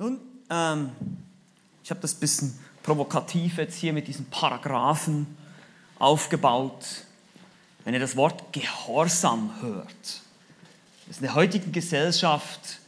Nun, 0.00 0.18
ähm, 0.48 0.92
ich 1.84 1.90
habe 1.90 2.00
das 2.00 2.14
ein 2.14 2.20
bisschen 2.20 2.58
provokativ 2.82 3.58
jetzt 3.58 3.76
hier 3.76 3.92
mit 3.92 4.08
diesen 4.08 4.24
Paragraphen 4.30 5.26
aufgebaut. 5.98 7.04
Wenn 7.84 7.92
ihr 7.92 8.00
das 8.00 8.16
Wort 8.16 8.50
Gehorsam 8.50 9.50
hört, 9.60 10.22
ist 11.10 11.18
in 11.18 11.24
der 11.24 11.34
heutigen 11.34 11.70
Gesellschaft 11.70 12.78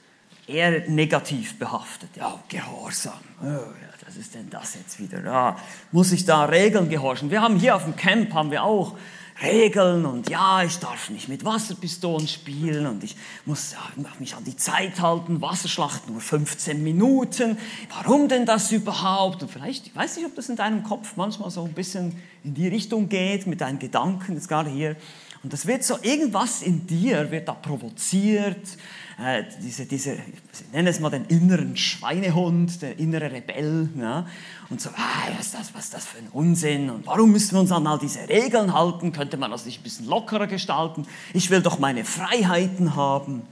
eher 0.46 0.88
negativ 0.88 1.58
behaftet. 1.58 2.08
Ja, 2.16 2.42
Gehorsam. 2.48 3.20
Oh, 3.42 3.46
ja, 3.46 4.06
was 4.06 4.16
ist 4.16 4.34
denn 4.34 4.48
das 4.48 4.74
jetzt 4.74 4.98
wieder? 4.98 5.22
Ja, 5.22 5.58
muss 5.90 6.12
ich 6.12 6.24
da 6.24 6.46
Regeln 6.46 6.88
gehorchen? 6.88 7.30
Wir 7.30 7.42
haben 7.42 7.56
hier 7.56 7.76
auf 7.76 7.84
dem 7.84 7.94
Camp 7.94 8.32
haben 8.32 8.50
wir 8.50 8.62
auch 8.62 8.96
Regeln 9.42 10.06
und 10.06 10.28
ja, 10.30 10.62
ich 10.62 10.78
darf 10.78 11.10
nicht 11.10 11.28
mit 11.28 11.44
Wasserpistolen 11.44 12.28
spielen 12.28 12.86
und 12.86 13.02
ich 13.02 13.16
muss 13.44 13.74
mich 14.18 14.34
an 14.34 14.44
die 14.44 14.56
Zeit 14.56 15.00
halten, 15.00 15.40
Wasserschlacht 15.40 16.08
nur 16.08 16.20
15 16.20 16.82
Minuten. 16.82 17.58
Warum 17.90 18.28
denn 18.28 18.46
das 18.46 18.70
überhaupt? 18.70 19.42
Und 19.42 19.50
vielleicht, 19.50 19.88
ich 19.88 19.96
weiß 19.96 20.16
nicht, 20.16 20.26
ob 20.26 20.34
das 20.36 20.48
in 20.48 20.56
deinem 20.56 20.84
Kopf 20.84 21.16
manchmal 21.16 21.50
so 21.50 21.64
ein 21.64 21.72
bisschen 21.72 22.16
in 22.44 22.54
die 22.54 22.68
Richtung 22.68 23.08
geht, 23.08 23.46
mit 23.46 23.60
deinen 23.60 23.78
Gedanken, 23.78 24.34
jetzt 24.34 24.48
gerade 24.48 24.70
hier. 24.70 24.96
Und 25.42 25.52
das 25.52 25.66
wird 25.66 25.82
so, 25.82 25.98
irgendwas 26.02 26.62
in 26.62 26.86
dir 26.86 27.30
wird 27.30 27.48
da 27.48 27.54
provoziert, 27.54 28.76
äh, 29.18 29.44
diese, 29.60 29.86
diese, 29.86 30.12
ich 30.14 30.72
nenne 30.72 30.90
es 30.90 31.00
mal 31.00 31.10
den 31.10 31.24
inneren 31.24 31.76
Schweinehund, 31.76 32.80
der 32.80 32.98
innere 32.98 33.32
Rebell. 33.32 33.88
Ja? 33.98 34.26
Und 34.70 34.80
so, 34.80 34.90
ah, 34.90 35.28
was, 35.36 35.46
ist 35.46 35.54
das, 35.54 35.74
was 35.74 35.84
ist 35.84 35.94
das 35.94 36.06
für 36.06 36.18
ein 36.18 36.28
Unsinn? 36.32 36.90
Und 36.90 37.06
warum 37.06 37.32
müssen 37.32 37.52
wir 37.54 37.60
uns 37.60 37.72
an 37.72 37.86
all 37.86 37.98
diese 37.98 38.28
Regeln 38.28 38.72
halten? 38.72 39.12
Könnte 39.12 39.36
man 39.36 39.50
das 39.50 39.66
nicht 39.66 39.80
ein 39.80 39.82
bisschen 39.82 40.06
lockerer 40.06 40.46
gestalten? 40.46 41.06
Ich 41.34 41.50
will 41.50 41.60
doch 41.60 41.78
meine 41.78 42.04
Freiheiten 42.04 42.94
haben. 42.94 43.42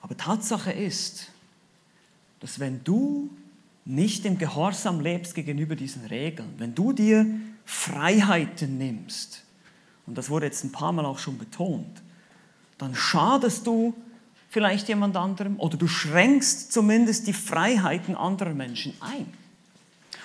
Aber 0.00 0.16
Tatsache 0.16 0.72
ist, 0.72 1.28
dass 2.40 2.58
wenn 2.58 2.82
du 2.84 3.30
nicht 3.84 4.24
im 4.24 4.38
Gehorsam 4.38 5.00
lebst 5.00 5.34
gegenüber 5.34 5.76
diesen 5.76 6.06
Regeln, 6.06 6.54
wenn 6.58 6.74
du 6.74 6.92
dir 6.92 7.26
Freiheiten 7.64 8.78
nimmst, 8.78 9.43
und 10.06 10.18
das 10.18 10.30
wurde 10.30 10.46
jetzt 10.46 10.64
ein 10.64 10.72
paar 10.72 10.92
Mal 10.92 11.04
auch 11.04 11.18
schon 11.18 11.38
betont, 11.38 12.02
dann 12.78 12.94
schadest 12.94 13.66
du 13.66 13.94
vielleicht 14.50 14.88
jemand 14.88 15.16
anderem 15.16 15.58
oder 15.58 15.76
du 15.76 15.88
schränkst 15.88 16.72
zumindest 16.72 17.26
die 17.26 17.32
Freiheiten 17.32 18.14
anderer 18.14 18.54
Menschen 18.54 18.94
ein. 19.00 19.26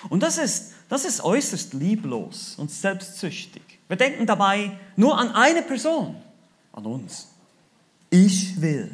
Und 0.09 0.23
das 0.23 0.37
ist, 0.37 0.73
das 0.87 1.05
ist 1.05 1.23
äußerst 1.23 1.73
lieblos 1.73 2.55
und 2.57 2.71
selbstsüchtig. 2.71 3.61
Wir 3.87 3.97
denken 3.97 4.25
dabei 4.25 4.77
nur 4.95 5.17
an 5.17 5.31
eine 5.31 5.61
Person, 5.61 6.15
an 6.73 6.85
uns. 6.85 7.27
Ich 8.09 8.61
will 8.61 8.91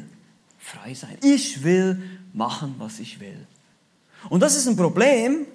frei 0.58 0.94
sein. 0.94 1.16
Ich 1.22 1.62
will 1.62 2.02
machen, 2.32 2.74
was 2.78 2.98
ich 2.98 3.20
will. 3.20 3.46
Und 4.28 4.40
das 4.40 4.56
ist 4.56 4.66
ein 4.66 4.76
Problem, 4.76 5.46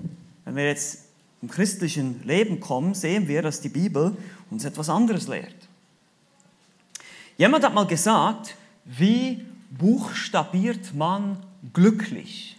wenn 0.46 0.56
wir 0.56 0.66
jetzt 0.66 1.06
im 1.42 1.50
christlichen 1.50 2.24
Leben 2.24 2.60
kommen, 2.60 2.94
sehen 2.94 3.28
wir, 3.28 3.42
dass 3.42 3.62
die 3.62 3.70
Bibel 3.70 4.16
uns 4.52 4.66
etwas 4.66 4.90
anderes 4.90 5.28
lehrt. 5.28 5.56
Jemand 7.38 7.64
hat 7.64 7.74
mal 7.74 7.88
gesagt, 7.88 8.56
wie 8.86 9.46
buchstabiert 9.72 10.94
man 10.94 11.38
glücklich? 11.74 12.58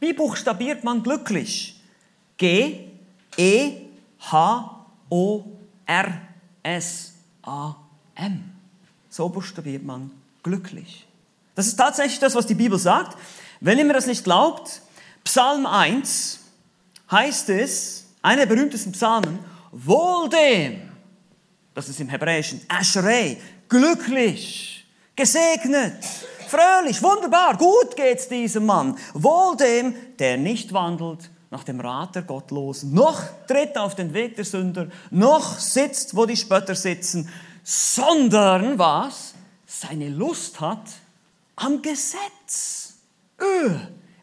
Wie 0.00 0.12
buchstabiert 0.12 0.82
man 0.82 1.02
glücklich? 1.02 1.80
G, 2.36 2.88
E, 3.36 3.72
H, 4.20 4.86
O, 5.10 5.44
R, 5.84 6.20
S, 6.62 7.12
A, 7.42 7.76
M. 8.14 8.52
So 9.08 9.28
buchstabiert 9.28 9.84
man 9.84 10.10
glücklich. 10.42 11.06
Das 11.54 11.66
ist 11.66 11.76
tatsächlich 11.76 12.18
das, 12.18 12.34
was 12.34 12.46
die 12.46 12.54
Bibel 12.54 12.78
sagt. 12.78 13.16
Wenn 13.60 13.78
ihr 13.78 13.84
mir 13.84 13.94
das 13.94 14.06
nicht 14.06 14.24
glaubt, 14.24 14.82
Psalm 15.24 15.66
1 15.66 16.40
heißt 17.10 17.48
es, 17.50 18.04
einer 18.22 18.46
der 18.46 18.54
berühmtesten 18.54 18.92
Psalmen, 18.92 19.38
wohl 19.72 20.28
dem, 20.28 20.85
das 21.76 21.90
ist 21.90 22.00
im 22.00 22.08
Hebräischen, 22.08 22.62
Ashrei, 22.68 23.36
glücklich, 23.68 24.86
gesegnet, 25.14 26.02
fröhlich, 26.48 27.02
wunderbar, 27.02 27.58
gut 27.58 27.94
geht's 27.94 28.28
diesem 28.28 28.64
Mann. 28.64 28.96
Wohl 29.12 29.58
dem, 29.58 29.94
der 30.18 30.38
nicht 30.38 30.72
wandelt 30.72 31.28
nach 31.50 31.64
dem 31.64 31.78
Rat 31.78 32.14
der 32.14 32.22
Gottlosen, 32.22 32.94
noch 32.94 33.22
tritt 33.46 33.76
auf 33.76 33.94
den 33.94 34.14
Weg 34.14 34.36
der 34.36 34.46
Sünder, 34.46 34.88
noch 35.10 35.58
sitzt, 35.58 36.16
wo 36.16 36.24
die 36.24 36.38
Spötter 36.38 36.74
sitzen, 36.74 37.30
sondern 37.62 38.78
was? 38.78 39.34
Seine 39.66 40.08
Lust 40.08 40.58
hat 40.58 40.88
am 41.56 41.82
Gesetz. 41.82 42.94
Öh, 43.38 43.74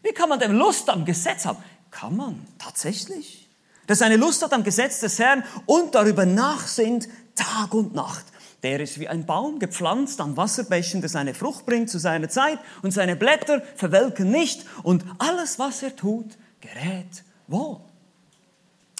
wie 0.01 0.11
kann 0.11 0.29
man 0.29 0.39
denn 0.39 0.53
Lust 0.57 0.89
am 0.89 1.05
Gesetz 1.05 1.45
haben? 1.45 1.63
Kann 1.91 2.17
man 2.17 2.47
tatsächlich. 2.57 3.47
Dass 3.85 3.99
seine 3.99 4.15
Lust 4.15 4.41
hat 4.41 4.53
am 4.53 4.63
Gesetz 4.63 5.01
des 5.01 5.19
Herrn 5.19 5.43
und 5.67 5.93
darüber 5.93 6.25
nachsinnt 6.25 7.07
Tag 7.35 7.73
und 7.73 7.93
Nacht. 7.93 8.25
Der 8.63 8.79
ist 8.79 8.99
wie 8.99 9.09
ein 9.09 9.25
Baum 9.25 9.59
gepflanzt 9.59 10.21
an 10.21 10.37
Wasserbächen, 10.37 11.01
der 11.01 11.09
seine 11.09 11.33
Frucht 11.33 11.65
bringt 11.65 11.89
zu 11.89 11.99
seiner 11.99 12.29
Zeit 12.29 12.59
und 12.81 12.91
seine 12.91 13.15
Blätter 13.15 13.61
verwelken 13.75 14.31
nicht 14.31 14.65
und 14.83 15.03
alles, 15.19 15.59
was 15.59 15.83
er 15.83 15.95
tut, 15.95 16.37
gerät 16.61 17.23
wohl. 17.47 17.81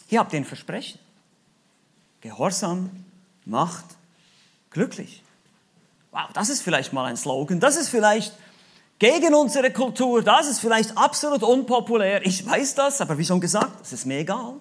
Hier 0.07 0.19
habt 0.19 0.33
ihr 0.33 0.39
ein 0.39 0.45
Versprechen. 0.45 0.99
Gehorsam 2.21 2.89
macht 3.45 3.85
glücklich. 4.69 5.23
Wow, 6.11 6.29
das 6.33 6.49
ist 6.49 6.61
vielleicht 6.61 6.93
mal 6.93 7.05
ein 7.05 7.17
Slogan. 7.17 7.59
Das 7.59 7.75
ist 7.75 7.89
vielleicht 7.89 8.33
gegen 8.99 9.33
unsere 9.33 9.71
Kultur. 9.71 10.21
Das 10.21 10.47
ist 10.47 10.59
vielleicht 10.59 10.97
absolut 10.97 11.41
unpopulär. 11.41 12.25
Ich 12.25 12.45
weiß 12.45 12.75
das, 12.75 13.01
aber 13.01 13.17
wie 13.17 13.25
schon 13.25 13.41
gesagt, 13.41 13.81
es 13.81 13.93
ist 13.93 14.05
mir 14.05 14.19
egal. 14.19 14.55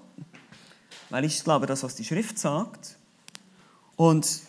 Weil 1.11 1.25
ich 1.25 1.45
glaube, 1.45 1.67
das, 1.67 1.83
was 1.83 1.95
die 1.95 2.05
Schrift 2.05 2.39
sagt. 2.39 2.97
Und 3.97 4.41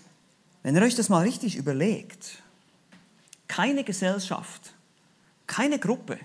wenn 0.63 0.75
ihr 0.75 0.81
euch 0.81 0.95
das 0.95 1.09
mal 1.09 1.23
richtig 1.23 1.55
überlegt, 1.55 2.41
keine 3.47 3.83
Gesellschaft, 3.83 4.73
keine 5.47 5.79
Gruppe, 5.79 6.19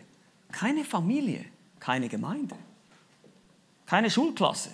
keine 0.52 0.84
Familie, 0.84 1.44
keine 1.80 2.08
Gemeinde, 2.08 2.56
keine 3.86 4.10
Schulklasse 4.10 4.70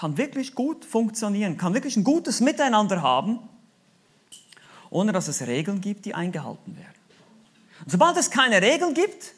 kann 0.00 0.16
wirklich 0.16 0.54
gut 0.54 0.86
funktionieren, 0.86 1.58
kann 1.58 1.74
wirklich 1.74 1.94
ein 1.94 2.04
gutes 2.04 2.40
Miteinander 2.40 3.02
haben, 3.02 3.38
ohne 4.88 5.12
dass 5.12 5.28
es 5.28 5.42
Regeln 5.42 5.82
gibt, 5.82 6.06
die 6.06 6.14
eingehalten 6.14 6.74
werden. 6.74 6.94
Und 7.84 7.90
sobald 7.90 8.16
es 8.16 8.30
keine 8.30 8.62
Regeln 8.62 8.94
gibt, 8.94 9.34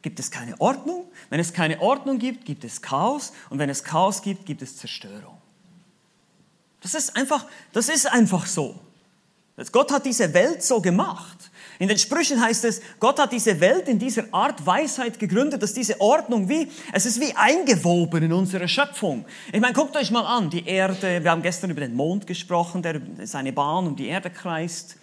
gibt 0.00 0.18
es 0.20 0.30
keine 0.30 0.58
Ordnung. 0.58 1.04
Wenn 1.28 1.38
es 1.38 1.52
keine 1.52 1.80
Ordnung 1.82 2.18
gibt, 2.18 2.46
gibt 2.46 2.64
es 2.64 2.80
Chaos. 2.80 3.34
Und 3.50 3.58
wenn 3.58 3.68
es 3.68 3.84
Chaos 3.84 4.22
gibt, 4.22 4.46
gibt 4.46 4.62
es 4.62 4.78
Zerstörung. 4.78 5.36
Das 6.84 6.92
ist 6.92 7.16
einfach, 7.16 7.46
das 7.72 7.88
ist 7.88 8.06
einfach 8.12 8.44
so. 8.44 8.78
Gott 9.72 9.90
hat 9.90 10.04
diese 10.04 10.34
Welt 10.34 10.62
so 10.62 10.82
gemacht. 10.82 11.50
In 11.78 11.88
den 11.88 11.96
Sprüchen 11.96 12.38
heißt 12.42 12.66
es, 12.66 12.82
Gott 13.00 13.18
hat 13.18 13.32
diese 13.32 13.58
Welt 13.58 13.88
in 13.88 13.98
dieser 13.98 14.24
Art 14.32 14.66
Weisheit 14.66 15.18
gegründet, 15.18 15.62
dass 15.62 15.72
diese 15.72 15.98
Ordnung 15.98 16.46
wie, 16.46 16.70
es 16.92 17.06
ist 17.06 17.22
wie 17.22 17.34
eingewoben 17.34 18.24
in 18.24 18.34
unsere 18.34 18.68
Schöpfung. 18.68 19.24
Ich 19.50 19.62
meine, 19.62 19.72
guckt 19.72 19.96
euch 19.96 20.10
mal 20.10 20.26
an, 20.26 20.50
die 20.50 20.66
Erde, 20.66 21.24
wir 21.24 21.30
haben 21.30 21.40
gestern 21.40 21.70
über 21.70 21.80
den 21.80 21.94
Mond 21.94 22.26
gesprochen, 22.26 22.82
der 22.82 23.00
seine 23.24 23.54
Bahn 23.54 23.86
um 23.86 23.96
die 23.96 24.08
Erde 24.08 24.28
kreist 24.28 24.96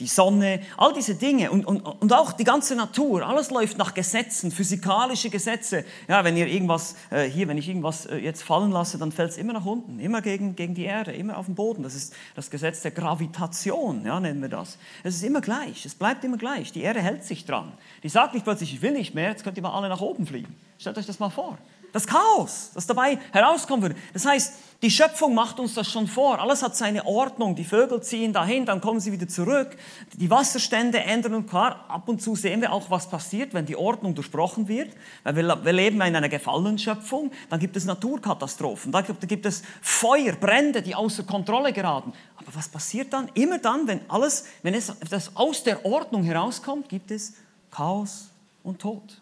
die 0.00 0.06
Sonne, 0.06 0.60
all 0.76 0.92
diese 0.92 1.14
Dinge 1.14 1.50
und, 1.50 1.64
und, 1.66 1.80
und 1.80 2.12
auch 2.12 2.32
die 2.32 2.44
ganze 2.44 2.76
Natur, 2.76 3.26
alles 3.26 3.50
läuft 3.50 3.78
nach 3.78 3.94
Gesetzen, 3.94 4.50
physikalische 4.50 5.30
Gesetze. 5.30 5.84
Ja, 6.06 6.24
wenn 6.24 6.36
ihr 6.36 6.46
irgendwas, 6.46 6.94
äh, 7.10 7.24
hier, 7.24 7.48
wenn 7.48 7.58
ich 7.58 7.68
irgendwas 7.68 8.06
äh, 8.06 8.16
jetzt 8.16 8.42
fallen 8.42 8.70
lasse, 8.70 8.98
dann 8.98 9.12
fällt 9.12 9.30
es 9.30 9.36
immer 9.36 9.52
nach 9.52 9.64
unten, 9.64 9.98
immer 9.98 10.22
gegen, 10.22 10.54
gegen 10.56 10.74
die 10.74 10.84
Erde, 10.84 11.12
immer 11.12 11.36
auf 11.36 11.46
den 11.46 11.54
Boden. 11.54 11.82
Das 11.82 11.94
ist 11.94 12.14
das 12.34 12.50
Gesetz 12.50 12.82
der 12.82 12.92
Gravitation, 12.92 14.04
ja, 14.04 14.20
nennen 14.20 14.40
wir 14.40 14.48
das. 14.48 14.78
Es 15.02 15.16
ist 15.16 15.24
immer 15.24 15.40
gleich, 15.40 15.84
es 15.84 15.94
bleibt 15.94 16.24
immer 16.24 16.38
gleich. 16.38 16.72
Die 16.72 16.82
Erde 16.82 17.00
hält 17.00 17.24
sich 17.24 17.44
dran. 17.44 17.72
Die 18.02 18.08
sagt 18.08 18.34
nicht 18.34 18.44
plötzlich, 18.44 18.72
ich 18.74 18.82
will 18.82 18.92
nicht 18.92 19.14
mehr, 19.14 19.30
jetzt 19.30 19.44
könnt 19.44 19.56
ihr 19.56 19.62
mal 19.62 19.72
alle 19.72 19.88
nach 19.88 20.00
oben 20.00 20.26
fliegen. 20.26 20.54
Stellt 20.78 20.96
euch 20.96 21.06
das 21.06 21.18
mal 21.18 21.30
vor. 21.30 21.58
Das 21.92 22.06
Chaos, 22.06 22.70
das 22.74 22.86
dabei 22.86 23.18
herauskommen 23.32 23.82
würde. 23.82 23.96
Das 24.12 24.26
heißt, 24.26 24.52
die 24.80 24.90
Schöpfung 24.92 25.34
macht 25.34 25.58
uns 25.58 25.74
das 25.74 25.90
schon 25.90 26.06
vor. 26.06 26.38
Alles 26.38 26.62
hat 26.62 26.76
seine 26.76 27.04
Ordnung. 27.04 27.56
Die 27.56 27.64
Vögel 27.64 28.00
ziehen 28.00 28.32
dahin, 28.32 28.64
dann 28.64 28.80
kommen 28.80 29.00
sie 29.00 29.10
wieder 29.10 29.26
zurück. 29.26 29.76
Die 30.12 30.30
Wasserstände 30.30 31.00
ändern 31.00 31.34
und 31.34 31.48
klar, 31.48 31.84
ab 31.88 32.08
und 32.08 32.22
zu 32.22 32.36
sehen 32.36 32.60
wir 32.60 32.72
auch, 32.72 32.88
was 32.88 33.10
passiert, 33.10 33.54
wenn 33.54 33.66
die 33.66 33.74
Ordnung 33.74 34.14
durchbrochen 34.14 34.68
wird. 34.68 34.94
Weil 35.24 35.34
wir, 35.34 35.64
wir 35.64 35.72
leben 35.72 35.96
in 35.96 36.14
einer 36.14 36.28
gefallenen 36.28 36.78
Schöpfung. 36.78 37.32
Dann 37.50 37.58
gibt 37.58 37.76
es 37.76 37.86
Naturkatastrophen. 37.86 38.92
Da 38.92 39.00
gibt, 39.00 39.20
da 39.20 39.26
gibt 39.26 39.46
es 39.46 39.62
Feuer, 39.82 40.34
Brände, 40.34 40.80
die 40.80 40.94
außer 40.94 41.24
Kontrolle 41.24 41.72
geraten. 41.72 42.12
Aber 42.36 42.54
was 42.54 42.68
passiert 42.68 43.12
dann? 43.12 43.28
Immer 43.34 43.58
dann, 43.58 43.88
wenn 43.88 44.00
alles, 44.08 44.44
wenn 44.62 44.74
es 44.74 44.92
das 45.10 45.34
aus 45.34 45.64
der 45.64 45.84
Ordnung 45.84 46.22
herauskommt, 46.22 46.88
gibt 46.88 47.10
es 47.10 47.32
Chaos 47.72 48.28
und 48.62 48.78
Tod. 48.78 49.20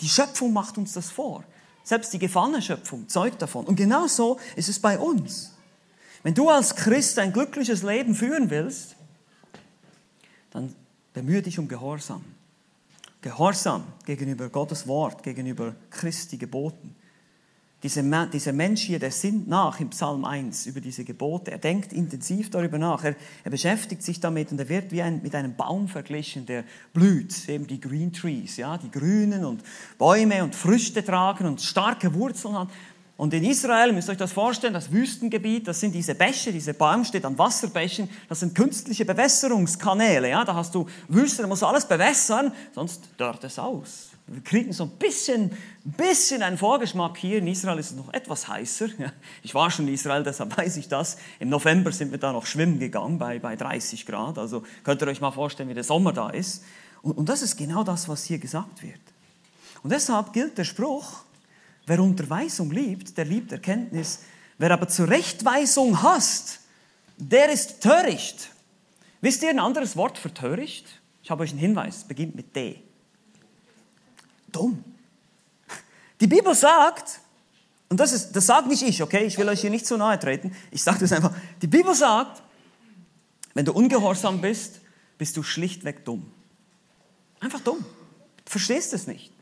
Die 0.00 0.08
Schöpfung 0.08 0.54
macht 0.54 0.78
uns 0.78 0.94
das 0.94 1.10
vor. 1.10 1.44
Selbst 1.86 2.12
die 2.12 2.18
gefallene 2.18 2.60
Schöpfung 2.60 3.08
zeugt 3.08 3.40
davon. 3.40 3.64
Und 3.64 3.76
genau 3.76 4.08
so 4.08 4.40
ist 4.56 4.68
es 4.68 4.80
bei 4.80 4.98
uns. 4.98 5.52
Wenn 6.24 6.34
du 6.34 6.50
als 6.50 6.74
Christ 6.74 7.16
ein 7.20 7.32
glückliches 7.32 7.84
Leben 7.84 8.16
führen 8.16 8.50
willst, 8.50 8.96
dann 10.50 10.74
bemühe 11.14 11.42
dich 11.42 11.60
um 11.60 11.68
Gehorsam. 11.68 12.24
Gehorsam 13.20 13.84
gegenüber 14.04 14.48
Gottes 14.48 14.88
Wort, 14.88 15.22
gegenüber 15.22 15.76
Christi 15.90 16.38
Geboten. 16.38 16.96
Dieser, 17.86 18.52
Mensch 18.52 18.82
hier, 18.82 18.98
der 18.98 19.12
sinnt 19.12 19.46
nach 19.46 19.78
im 19.78 19.90
Psalm 19.90 20.24
1 20.24 20.66
über 20.66 20.80
diese 20.80 21.04
Gebote. 21.04 21.52
Er 21.52 21.58
denkt 21.58 21.92
intensiv 21.92 22.50
darüber 22.50 22.78
nach. 22.78 23.04
Er, 23.04 23.14
er 23.44 23.50
beschäftigt 23.50 24.02
sich 24.02 24.18
damit 24.18 24.50
und 24.50 24.58
er 24.58 24.68
wird 24.68 24.90
wie 24.90 25.02
ein, 25.02 25.22
mit 25.22 25.36
einem 25.36 25.54
Baum 25.54 25.86
verglichen, 25.86 26.46
der 26.46 26.64
blüht. 26.92 27.48
Eben 27.48 27.68
die 27.68 27.80
Green 27.80 28.12
Trees, 28.12 28.56
ja, 28.56 28.76
die 28.76 28.90
grünen 28.90 29.44
und 29.44 29.62
Bäume 29.98 30.42
und 30.42 30.56
Früchte 30.56 31.04
tragen 31.04 31.46
und 31.46 31.60
starke 31.60 32.12
Wurzeln 32.12 32.58
hat. 32.58 32.68
Und 33.16 33.32
in 33.32 33.44
Israel, 33.44 33.92
müsst 33.92 34.08
ihr 34.08 34.12
euch 34.12 34.18
das 34.18 34.32
vorstellen, 34.32 34.74
das 34.74 34.90
Wüstengebiet, 34.90 35.68
das 35.68 35.80
sind 35.80 35.94
diese 35.94 36.14
Bäche, 36.14 36.52
diese 36.52 36.74
Baum 36.74 37.04
steht 37.04 37.24
an 37.24 37.38
Wasserbächen, 37.38 38.10
das 38.28 38.40
sind 38.40 38.54
künstliche 38.54 39.04
Bewässerungskanäle. 39.04 40.28
Ja? 40.28 40.44
Da 40.44 40.54
hast 40.54 40.74
du 40.74 40.86
Wüste, 41.08 41.42
da 41.42 41.48
musst 41.48 41.62
du 41.62 41.66
alles 41.66 41.86
bewässern, 41.86 42.52
sonst 42.74 43.08
dörrt 43.16 43.44
es 43.44 43.58
aus. 43.58 44.10
Wir 44.28 44.42
kriegen 44.42 44.72
so 44.72 44.84
ein 44.84 44.90
bisschen, 44.90 45.52
bisschen 45.84 46.42
einen 46.42 46.58
Vorgeschmack 46.58 47.16
hier. 47.16 47.38
In 47.38 47.46
Israel 47.46 47.78
ist 47.78 47.92
es 47.92 47.96
noch 47.96 48.12
etwas 48.12 48.48
heißer. 48.48 48.88
Ich 49.42 49.54
war 49.54 49.70
schon 49.70 49.86
in 49.86 49.94
Israel, 49.94 50.24
deshalb 50.24 50.56
weiß 50.56 50.76
ich 50.78 50.88
das. 50.88 51.16
Im 51.38 51.48
November 51.48 51.92
sind 51.92 52.10
wir 52.10 52.18
da 52.18 52.32
noch 52.32 52.46
schwimmen 52.46 52.80
gegangen 52.80 53.18
bei, 53.18 53.38
bei 53.38 53.54
30 53.54 54.04
Grad. 54.04 54.38
Also 54.38 54.64
könnt 54.82 55.00
ihr 55.02 55.06
euch 55.06 55.20
mal 55.20 55.30
vorstellen, 55.30 55.68
wie 55.68 55.74
der 55.74 55.84
Sommer 55.84 56.12
da 56.12 56.30
ist. 56.30 56.64
Und, 57.02 57.16
und 57.18 57.28
das 57.28 57.42
ist 57.42 57.56
genau 57.56 57.84
das, 57.84 58.08
was 58.08 58.24
hier 58.24 58.38
gesagt 58.38 58.82
wird. 58.82 59.00
Und 59.84 59.92
deshalb 59.92 60.32
gilt 60.32 60.58
der 60.58 60.64
Spruch, 60.64 61.24
Wer 61.86 62.00
Unterweisung 62.00 62.72
liebt, 62.72 63.16
der 63.16 63.24
liebt 63.24 63.52
Erkenntnis. 63.52 64.24
Wer 64.58 64.72
aber 64.72 64.88
Zurechtweisung 64.88 66.02
hasst, 66.02 66.60
der 67.16 67.50
ist 67.50 67.80
töricht. 67.80 68.50
Wisst 69.20 69.42
ihr 69.42 69.50
ein 69.50 69.60
anderes 69.60 69.96
Wort 69.96 70.18
für 70.18 70.34
töricht? 70.34 71.00
Ich 71.22 71.30
habe 71.30 71.44
euch 71.44 71.50
einen 71.50 71.60
Hinweis, 71.60 72.04
beginnt 72.04 72.34
mit 72.34 72.54
D. 72.56 72.82
Dumm. 74.56 74.82
Die 76.20 76.26
Bibel 76.26 76.54
sagt, 76.54 77.20
und 77.90 78.00
das, 78.00 78.12
ist, 78.12 78.32
das 78.32 78.46
sagt 78.46 78.68
nicht 78.68 78.82
ich, 78.82 79.02
okay, 79.02 79.24
ich 79.24 79.36
will 79.36 79.48
euch 79.48 79.60
hier 79.60 79.70
nicht 79.70 79.86
zu 79.86 79.96
nahe 79.96 80.18
treten, 80.18 80.56
ich 80.70 80.82
sage 80.82 81.00
das 81.00 81.12
einfach, 81.12 81.32
die 81.60 81.66
Bibel 81.66 81.94
sagt, 81.94 82.42
wenn 83.54 83.64
du 83.64 83.72
ungehorsam 83.72 84.40
bist, 84.40 84.80
bist 85.18 85.36
du 85.36 85.42
schlichtweg 85.42 86.04
dumm. 86.04 86.30
Einfach 87.40 87.60
dumm. 87.60 87.84
Du 88.44 88.50
verstehst 88.50 88.92
es 88.94 89.06
nicht. 89.06 89.32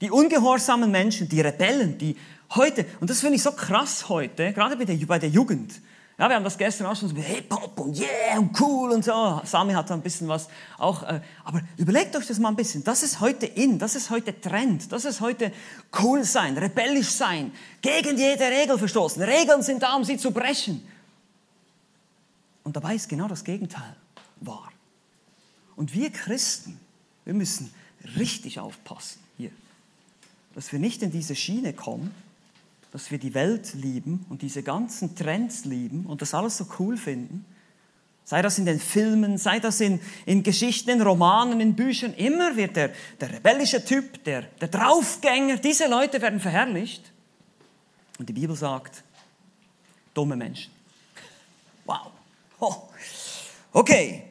Die 0.00 0.10
ungehorsamen 0.10 0.90
Menschen, 0.90 1.28
die 1.28 1.40
Rebellen, 1.40 1.98
die 1.98 2.16
heute, 2.54 2.86
und 3.00 3.10
das 3.10 3.20
finde 3.20 3.36
ich 3.36 3.42
so 3.42 3.52
krass 3.52 4.08
heute, 4.08 4.52
gerade 4.52 4.76
bei 4.76 4.84
der, 4.84 4.96
bei 5.06 5.18
der 5.18 5.28
Jugend, 5.28 5.80
ja, 6.22 6.28
wir 6.28 6.36
haben 6.36 6.44
das 6.44 6.56
gestern 6.56 6.86
auch 6.86 6.94
schon 6.94 7.08
so 7.08 7.16
Hip-Hop 7.16 7.80
und 7.80 7.98
yeah 7.98 8.38
und 8.38 8.60
cool 8.60 8.92
und 8.92 9.04
so. 9.04 9.40
Sami 9.42 9.72
hat 9.72 9.90
da 9.90 9.94
ein 9.94 10.02
bisschen 10.02 10.28
was 10.28 10.48
auch. 10.78 11.02
Äh, 11.02 11.20
aber 11.42 11.62
überlegt 11.76 12.14
euch 12.14 12.28
das 12.28 12.38
mal 12.38 12.50
ein 12.50 12.54
bisschen. 12.54 12.84
Das 12.84 13.02
ist 13.02 13.18
heute 13.18 13.44
in, 13.44 13.80
das 13.80 13.96
ist 13.96 14.08
heute 14.08 14.40
Trend, 14.40 14.92
das 14.92 15.04
ist 15.04 15.20
heute 15.20 15.50
cool 16.00 16.22
sein, 16.22 16.56
rebellisch 16.56 17.08
sein, 17.08 17.50
gegen 17.80 18.16
jede 18.16 18.44
Regel 18.44 18.78
verstoßen. 18.78 19.20
Regeln 19.20 19.62
sind 19.62 19.82
da, 19.82 19.96
um 19.96 20.04
sie 20.04 20.16
zu 20.16 20.30
brechen. 20.30 20.86
Und 22.62 22.76
dabei 22.76 22.94
ist 22.94 23.08
genau 23.08 23.26
das 23.26 23.42
Gegenteil 23.42 23.96
wahr. 24.42 24.70
Und 25.74 25.92
wir 25.92 26.10
Christen, 26.10 26.78
wir 27.24 27.34
müssen 27.34 27.74
richtig 28.16 28.60
aufpassen 28.60 29.18
hier 29.36 29.50
dass 30.54 30.70
wir 30.70 30.78
nicht 30.78 31.02
in 31.02 31.10
diese 31.10 31.34
Schiene 31.34 31.72
kommen, 31.72 32.14
dass 32.92 33.10
wir 33.10 33.18
die 33.18 33.34
Welt 33.34 33.72
lieben 33.74 34.26
und 34.28 34.42
diese 34.42 34.62
ganzen 34.62 35.16
Trends 35.16 35.64
lieben 35.64 36.04
und 36.06 36.22
das 36.22 36.34
alles 36.34 36.58
so 36.58 36.66
cool 36.78 36.96
finden. 36.96 37.44
Sei 38.24 38.42
das 38.42 38.58
in 38.58 38.66
den 38.66 38.78
Filmen, 38.78 39.38
sei 39.38 39.58
das 39.58 39.80
in, 39.80 39.98
in 40.26 40.42
Geschichten, 40.42 40.90
in 40.90 41.02
Romanen, 41.02 41.60
in 41.60 41.74
Büchern. 41.74 42.14
Immer 42.14 42.54
wird 42.54 42.76
der, 42.76 42.92
der 43.20 43.32
rebellische 43.32 43.84
Typ, 43.84 44.22
der, 44.24 44.42
der 44.42 44.68
Draufgänger, 44.68 45.56
diese 45.56 45.88
Leute 45.88 46.20
werden 46.20 46.38
verherrlicht. 46.38 47.10
Und 48.18 48.28
die 48.28 48.34
Bibel 48.34 48.54
sagt, 48.54 49.02
dumme 50.14 50.36
Menschen. 50.36 50.70
Wow. 51.84 52.10
Oh. 52.60 52.74
Okay, 53.72 54.22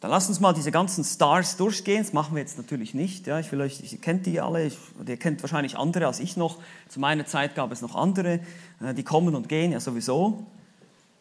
dann 0.00 0.10
lasst 0.12 0.28
uns 0.28 0.38
mal 0.38 0.52
diese 0.52 0.70
ganzen 0.70 1.02
Stars 1.02 1.56
durchgehen. 1.56 2.02
Das 2.02 2.12
machen 2.12 2.34
wir 2.34 2.40
jetzt 2.40 2.56
natürlich 2.56 2.94
nicht. 2.94 3.26
Ja, 3.26 3.40
ich 3.40 3.50
will 3.50 3.60
euch, 3.60 3.80
ihr 3.92 3.98
kennt 3.98 4.26
die 4.26 4.40
alle, 4.40 4.66
ich, 4.66 4.78
ihr 5.04 5.16
kennt 5.16 5.42
wahrscheinlich 5.42 5.76
andere 5.76 6.06
als 6.06 6.20
ich 6.20 6.36
noch. 6.36 6.58
Zu 6.88 7.00
meiner 7.00 7.26
Zeit 7.26 7.56
gab 7.56 7.72
es 7.72 7.82
noch 7.82 7.96
andere, 7.96 8.40
äh, 8.80 8.94
die 8.94 9.02
kommen 9.02 9.34
und 9.34 9.48
gehen, 9.48 9.72
ja 9.72 9.80
sowieso. 9.80 10.46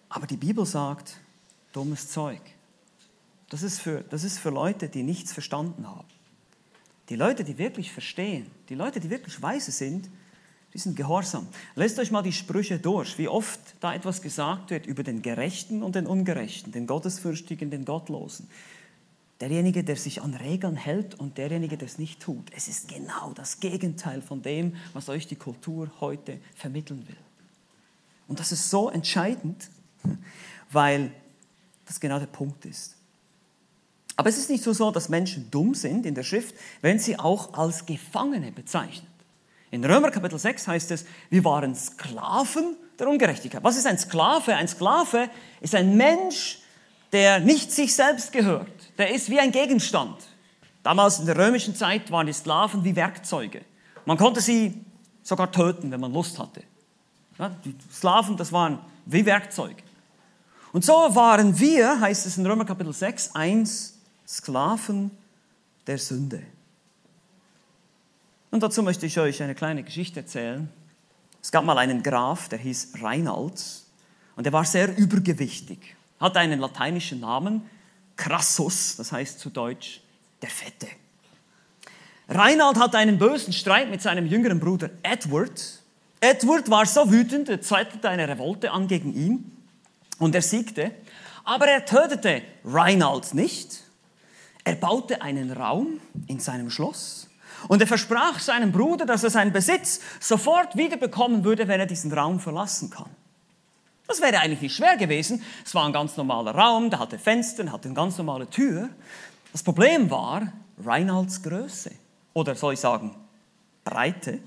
Aber 0.10 0.28
die 0.28 0.38
Bibel 0.38 0.66
sagt, 0.66 1.18
dummes 1.74 2.10
Zeug. 2.10 2.42
Das 3.50 3.64
ist, 3.64 3.80
für, 3.80 4.04
das 4.10 4.24
ist 4.24 4.38
für 4.38 4.50
Leute, 4.50 4.90
die 4.90 5.04
nichts 5.04 5.34
verstanden 5.34 5.88
haben. 5.88 6.08
Die 7.10 7.16
Leute, 7.16 7.44
die 7.44 7.58
wirklich 7.58 7.92
verstehen, 7.92 8.52
die 8.70 8.76
Leute, 8.76 9.00
die 9.00 9.10
wirklich 9.10 9.42
weise 9.42 9.72
sind, 9.72 10.10
die 10.74 10.80
sind 10.80 10.96
gehorsam. 10.96 11.48
Lest 11.76 11.98
euch 12.00 12.12
mal 12.12 12.22
die 12.22 12.34
Sprüche 12.34 12.80
durch, 12.80 13.18
wie 13.18 13.28
oft 13.28 13.60
da 13.80 13.94
etwas 13.94 14.22
gesagt 14.22 14.70
wird 14.70 14.86
über 14.86 15.04
den 15.04 15.22
Gerechten 15.22 15.82
und 15.82 15.96
den 15.96 16.06
Ungerechten, 16.06 16.72
den 16.72 16.88
Gottesfürchtigen, 16.88 17.72
den 17.72 17.86
Gottlosen. 17.86 18.50
Derjenige, 19.40 19.84
der 19.84 19.96
sich 19.96 20.22
an 20.22 20.34
Regeln 20.34 20.76
hält 20.76 21.16
und 21.16 21.38
derjenige, 21.38 21.78
der 21.78 21.88
es 21.88 22.00
nicht 22.00 22.20
tut. 22.20 22.52
Es 22.56 22.68
ist 22.68 22.88
genau 22.88 23.34
das 23.34 23.60
Gegenteil 23.60 24.22
von 24.22 24.42
dem, 24.42 24.76
was 24.94 25.10
euch 25.10 25.28
die 25.28 25.36
Kultur 25.36 25.92
heute 26.00 26.40
vermitteln 26.56 27.08
will. 27.08 27.18
Und 28.28 28.40
das 28.40 28.52
ist 28.52 28.70
so 28.70 28.90
entscheidend, 28.90 29.70
weil 30.72 31.12
das 31.86 32.00
genau 32.00 32.20
der 32.20 32.28
Punkt 32.28 32.66
ist. 32.66 32.96
Aber 34.16 34.30
es 34.30 34.38
ist 34.38 34.50
nicht 34.50 34.64
so, 34.64 34.92
dass 34.92 35.10
Menschen 35.10 35.50
dumm 35.52 35.76
sind 35.76 36.06
in 36.06 36.16
der 36.16 36.24
Schrift, 36.24 36.56
wenn 36.82 36.98
sie 36.98 37.20
auch 37.20 37.54
als 37.54 37.86
Gefangene 37.86 38.52
bezeichnen. 38.52 39.08
In 39.72 39.84
Römer 39.84 40.12
Kapitel 40.12 40.40
6 40.40 40.68
heißt 40.68 40.92
es, 40.92 41.06
wir 41.30 41.44
waren 41.44 41.76
Sklaven 41.76 42.78
der 42.98 43.10
Ungerechtigkeit. 43.10 43.64
Was 43.64 43.78
ist 43.78 43.86
ein 43.86 43.98
Sklave? 43.98 44.56
Ein 44.56 44.68
Sklave 44.68 45.30
ist 45.60 45.76
ein 45.76 45.98
Mensch, 45.98 46.60
der 47.12 47.40
nicht 47.40 47.72
sich 47.72 47.94
selbst 47.94 48.32
gehört. 48.32 48.70
Der 48.98 49.14
ist 49.14 49.30
wie 49.30 49.40
ein 49.40 49.52
Gegenstand. 49.52 50.16
Damals 50.84 51.20
in 51.20 51.26
der 51.26 51.38
römischen 51.38 51.76
Zeit 51.76 52.12
waren 52.12 52.28
die 52.28 52.34
Sklaven 52.34 52.84
wie 52.84 52.96
Werkzeuge. 52.96 53.62
Man 54.06 54.18
konnte 54.18 54.40
sie 54.40 54.86
sogar 55.22 55.52
töten, 55.52 55.92
wenn 55.92 56.00
man 56.00 56.14
Lust 56.14 56.40
hatte. 56.40 56.64
Die 57.66 57.76
Sklaven, 57.94 58.38
das 58.38 58.52
waren 58.52 58.80
wie 59.06 59.26
Werkzeuge. 59.26 59.84
Und 60.72 60.86
so 60.86 60.94
waren 60.94 61.60
wir, 61.60 62.00
heißt 62.00 62.26
es 62.26 62.38
in 62.38 62.46
Römer 62.46 62.66
Kapitel 62.66 62.94
6, 62.94 63.36
eins 63.36 64.00
Sklaven 64.26 65.12
der 65.86 65.98
Sünde. 65.98 66.42
Und 68.50 68.64
dazu 68.64 68.82
möchte 68.82 69.06
ich 69.06 69.20
euch 69.20 69.44
eine 69.44 69.56
kleine 69.56 69.84
Geschichte 69.84 70.22
erzählen. 70.22 70.70
Es 71.42 71.52
gab 71.52 71.66
mal 71.66 71.78
einen 71.78 72.02
Graf, 72.04 72.50
der 72.50 72.60
hieß 72.60 72.94
Reinald 73.02 73.64
und 74.36 74.46
der 74.46 74.54
war 74.54 74.66
sehr 74.66 74.98
übergewichtig, 74.98 75.96
hatte 76.20 76.40
einen 76.40 76.60
lateinischen 76.60 77.20
Namen, 77.20 77.70
Crassus, 78.16 78.96
das 78.96 79.12
heißt 79.12 79.40
zu 79.40 79.50
Deutsch 79.50 80.02
der 80.42 80.50
Fette. 80.50 80.88
Reinald 82.30 82.78
hatte 82.78 82.98
einen 82.98 83.18
bösen 83.18 83.54
Streit 83.54 83.90
mit 83.90 84.02
seinem 84.02 84.26
jüngeren 84.26 84.60
Bruder 84.60 84.90
Edward. 85.04 85.80
Edward 86.20 86.70
war 86.70 86.86
so 86.86 87.10
wütend, 87.12 87.48
er 87.48 87.62
zettelte 87.62 88.10
eine 88.10 88.28
Revolte 88.28 88.72
an 88.72 88.88
gegen 88.88 89.14
ihn 89.14 89.52
und 90.20 90.36
er 90.36 90.42
siegte. 90.42 90.92
Aber 91.44 91.68
er 91.68 91.86
tötete 91.86 92.42
Reinald 92.66 93.34
nicht. 93.34 93.84
Er 94.66 94.76
baute 94.76 95.22
einen 95.22 95.52
Raum 95.52 96.02
in 96.28 96.40
seinem 96.40 96.70
Schloss 96.70 97.27
und 97.68 97.82
er 97.82 97.88
versprach 97.88 98.40
seinem 98.40 98.72
Bruder, 98.72 99.06
dass 99.06 99.24
er 99.24 99.30
seinen 99.30 99.52
Besitz 99.52 100.00
sofort 100.20 100.76
wiederbekommen 100.76 101.44
würde, 101.44 101.68
wenn 101.68 101.80
er 101.80 101.86
diesen 101.86 102.12
Raum 102.12 102.40
verlassen 102.40 102.90
kann. 102.90 103.10
Das 104.08 104.22
wäre 104.22 104.40
eigentlich 104.40 104.62
nicht 104.62 104.76
schwer 104.76 104.96
gewesen. 104.96 105.44
Es 105.66 105.76
war 105.76 105.86
ein 105.86 105.94
ganz 105.94 106.16
normaler 106.16 106.56
Raum, 106.56 106.90
der 106.90 107.00
hatte 107.00 107.20
Fenster, 107.20 107.72
hatte 107.72 107.90
eine 107.90 107.96
ganz 107.96 108.18
normale 108.18 108.50
Tür. 108.50 108.90
Das 109.52 109.64
Problem 109.64 110.10
war 110.10 110.54
Reinalds 110.84 111.44
Größe. 111.44 111.92
Oder 112.34 112.56
soll 112.56 112.74
ich 112.74 112.80
sagen, 112.80 113.16
Breite. 113.84 114.40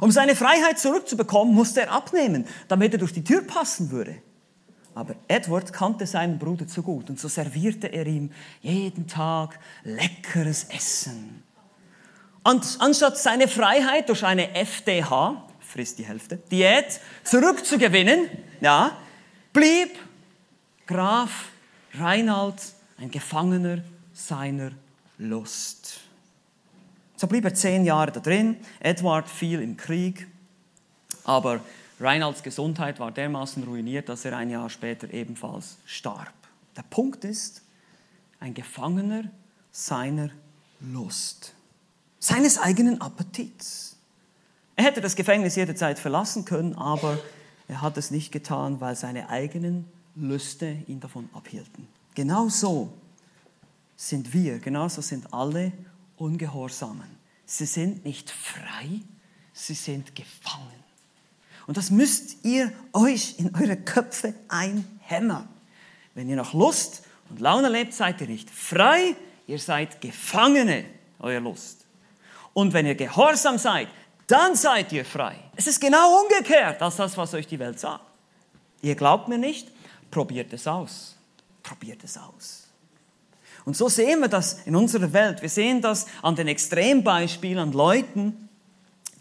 Um 0.00 0.10
seine 0.10 0.36
Freiheit 0.36 0.78
zurückzubekommen, 0.78 1.54
musste 1.54 1.82
er 1.82 1.92
abnehmen, 1.92 2.46
damit 2.68 2.92
er 2.92 2.98
durch 2.98 3.12
die 3.12 3.24
Tür 3.24 3.42
passen 3.42 3.90
würde. 3.90 4.16
Aber 4.96 5.14
Edward 5.28 5.74
kannte 5.74 6.06
seinen 6.06 6.38
Bruder 6.38 6.66
zu 6.66 6.82
gut 6.82 7.10
und 7.10 7.20
so 7.20 7.28
servierte 7.28 7.88
er 7.88 8.06
ihm 8.06 8.30
jeden 8.62 9.06
Tag 9.06 9.60
leckeres 9.84 10.64
Essen. 10.70 11.42
Und 12.42 12.78
anstatt 12.78 13.18
seine 13.18 13.46
Freiheit 13.46 14.08
durch 14.08 14.24
eine 14.24 14.54
FDH, 14.54 15.44
frisst 15.60 15.98
die 15.98 16.06
Hälfte, 16.06 16.38
Diät 16.50 16.98
zurückzugewinnen, 17.24 18.30
ja, 18.62 18.96
blieb 19.52 19.98
Graf 20.86 21.50
Reinhard 21.92 22.62
ein 22.96 23.10
Gefangener 23.10 23.84
seiner 24.14 24.70
Lust. 25.18 26.00
So 27.16 27.26
blieb 27.26 27.44
er 27.44 27.52
zehn 27.52 27.84
Jahre 27.84 28.12
da 28.12 28.20
drin. 28.20 28.56
Edward 28.80 29.28
fiel 29.28 29.60
im 29.60 29.76
Krieg, 29.76 30.26
aber 31.24 31.60
Reinalds 31.98 32.42
Gesundheit 32.42 33.00
war 33.00 33.10
dermaßen 33.10 33.64
ruiniert, 33.64 34.08
dass 34.08 34.24
er 34.24 34.36
ein 34.36 34.50
Jahr 34.50 34.68
später 34.68 35.12
ebenfalls 35.12 35.78
starb. 35.86 36.32
Der 36.76 36.82
Punkt 36.82 37.24
ist, 37.24 37.62
ein 38.38 38.52
Gefangener 38.52 39.24
seiner 39.72 40.30
Lust, 40.80 41.54
seines 42.18 42.58
eigenen 42.58 43.00
Appetits. 43.00 43.96
Er 44.76 44.84
hätte 44.84 45.00
das 45.00 45.16
Gefängnis 45.16 45.56
jederzeit 45.56 45.98
verlassen 45.98 46.44
können, 46.44 46.74
aber 46.74 47.18
er 47.66 47.80
hat 47.80 47.96
es 47.96 48.10
nicht 48.10 48.30
getan, 48.30 48.80
weil 48.80 48.94
seine 48.94 49.30
eigenen 49.30 49.86
Lüste 50.14 50.82
ihn 50.86 51.00
davon 51.00 51.30
abhielten. 51.32 51.88
Genauso 52.14 52.92
sind 53.96 54.32
wir, 54.34 54.58
genauso 54.58 55.00
sind 55.00 55.32
alle 55.32 55.72
Ungehorsamen. 56.16 57.16
Sie 57.46 57.66
sind 57.66 58.04
nicht 58.04 58.30
frei, 58.30 59.00
sie 59.52 59.74
sind 59.74 60.14
gefangen. 60.14 60.85
Und 61.66 61.76
das 61.76 61.90
müsst 61.90 62.44
ihr 62.44 62.72
euch 62.92 63.34
in 63.38 63.54
eure 63.54 63.76
Köpfe 63.76 64.34
einhämmern. 64.48 65.48
Wenn 66.14 66.28
ihr 66.28 66.36
nach 66.36 66.52
Lust 66.52 67.02
und 67.28 67.40
Laune 67.40 67.68
lebt, 67.68 67.92
seid 67.92 68.20
ihr 68.20 68.28
nicht 68.28 68.50
frei, 68.50 69.16
ihr 69.46 69.58
seid 69.58 70.00
Gefangene 70.00 70.84
eurer 71.18 71.40
Lust. 71.40 71.84
Und 72.54 72.72
wenn 72.72 72.86
ihr 72.86 72.94
gehorsam 72.94 73.58
seid, 73.58 73.88
dann 74.26 74.56
seid 74.56 74.92
ihr 74.92 75.04
frei. 75.04 75.36
Es 75.54 75.66
ist 75.66 75.80
genau 75.80 76.22
umgekehrt 76.22 76.80
als 76.82 76.96
das, 76.96 77.16
was 77.16 77.34
euch 77.34 77.46
die 77.46 77.58
Welt 77.58 77.78
sagt. 77.78 78.04
Ihr 78.82 78.94
glaubt 78.94 79.28
mir 79.28 79.38
nicht? 79.38 79.70
Probiert 80.10 80.52
es 80.52 80.66
aus. 80.66 81.16
Probiert 81.62 82.02
es 82.04 82.16
aus. 82.16 82.68
Und 83.64 83.76
so 83.76 83.88
sehen 83.88 84.20
wir 84.20 84.28
das 84.28 84.60
in 84.64 84.76
unserer 84.76 85.12
Welt. 85.12 85.42
Wir 85.42 85.48
sehen 85.48 85.80
das 85.80 86.06
an 86.22 86.36
den 86.36 86.46
Extrembeispielen 86.46 87.58
an 87.58 87.72
Leuten, 87.72 88.48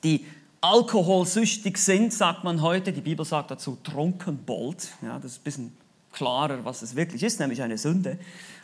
die 0.03 0.25
alkoholsüchtig 0.61 1.77
sind, 1.77 2.13
sagt 2.13 2.43
man 2.43 2.61
heute. 2.61 2.91
Die 2.93 3.01
Bibel 3.01 3.25
sagt 3.25 3.51
dazu 3.51 3.77
trunkenbold. 3.83 4.89
Ja, 5.01 5.19
das 5.19 5.33
ist 5.33 5.39
ein 5.39 5.43
bisschen 5.43 5.77
klarer, 6.11 6.63
was 6.65 6.81
es 6.81 6.95
wirklich 6.95 7.23
ist, 7.23 7.39
nämlich 7.39 7.61
eine 7.61 7.77
Sünde. 7.77 8.17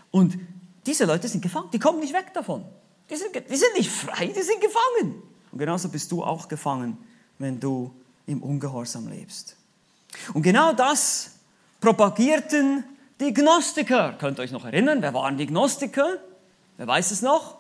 Und 0.10 0.38
diese 0.86 1.06
Leute 1.06 1.28
sind 1.28 1.42
gefangen, 1.42 1.70
die 1.72 1.80
kommen 1.80 2.00
nicht 2.00 2.14
weg 2.14 2.34
davon. 2.34 2.66
Die 3.10 3.16
sind, 3.16 3.36
die 3.36 3.56
sind 3.56 3.74
nicht 3.78 3.90
frei, 3.90 4.28
die 4.28 4.42
sind 4.42 4.62
gefangen. 4.62 5.22
Und 5.52 5.60
genauso 5.60 5.90
bist 5.90 6.12
du 6.12 6.24
auch 6.24 6.48
gefangen, 6.48 6.98
wenn 7.38 7.60
du 7.60 7.94
im 8.26 8.42
Ungehorsam 8.42 9.08
lebst. 9.08 9.58
Und 10.34 10.42
genau 10.44 10.74
das 10.74 11.32
propagierten 11.80 12.84
die 13.20 13.34
Gnostiker. 13.34 14.14
Könnt 14.14 14.40
ihr 14.40 14.44
euch 14.44 14.52
noch 14.52 14.66
erinnern? 14.66 15.02
Wer 15.02 15.14
waren 15.14 15.38
die 15.38 15.46
Gnostiker? 15.46 16.18
Wer 16.78 16.88
weiß 16.88 17.12
es 17.12 17.22
noch? 17.22 17.58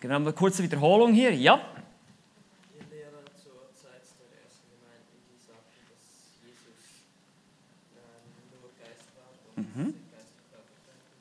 Genau, 0.00 0.16
eine 0.16 0.32
kurze 0.32 0.62
Wiederholung 0.62 1.12
hier. 1.12 1.34
Ja. 1.34 1.60
Mhm. 9.60 9.94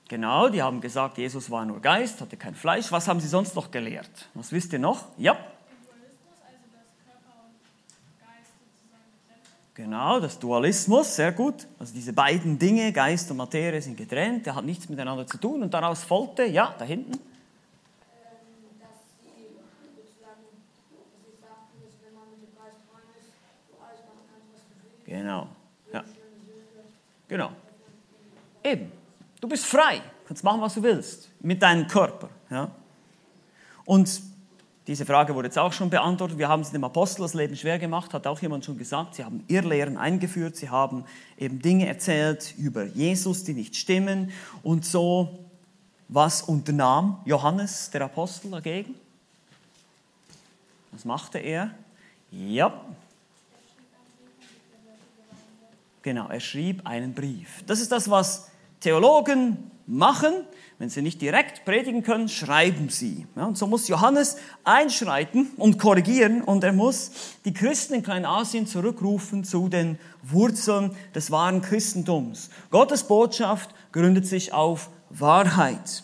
Genau, 0.08 0.50
die 0.50 0.62
haben 0.62 0.82
gesagt, 0.82 1.20
Jesus 1.20 1.52
war 1.52 1.66
nur 1.66 1.80
Geist, 1.82 2.20
hatte 2.20 2.36
kein 2.36 2.56
Fleisch. 2.56 2.92
Was 2.92 3.08
haben 3.08 3.20
sie 3.20 3.28
sonst 3.28 3.56
noch 3.56 3.70
gelehrt? 3.70 4.10
Was 4.34 4.52
wisst 4.52 4.74
ihr 4.74 4.80
noch? 4.80 5.06
Ja. 5.18 5.38
Genau, 9.76 10.20
das 10.20 10.40
Dualismus, 10.40 11.16
sehr 11.16 11.32
gut. 11.32 11.68
Also 11.78 11.94
diese 11.94 12.12
beiden 12.12 12.60
Dinge, 12.60 12.92
Geist 12.92 13.32
und 13.32 13.38
Materie, 13.38 13.82
sind 13.82 13.96
getrennt, 13.96 14.46
der 14.46 14.56
hat 14.56 14.66
nichts 14.66 14.90
miteinander 14.90 15.26
zu 15.26 15.38
tun. 15.38 15.62
Und 15.62 15.74
daraus 15.74 16.04
folgte, 16.04 16.44
ja, 16.44 16.76
da 16.78 16.86
hinten. 16.86 17.18
Genau, 25.06 25.48
ja. 25.94 26.04
Genau. 27.28 27.52
Eben, 28.64 28.92
du 29.40 29.48
bist 29.48 29.66
frei, 29.66 30.02
kannst 30.28 30.44
machen, 30.44 30.62
was 30.62 30.74
du 30.76 30.84
willst, 30.84 31.30
mit 31.42 31.62
deinem 31.62 31.88
Körper. 31.88 32.30
Ja? 32.50 32.72
Und 33.86 34.22
diese 34.90 35.06
Frage 35.06 35.36
wurde 35.36 35.48
jetzt 35.48 35.58
auch 35.60 35.72
schon 35.72 35.92
beantwortet. 35.92 36.40
Wir 36.40 36.50
haben 36.50 36.62
es 36.62 36.72
dem 36.72 36.84
Apostel 36.84 37.22
das 37.22 37.36
Leben 37.36 37.56
schwer 37.56 37.78
gemacht, 37.78 38.12
hat 38.14 38.26
auch 38.26 38.42
jemand 38.42 38.66
schon 38.66 38.78
gesagt. 38.78 39.16
Sie 39.16 39.24
haben 39.24 39.44
Irrlehren 39.48 39.98
eingeführt, 39.98 40.56
sie 40.56 40.70
haben 40.70 41.06
eben 41.38 41.62
Dinge 41.62 41.88
erzählt 41.88 42.56
über 42.58 42.86
Jesus, 42.86 43.44
die 43.44 43.54
nicht 43.54 43.76
stimmen. 43.76 44.32
Und 44.64 44.86
so, 44.86 45.46
was 46.08 46.42
unternahm 46.42 47.22
Johannes, 47.26 47.92
der 47.92 48.02
Apostel, 48.02 48.50
dagegen? 48.50 48.96
Was 50.92 51.06
machte 51.06 51.38
er? 51.38 51.70
Ja. 52.32 52.74
Genau, 56.02 56.28
er 56.30 56.40
schrieb 56.40 56.86
einen 56.86 57.14
Brief. 57.14 57.64
Das 57.68 57.82
ist 57.82 57.92
das, 57.92 58.10
was 58.10 58.50
Theologen 58.80 59.72
machen. 59.86 60.34
Wenn 60.78 60.90
sie 60.90 61.02
nicht 61.02 61.22
direkt 61.22 61.66
predigen 61.66 62.04
können, 62.04 62.30
schreiben 62.30 62.88
sie. 62.88 63.28
Ja, 63.36 63.46
und 63.46 63.58
so 63.58 63.68
muss 63.68 63.90
Johannes 63.90 64.38
einschreiten 64.64 65.48
und 65.58 65.78
korrigieren 65.78 66.42
und 66.42 66.64
er 66.64 66.72
muss 66.72 67.12
die 67.44 67.54
Christen 67.54 67.96
in 67.96 68.04
Kleinasien 68.04 68.66
zurückrufen 68.66 69.44
zu 69.44 69.68
den 69.68 70.00
Wurzeln 70.24 70.96
des 71.14 71.32
wahren 71.32 71.62
Christentums. 71.62 72.50
Gottes 72.72 73.04
Botschaft 73.04 73.72
gründet 73.92 74.26
sich 74.26 74.54
auf 74.54 74.90
Wahrheit. 75.10 76.04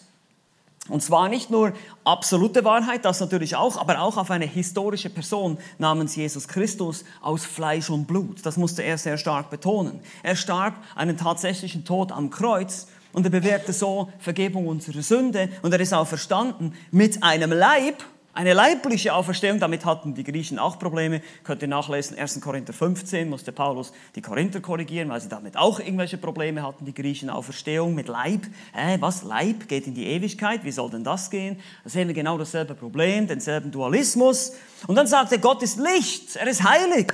Und 0.88 1.02
zwar 1.02 1.30
nicht 1.30 1.50
nur 1.50 1.74
absolute 2.04 2.64
Wahrheit, 2.64 3.06
das 3.06 3.20
natürlich 3.20 3.56
auch, 3.56 3.78
aber 3.78 4.02
auch 4.02 4.18
auf 4.18 4.30
eine 4.30 4.46
historische 4.46 5.10
Person 5.10 5.58
namens 5.80 6.16
Jesus 6.16 6.48
Christus 6.48 7.04
aus 7.22 7.44
Fleisch 7.44 7.90
und 7.90 8.06
Blut. 8.06 8.46
Das 8.46 8.56
musste 8.56 8.84
er 8.84 9.00
sehr 9.00 9.18
stark 9.18 9.50
betonen. 9.50 10.00
Er 10.22 10.36
starb 10.36 10.76
einen 10.96 11.18
tatsächlichen 11.18 11.86
Tod 11.86 12.12
am 12.12 12.30
Kreuz 12.30 12.88
und 13.14 13.26
er 13.26 13.32
bewährte 13.32 13.74
so 13.74 14.10
Vergebung 14.20 14.68
unserer 14.68 15.02
Sünde 15.02 15.50
und 15.64 15.74
er 15.74 15.80
ist 15.80 15.94
auch 15.94 16.06
verstanden 16.06 16.74
mit 16.92 17.24
einem 17.24 17.52
Leib, 17.52 18.04
eine 18.36 18.52
leibliche 18.52 19.14
Auferstehung, 19.14 19.62
damit 19.62 19.86
hatten 19.86 20.14
die 20.14 20.26
Griechen 20.26 20.60
auch 20.60 20.78
Probleme. 20.78 21.22
Könnt 21.46 21.62
ihr 21.62 21.70
nachlesen, 21.70 22.18
1. 22.18 22.42
Korinther 22.42 22.74
15 22.74 23.30
musste 23.30 23.54
Paulus 23.54 23.94
die 24.14 24.22
Korinther 24.22 24.60
korrigieren, 24.60 25.08
weil 25.08 25.22
sie 25.22 25.30
damit 25.30 25.56
auch 25.56 25.80
irgendwelche 25.80 26.18
Probleme 26.18 26.62
hatten, 26.62 26.84
die 26.84 26.94
Griechen. 26.94 27.30
Auferstehung 27.30 27.96
mit 27.96 28.10
Leib. 28.10 28.42
Äh, 28.76 28.98
was? 29.00 29.24
Leib 29.24 29.70
geht 29.70 29.88
in 29.88 29.94
die 29.94 30.06
Ewigkeit? 30.08 30.66
Wie 30.66 30.72
soll 30.72 30.90
denn 30.90 31.06
das 31.06 31.30
gehen? 31.30 31.62
Da 31.86 31.90
sehen 31.90 32.10
wir 32.10 32.14
genau 32.14 32.38
dasselbe 32.38 32.76
Problem, 32.76 33.26
denselben 33.26 33.72
Dualismus. 33.72 34.52
Und 34.86 34.96
dann 34.96 35.08
sagt 35.08 35.32
er, 35.32 35.38
Gott 35.38 35.64
ist 35.64 35.80
Licht, 35.80 36.36
er 36.36 36.48
ist 36.48 36.62
heilig. 36.64 37.14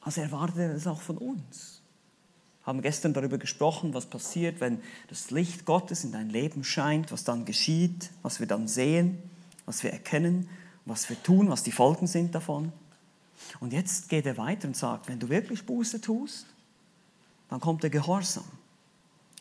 Also 0.00 0.20
erwartet 0.20 0.58
er 0.58 0.74
es 0.74 0.86
auch 0.88 1.00
von 1.00 1.16
uns 1.16 1.80
haben 2.64 2.80
gestern 2.80 3.12
darüber 3.12 3.38
gesprochen, 3.38 3.92
was 3.92 4.06
passiert, 4.06 4.60
wenn 4.60 4.80
das 5.08 5.32
Licht 5.32 5.64
Gottes 5.64 6.04
in 6.04 6.12
dein 6.12 6.30
Leben 6.30 6.62
scheint, 6.62 7.10
was 7.10 7.24
dann 7.24 7.44
geschieht, 7.44 8.10
was 8.22 8.38
wir 8.38 8.46
dann 8.46 8.68
sehen, 8.68 9.18
was 9.66 9.82
wir 9.82 9.92
erkennen, 9.92 10.48
was 10.84 11.08
wir 11.08 11.22
tun, 11.22 11.48
was 11.48 11.62
die 11.62 11.72
Folgen 11.72 12.06
sind 12.06 12.34
davon. 12.34 12.72
Und 13.60 13.72
jetzt 13.72 14.08
geht 14.08 14.26
er 14.26 14.36
weiter 14.36 14.68
und 14.68 14.76
sagt, 14.76 15.08
wenn 15.08 15.18
du 15.18 15.28
wirklich 15.28 15.64
Buße 15.64 16.00
tust, 16.00 16.46
dann 17.48 17.60
kommt 17.60 17.82
der 17.82 17.90
Gehorsam. 17.90 18.44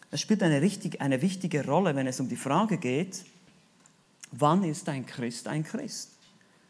Das 0.09 0.19
spielt 0.19 0.43
eine, 0.43 0.61
richtig, 0.61 0.99
eine 0.99 1.21
wichtige 1.21 1.65
Rolle, 1.65 1.95
wenn 1.95 2.07
es 2.07 2.19
um 2.19 2.27
die 2.27 2.35
Frage 2.35 2.77
geht, 2.77 3.23
wann 4.31 4.63
ist 4.63 4.89
ein 4.89 5.05
Christ 5.05 5.47
ein 5.47 5.63
Christ? 5.63 6.11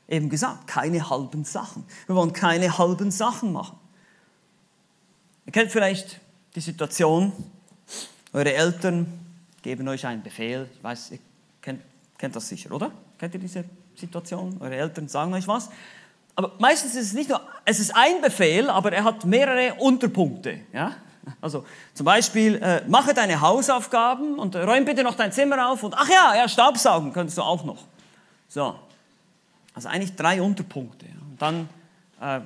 Eben 0.08 0.30
gesagt, 0.30 0.68
keine 0.68 1.10
halben 1.10 1.44
Sachen. 1.44 1.84
Wir 2.06 2.16
wollen 2.16 2.34
keine 2.34 2.78
halben 2.78 3.12
Sachen 3.12 3.54
machen. 3.54 3.78
Ihr 5.46 5.52
kennt 5.52 5.72
vielleicht 5.72 6.20
die 6.56 6.62
Situation, 6.62 7.32
eure 8.34 8.54
Eltern 8.54 9.08
geben 9.62 9.88
euch 9.88 10.06
einen 10.06 10.22
Befehl, 10.22 10.70
ich 10.76 10.84
weiß, 10.84 11.12
ihr 11.12 11.20
kennt, 11.62 11.82
kennt 12.18 12.36
das 12.36 12.48
sicher, 12.48 12.72
oder? 12.72 12.92
Kennt 13.22 13.36
ihr 13.36 13.40
diese 13.40 13.66
Situation? 13.94 14.58
Eure 14.60 14.76
Eltern 14.76 15.08
sagen 15.08 15.32
euch 15.36 15.48
was. 15.48 15.70
Aber 16.36 16.54
meistens 16.58 16.96
ist 16.96 17.06
es 17.06 17.14
nicht 17.14 17.30
nur, 17.30 17.40
es 17.66 17.80
ist 17.80 17.96
ein 17.96 18.20
Befehl, 18.20 18.68
aber 18.68 18.92
er 18.92 19.04
hat 19.04 19.26
mehrere 19.26 19.76
Unterpunkte. 19.76 20.62
Ja? 20.74 20.96
Also 21.40 21.64
zum 21.94 22.04
Beispiel, 22.04 22.56
äh, 22.56 22.82
mache 22.88 23.14
deine 23.14 23.40
Hausaufgaben 23.40 24.40
und 24.40 24.56
räum 24.56 24.86
bitte 24.86 25.04
noch 25.04 25.14
dein 25.14 25.32
Zimmer 25.32 25.70
auf 25.70 25.84
und 25.84 25.94
ach 25.96 26.10
ja, 26.10 26.34
ja, 26.36 26.50
Staubsaugen 26.50 27.14
könntest 27.14 27.38
du 27.38 27.44
auch 27.44 27.64
noch. 27.64 27.84
So, 28.48 28.74
also 29.76 29.88
eigentlich 29.88 30.16
drei 30.16 30.42
Unterpunkte. 30.42 31.06
Und 31.30 31.40
dann 31.40 31.70
äh, 32.20 32.40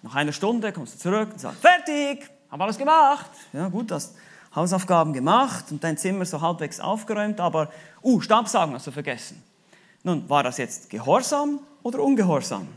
nach 0.00 0.14
einer 0.14 0.32
Stunde 0.32 0.72
kommst 0.72 0.94
du 0.94 0.98
zurück 0.98 1.28
und 1.32 1.38
sagst, 1.38 1.60
fertig, 1.60 2.26
habe 2.50 2.64
alles 2.64 2.78
gemacht. 2.78 3.32
Ja, 3.52 3.68
gut, 3.68 3.92
hast 3.92 4.16
Hausaufgaben 4.54 5.12
gemacht 5.12 5.66
und 5.70 5.84
dein 5.84 5.98
Zimmer 5.98 6.24
so 6.24 6.40
halbwegs 6.40 6.80
aufgeräumt, 6.80 7.38
aber, 7.38 7.70
uh, 8.02 8.18
Staubsaugen 8.22 8.74
hast 8.74 8.86
du 8.86 8.92
vergessen. 8.92 9.42
Nun, 10.06 10.28
war 10.30 10.44
das 10.44 10.56
jetzt 10.58 10.88
Gehorsam 10.88 11.58
oder 11.82 11.98
Ungehorsam? 11.98 12.68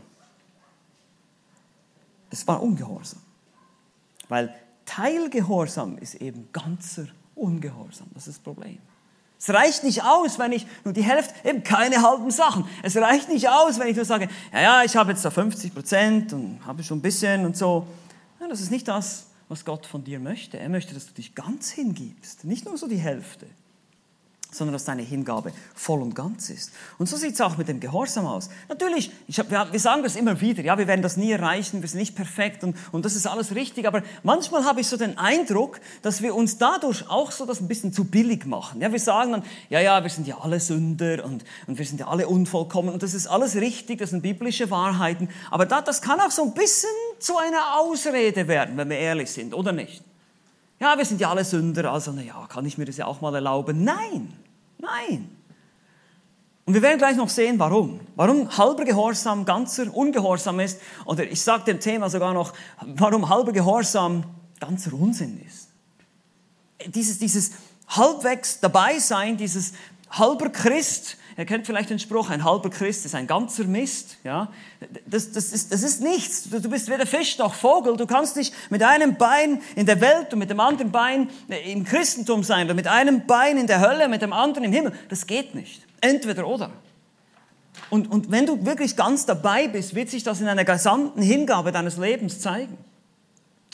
Es 2.28 2.44
war 2.48 2.60
Ungehorsam. 2.60 3.20
Weil 4.28 4.52
Teilgehorsam 4.84 5.96
ist 5.98 6.16
eben 6.16 6.48
ganzer 6.52 7.06
Ungehorsam. 7.36 8.08
Das 8.14 8.26
ist 8.26 8.38
das 8.38 8.42
Problem. 8.42 8.80
Es 9.38 9.48
reicht 9.48 9.84
nicht 9.84 10.02
aus, 10.02 10.40
wenn 10.40 10.50
ich 10.50 10.66
nur 10.82 10.92
die 10.92 11.04
Hälfte, 11.04 11.32
eben 11.48 11.62
keine 11.62 12.02
halben 12.02 12.32
Sachen. 12.32 12.64
Es 12.82 12.96
reicht 12.96 13.28
nicht 13.28 13.48
aus, 13.48 13.78
wenn 13.78 13.86
ich 13.86 13.94
nur 13.94 14.04
sage, 14.04 14.28
ja, 14.52 14.60
ja, 14.60 14.82
ich 14.82 14.96
habe 14.96 15.12
jetzt 15.12 15.24
da 15.24 15.30
50 15.30 15.72
Prozent 15.72 16.32
und 16.32 16.58
habe 16.66 16.82
schon 16.82 16.98
ein 16.98 17.02
bisschen 17.02 17.46
und 17.46 17.56
so. 17.56 17.86
Ja, 18.40 18.48
das 18.48 18.60
ist 18.60 18.72
nicht 18.72 18.88
das, 18.88 19.28
was 19.48 19.64
Gott 19.64 19.86
von 19.86 20.02
dir 20.02 20.18
möchte. 20.18 20.58
Er 20.58 20.68
möchte, 20.68 20.94
dass 20.94 21.06
du 21.06 21.12
dich 21.12 21.36
ganz 21.36 21.70
hingibst, 21.70 22.42
nicht 22.42 22.64
nur 22.64 22.76
so 22.76 22.88
die 22.88 22.98
Hälfte. 22.98 23.46
Sondern 24.50 24.72
dass 24.72 24.84
deine 24.84 25.02
Hingabe 25.02 25.52
voll 25.74 26.02
und 26.02 26.14
ganz 26.14 26.50
ist. 26.50 26.72
Und 26.98 27.08
so 27.08 27.16
sieht 27.16 27.34
es 27.34 27.40
auch 27.40 27.56
mit 27.56 27.68
dem 27.68 27.80
Gehorsam 27.80 28.26
aus. 28.26 28.50
Natürlich, 28.68 29.10
hab, 29.36 29.50
wir, 29.50 29.68
wir, 29.70 29.80
sagen 29.80 30.02
das 30.02 30.16
immer 30.16 30.40
wieder, 30.40 30.62
ja, 30.62 30.76
wir 30.78 30.86
werden 30.86 31.02
das 31.02 31.16
nie 31.16 31.32
erreichen, 31.32 31.82
wir 31.82 31.88
sind 31.88 32.00
nicht 32.00 32.16
perfekt 32.16 32.64
und, 32.64 32.76
und 32.92 33.04
das 33.04 33.14
ist 33.14 33.26
alles 33.26 33.54
richtig, 33.54 33.86
aber 33.86 34.02
manchmal 34.22 34.64
habe 34.64 34.80
ich 34.80 34.88
so 34.88 34.96
den 34.96 35.18
Eindruck, 35.18 35.80
dass 36.02 36.22
wir 36.22 36.34
uns 36.34 36.58
dadurch 36.58 37.08
auch 37.08 37.30
so 37.30 37.46
das 37.46 37.60
ein 37.60 37.68
bisschen 37.68 37.92
zu 37.92 38.04
billig 38.04 38.46
machen. 38.46 38.80
Ja, 38.80 38.92
wir 38.92 39.00
sagen 39.00 39.32
dann, 39.32 39.42
ja, 39.68 39.80
ja, 39.80 40.02
wir 40.02 40.10
sind 40.10 40.26
ja 40.26 40.38
alle 40.40 40.60
Sünder 40.60 41.24
und, 41.24 41.44
und 41.66 41.78
wir 41.78 41.86
sind 41.86 42.00
ja 42.00 42.08
alle 42.08 42.28
unvollkommen 42.28 42.90
und 42.90 43.02
das 43.02 43.14
ist 43.14 43.26
alles 43.26 43.56
richtig, 43.56 43.98
das 43.98 44.10
sind 44.10 44.22
biblische 44.22 44.70
Wahrheiten, 44.70 45.28
aber 45.50 45.66
da, 45.66 45.80
das 45.80 46.02
kann 46.02 46.20
auch 46.20 46.30
so 46.30 46.42
ein 46.42 46.54
bisschen 46.54 46.90
zu 47.18 47.36
einer 47.36 47.78
Ausrede 47.80 48.48
werden, 48.48 48.76
wenn 48.76 48.90
wir 48.90 48.98
ehrlich 48.98 49.30
sind, 49.30 49.54
oder 49.54 49.72
nicht? 49.72 50.02
Ja, 50.80 50.96
wir 50.96 51.04
sind 51.04 51.20
ja 51.20 51.28
alle 51.30 51.44
Sünder, 51.44 51.92
also 51.92 52.10
na 52.14 52.22
ja, 52.22 52.46
kann 52.48 52.64
ich 52.64 52.78
mir 52.78 52.86
das 52.86 52.96
ja 52.96 53.04
auch 53.04 53.20
mal 53.20 53.34
erlauben? 53.34 53.84
Nein, 53.84 54.32
nein. 54.80 55.36
Und 56.64 56.74
wir 56.74 56.82
werden 56.82 56.98
gleich 56.98 57.16
noch 57.16 57.28
sehen, 57.28 57.58
warum. 57.58 58.00
Warum 58.14 58.56
halber 58.56 58.84
Gehorsam 58.84 59.44
ganzer 59.44 59.92
Ungehorsam 59.92 60.60
ist. 60.60 60.80
Oder 61.04 61.24
ich 61.24 61.40
sage 61.42 61.64
dem 61.64 61.80
Thema 61.80 62.08
sogar 62.08 62.32
noch, 62.32 62.52
warum 62.84 63.28
halber 63.28 63.52
Gehorsam 63.52 64.22
ganzer 64.60 64.92
Unsinn 64.92 65.40
ist. 65.44 65.68
Dieses, 66.94 67.18
dieses 67.18 67.52
halbwegs 67.88 68.60
dabei 68.60 68.98
sein, 68.98 69.36
dieses 69.36 69.72
halber 70.10 70.50
Christ, 70.50 71.16
Ihr 71.40 71.46
kennt 71.46 71.64
vielleicht 71.64 71.88
den 71.88 71.98
Spruch, 71.98 72.28
ein 72.28 72.44
halber 72.44 72.68
Christ 72.68 73.06
ist 73.06 73.14
ein 73.14 73.26
ganzer 73.26 73.64
Mist. 73.64 74.18
Ja? 74.24 74.52
Das, 75.06 75.32
das, 75.32 75.54
ist, 75.54 75.72
das 75.72 75.82
ist 75.82 76.02
nichts. 76.02 76.50
Du 76.50 76.68
bist 76.68 76.90
weder 76.90 77.06
Fisch 77.06 77.38
noch 77.38 77.54
Vogel. 77.54 77.96
Du 77.96 78.06
kannst 78.06 78.36
nicht 78.36 78.52
mit 78.68 78.82
einem 78.82 79.16
Bein 79.16 79.62
in 79.74 79.86
der 79.86 80.02
Welt 80.02 80.34
und 80.34 80.38
mit 80.38 80.50
dem 80.50 80.60
anderen 80.60 80.90
Bein 80.90 81.30
im 81.64 81.84
Christentum 81.84 82.44
sein 82.44 82.66
oder 82.66 82.74
mit 82.74 82.86
einem 82.86 83.26
Bein 83.26 83.56
in 83.56 83.66
der 83.66 83.80
Hölle, 83.80 84.06
mit 84.10 84.20
dem 84.20 84.34
anderen 84.34 84.64
im 84.64 84.72
Himmel. 84.74 84.92
Das 85.08 85.26
geht 85.26 85.54
nicht. 85.54 85.80
Entweder 86.02 86.46
oder. 86.46 86.70
Und, 87.88 88.10
und 88.10 88.30
wenn 88.30 88.44
du 88.44 88.66
wirklich 88.66 88.94
ganz 88.94 89.24
dabei 89.24 89.66
bist, 89.66 89.94
wird 89.94 90.10
sich 90.10 90.22
das 90.22 90.42
in 90.42 90.46
einer 90.46 90.66
gesamten 90.66 91.22
Hingabe 91.22 91.72
deines 91.72 91.96
Lebens 91.96 92.40
zeigen. 92.40 92.76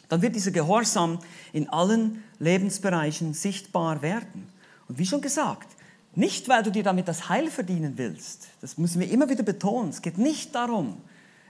Dann 0.08 0.22
wird 0.22 0.36
dieser 0.36 0.52
Gehorsam 0.52 1.18
in 1.52 1.68
allen 1.68 2.22
Lebensbereichen 2.38 3.34
sichtbar 3.34 4.02
werden. 4.02 4.48
Und 4.86 5.00
wie 5.00 5.06
schon 5.06 5.20
gesagt, 5.20 5.75
nicht, 6.16 6.48
weil 6.48 6.62
du 6.62 6.70
dir 6.70 6.82
damit 6.82 7.08
das 7.08 7.28
Heil 7.28 7.50
verdienen 7.50 7.94
willst. 7.96 8.48
Das 8.60 8.78
müssen 8.78 9.00
wir 9.00 9.10
immer 9.10 9.28
wieder 9.28 9.42
betonen. 9.42 9.90
Es 9.90 10.02
geht 10.02 10.18
nicht 10.18 10.54
darum. 10.54 10.96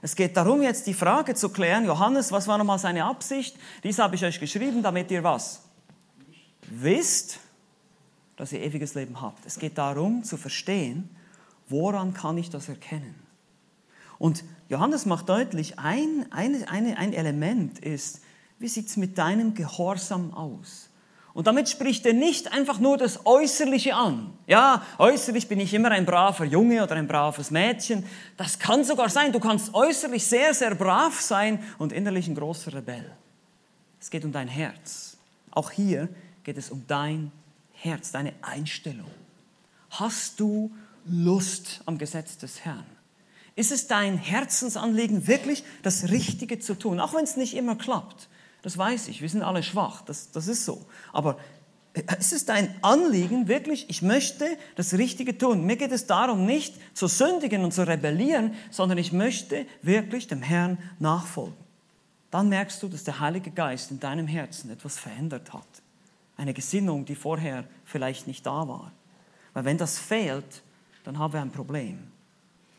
Es 0.01 0.15
geht 0.15 0.37
darum, 0.37 0.61
jetzt 0.61 0.85
die 0.87 0.93
Frage 0.93 1.33
zu 1.33 1.49
klären, 1.49 1.85
Johannes, 1.85 2.31
was 2.31 2.47
war 2.47 2.57
nochmal 2.57 2.77
seine 2.77 3.05
Absicht? 3.05 3.57
Dies 3.83 3.97
habe 3.97 4.15
ich 4.15 4.23
euch 4.23 4.39
geschrieben, 4.39 4.83
damit 4.83 5.09
ihr 5.09 5.23
was? 5.23 5.63
Wisst, 6.69 7.39
dass 8.35 8.51
ihr 8.51 8.61
ewiges 8.61 8.93
Leben 8.93 9.21
habt. 9.21 9.45
Es 9.45 9.57
geht 9.57 9.77
darum 9.77 10.23
zu 10.23 10.37
verstehen, 10.37 11.09
woran 11.69 12.13
kann 12.13 12.37
ich 12.37 12.49
das 12.49 12.69
erkennen? 12.69 13.15
Und 14.19 14.43
Johannes 14.69 15.05
macht 15.05 15.29
deutlich, 15.29 15.79
ein, 15.79 16.25
ein, 16.31 16.63
ein 16.67 17.13
Element 17.13 17.79
ist, 17.79 18.21
wie 18.59 18.67
sieht 18.67 18.87
es 18.87 18.97
mit 18.97 19.17
deinem 19.17 19.53
Gehorsam 19.53 20.33
aus? 20.33 20.89
Und 21.37 21.45
damit 21.45 21.69
spricht 21.69 22.03
er 22.07 22.13
nicht 22.13 22.51
einfach 22.51 22.79
nur 22.79 22.97
das 22.97 23.27
Äußerliche 23.27 23.93
an. 23.93 24.33
Ja, 24.47 24.81
äußerlich 24.97 25.47
bin 25.47 25.59
ich 25.59 25.71
immer 25.71 25.91
ein 25.91 26.03
braver 26.03 26.45
Junge 26.45 26.81
oder 26.81 26.95
ein 26.95 27.07
braves 27.07 27.51
Mädchen. 27.51 28.03
Das 28.37 28.57
kann 28.57 28.83
sogar 28.83 29.07
sein. 29.09 29.31
Du 29.31 29.39
kannst 29.39 29.71
äußerlich 29.75 30.25
sehr, 30.25 30.55
sehr 30.55 30.73
brav 30.73 31.21
sein 31.21 31.63
und 31.77 31.93
innerlich 31.93 32.27
ein 32.27 32.33
großer 32.33 32.73
Rebell. 32.73 33.05
Es 34.01 34.09
geht 34.09 34.25
um 34.25 34.31
dein 34.31 34.47
Herz. 34.47 35.17
Auch 35.51 35.69
hier 35.69 36.09
geht 36.43 36.57
es 36.57 36.71
um 36.71 36.85
dein 36.87 37.31
Herz, 37.73 38.11
deine 38.11 38.33
Einstellung. 38.41 39.11
Hast 39.91 40.39
du 40.39 40.71
Lust 41.05 41.81
am 41.85 41.99
Gesetz 41.99 42.39
des 42.39 42.65
Herrn? 42.65 42.83
Ist 43.55 43.71
es 43.71 43.85
dein 43.85 44.17
Herzensanliegen, 44.17 45.27
wirklich 45.27 45.63
das 45.83 46.09
Richtige 46.09 46.57
zu 46.57 46.73
tun, 46.73 46.99
auch 46.99 47.13
wenn 47.13 47.25
es 47.25 47.37
nicht 47.37 47.55
immer 47.55 47.75
klappt? 47.75 48.27
Das 48.61 48.77
weiß 48.77 49.07
ich, 49.09 49.21
wir 49.21 49.29
sind 49.29 49.43
alle 49.43 49.63
schwach, 49.63 50.01
das, 50.01 50.31
das 50.31 50.47
ist 50.47 50.65
so. 50.65 50.85
Aber 51.13 51.37
äh, 51.93 52.03
es 52.19 52.31
ist 52.31 52.49
ein 52.49 52.73
Anliegen, 52.81 53.47
wirklich, 53.47 53.89
ich 53.89 54.01
möchte 54.01 54.45
das 54.75 54.93
Richtige 54.93 55.37
tun. 55.37 55.65
Mir 55.65 55.77
geht 55.77 55.91
es 55.91 56.07
darum, 56.07 56.45
nicht 56.45 56.75
zu 56.95 57.07
sündigen 57.07 57.63
und 57.63 57.73
zu 57.73 57.87
rebellieren, 57.87 58.53
sondern 58.71 58.97
ich 58.97 59.11
möchte 59.11 59.65
wirklich 59.81 60.27
dem 60.27 60.41
Herrn 60.41 60.77
nachfolgen. 60.99 61.55
Dann 62.31 62.49
merkst 62.49 62.83
du, 62.83 62.87
dass 62.87 63.03
der 63.03 63.19
Heilige 63.19 63.51
Geist 63.51 63.91
in 63.91 63.99
deinem 63.99 64.27
Herzen 64.27 64.69
etwas 64.69 64.99
verändert 64.99 65.53
hat. 65.53 65.67
Eine 66.35 66.53
Gesinnung, 66.53 67.05
die 67.05 67.15
vorher 67.15 67.63
vielleicht 67.85 68.27
nicht 68.27 68.45
da 68.45 68.67
war. 68.67 68.91
Weil 69.53 69.65
wenn 69.65 69.77
das 69.77 69.97
fehlt, 69.97 70.61
dann 71.03 71.17
haben 71.17 71.33
wir 71.33 71.41
ein 71.41 71.51
Problem. 71.51 71.99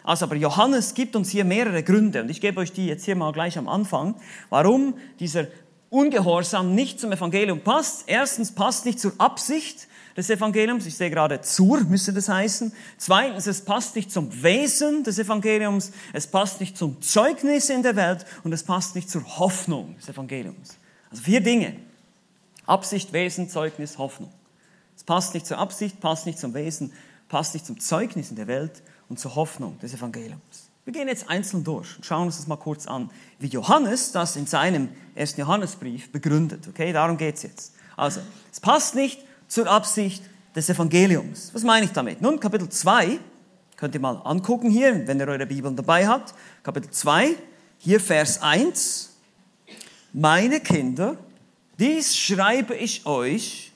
Also, 0.05 0.27
aber 0.27 0.37
Johannes 0.37 0.95
gibt 0.95 1.17
uns 1.17 1.31
hier 1.31 1.45
mehrere 1.45 1.83
Gründe 1.83 2.23
und 2.23 2.31
ich 2.31 2.41
gebe 2.41 2.61
euch 2.61 2.73
die 2.73 2.87
jetzt 2.87 3.05
hier 3.05 3.17
mal 3.17 3.33
gleich 3.33 3.59
am 3.59 3.69
Anfang, 3.69 4.15
warum 4.49 4.95
dieser 5.19 5.47
Ungehorsam 5.91 6.75
nicht 6.75 7.01
zum 7.01 7.13
Evangelium 7.13 7.61
passt. 7.61 8.05
Erstens 8.07 8.53
passt 8.53 8.85
nicht 8.85 9.01
zur 9.01 9.13
Absicht 9.19 9.89
des 10.17 10.29
Evangeliums. 10.29 10.85
Ich 10.85 10.97
sehe 10.97 11.11
gerade 11.11 11.41
zur, 11.41 11.81
müsste 11.85 12.13
das 12.13 12.29
heißen. 12.29 12.73
Zweitens, 12.99 13.47
es 13.47 13.65
passt 13.65 13.97
nicht 13.97 14.11
zum 14.11 14.43
Wesen 14.43 15.05
des 15.05 15.19
Evangeliums. 15.19 15.93
Es 16.13 16.27
passt 16.27 16.61
nicht 16.61 16.77
zum 16.77 17.01
Zeugnis 17.01 17.71
in 17.71 17.83
der 17.83 17.97
Welt 17.97 18.27
und 18.45 18.53
es 18.53 18.65
passt 18.65 18.97
nicht 18.97 19.09
zur 19.09 19.39
Hoffnung 19.39 19.97
des 19.97 20.09
Evangeliums. 20.09 20.77
Also 21.11 21.23
vier 21.23 21.41
Dinge. 21.41 21.77
Absicht, 22.67 23.13
Wesen, 23.15 23.49
Zeugnis, 23.49 23.97
Hoffnung. 23.97 24.31
Es 24.95 25.05
passt 25.05 25.33
nicht 25.33 25.47
zur 25.47 25.59
Absicht, 25.59 26.01
passt 26.01 26.27
nicht 26.27 26.39
zum 26.39 26.53
Wesen, 26.53 26.93
passt 27.29 27.55
nicht 27.55 27.65
zum 27.65 27.81
Zeugnis 27.81 28.29
in 28.29 28.37
der 28.37 28.47
Welt 28.47 28.83
und 29.09 29.19
zur 29.19 29.37
Hoffnung 29.37 29.79
des 29.79 29.95
Evangeliums. 29.95 30.68
Wir 30.89 30.95
gehen 30.95 31.09
jetzt 31.09 31.29
einzeln 31.29 31.65
durch 31.65 31.99
und 31.99 32.07
schauen 32.07 32.29
uns 32.29 32.39
das 32.39 32.47
mal 32.47 32.57
kurz 32.57 32.87
an, 32.87 33.11
wie 33.39 33.49
Johannes 33.49 34.11
das 34.11 34.37
in 34.37 34.47
seinem 34.47 34.89
ersten 35.15 35.43
Johannesbrief 35.43 36.11
begründet. 36.11 36.67
Okay, 36.67 36.95
darum 36.95 37.19
geht 37.19 37.35
es 37.35 37.43
jetzt. 37.43 37.75
Also, 37.95 38.23
es 38.51 38.59
passt 38.59 38.95
nicht 38.95 39.23
zur 39.49 39.67
Absicht 39.67 40.23
des 40.57 40.71
Evangeliums. 40.71 41.51
Was 41.53 41.63
meine 41.63 41.85
ich 41.85 41.93
damit? 41.93 42.23
Nun, 42.23 42.41
Kapitel 42.41 42.71
2, 42.71 43.21
könnt 43.77 43.95
ihr 43.97 44.01
mal 44.01 44.17
angucken 44.25 44.71
hier, 44.71 45.07
wenn 45.07 45.21
ihr 45.21 45.29
eure 45.29 45.45
Bibeln 45.45 45.77
dabei 45.77 46.09
habt. 46.09 46.33
Kapitel 46.63 46.91
2, 46.91 47.35
hier 47.77 48.01
Vers 48.01 48.41
1. 48.41 49.11
Meine 50.15 50.59
Kinder, 50.59 51.19
dies 51.79 52.17
schreibe 52.17 52.75
ich 52.75 53.05
euch, 53.05 53.73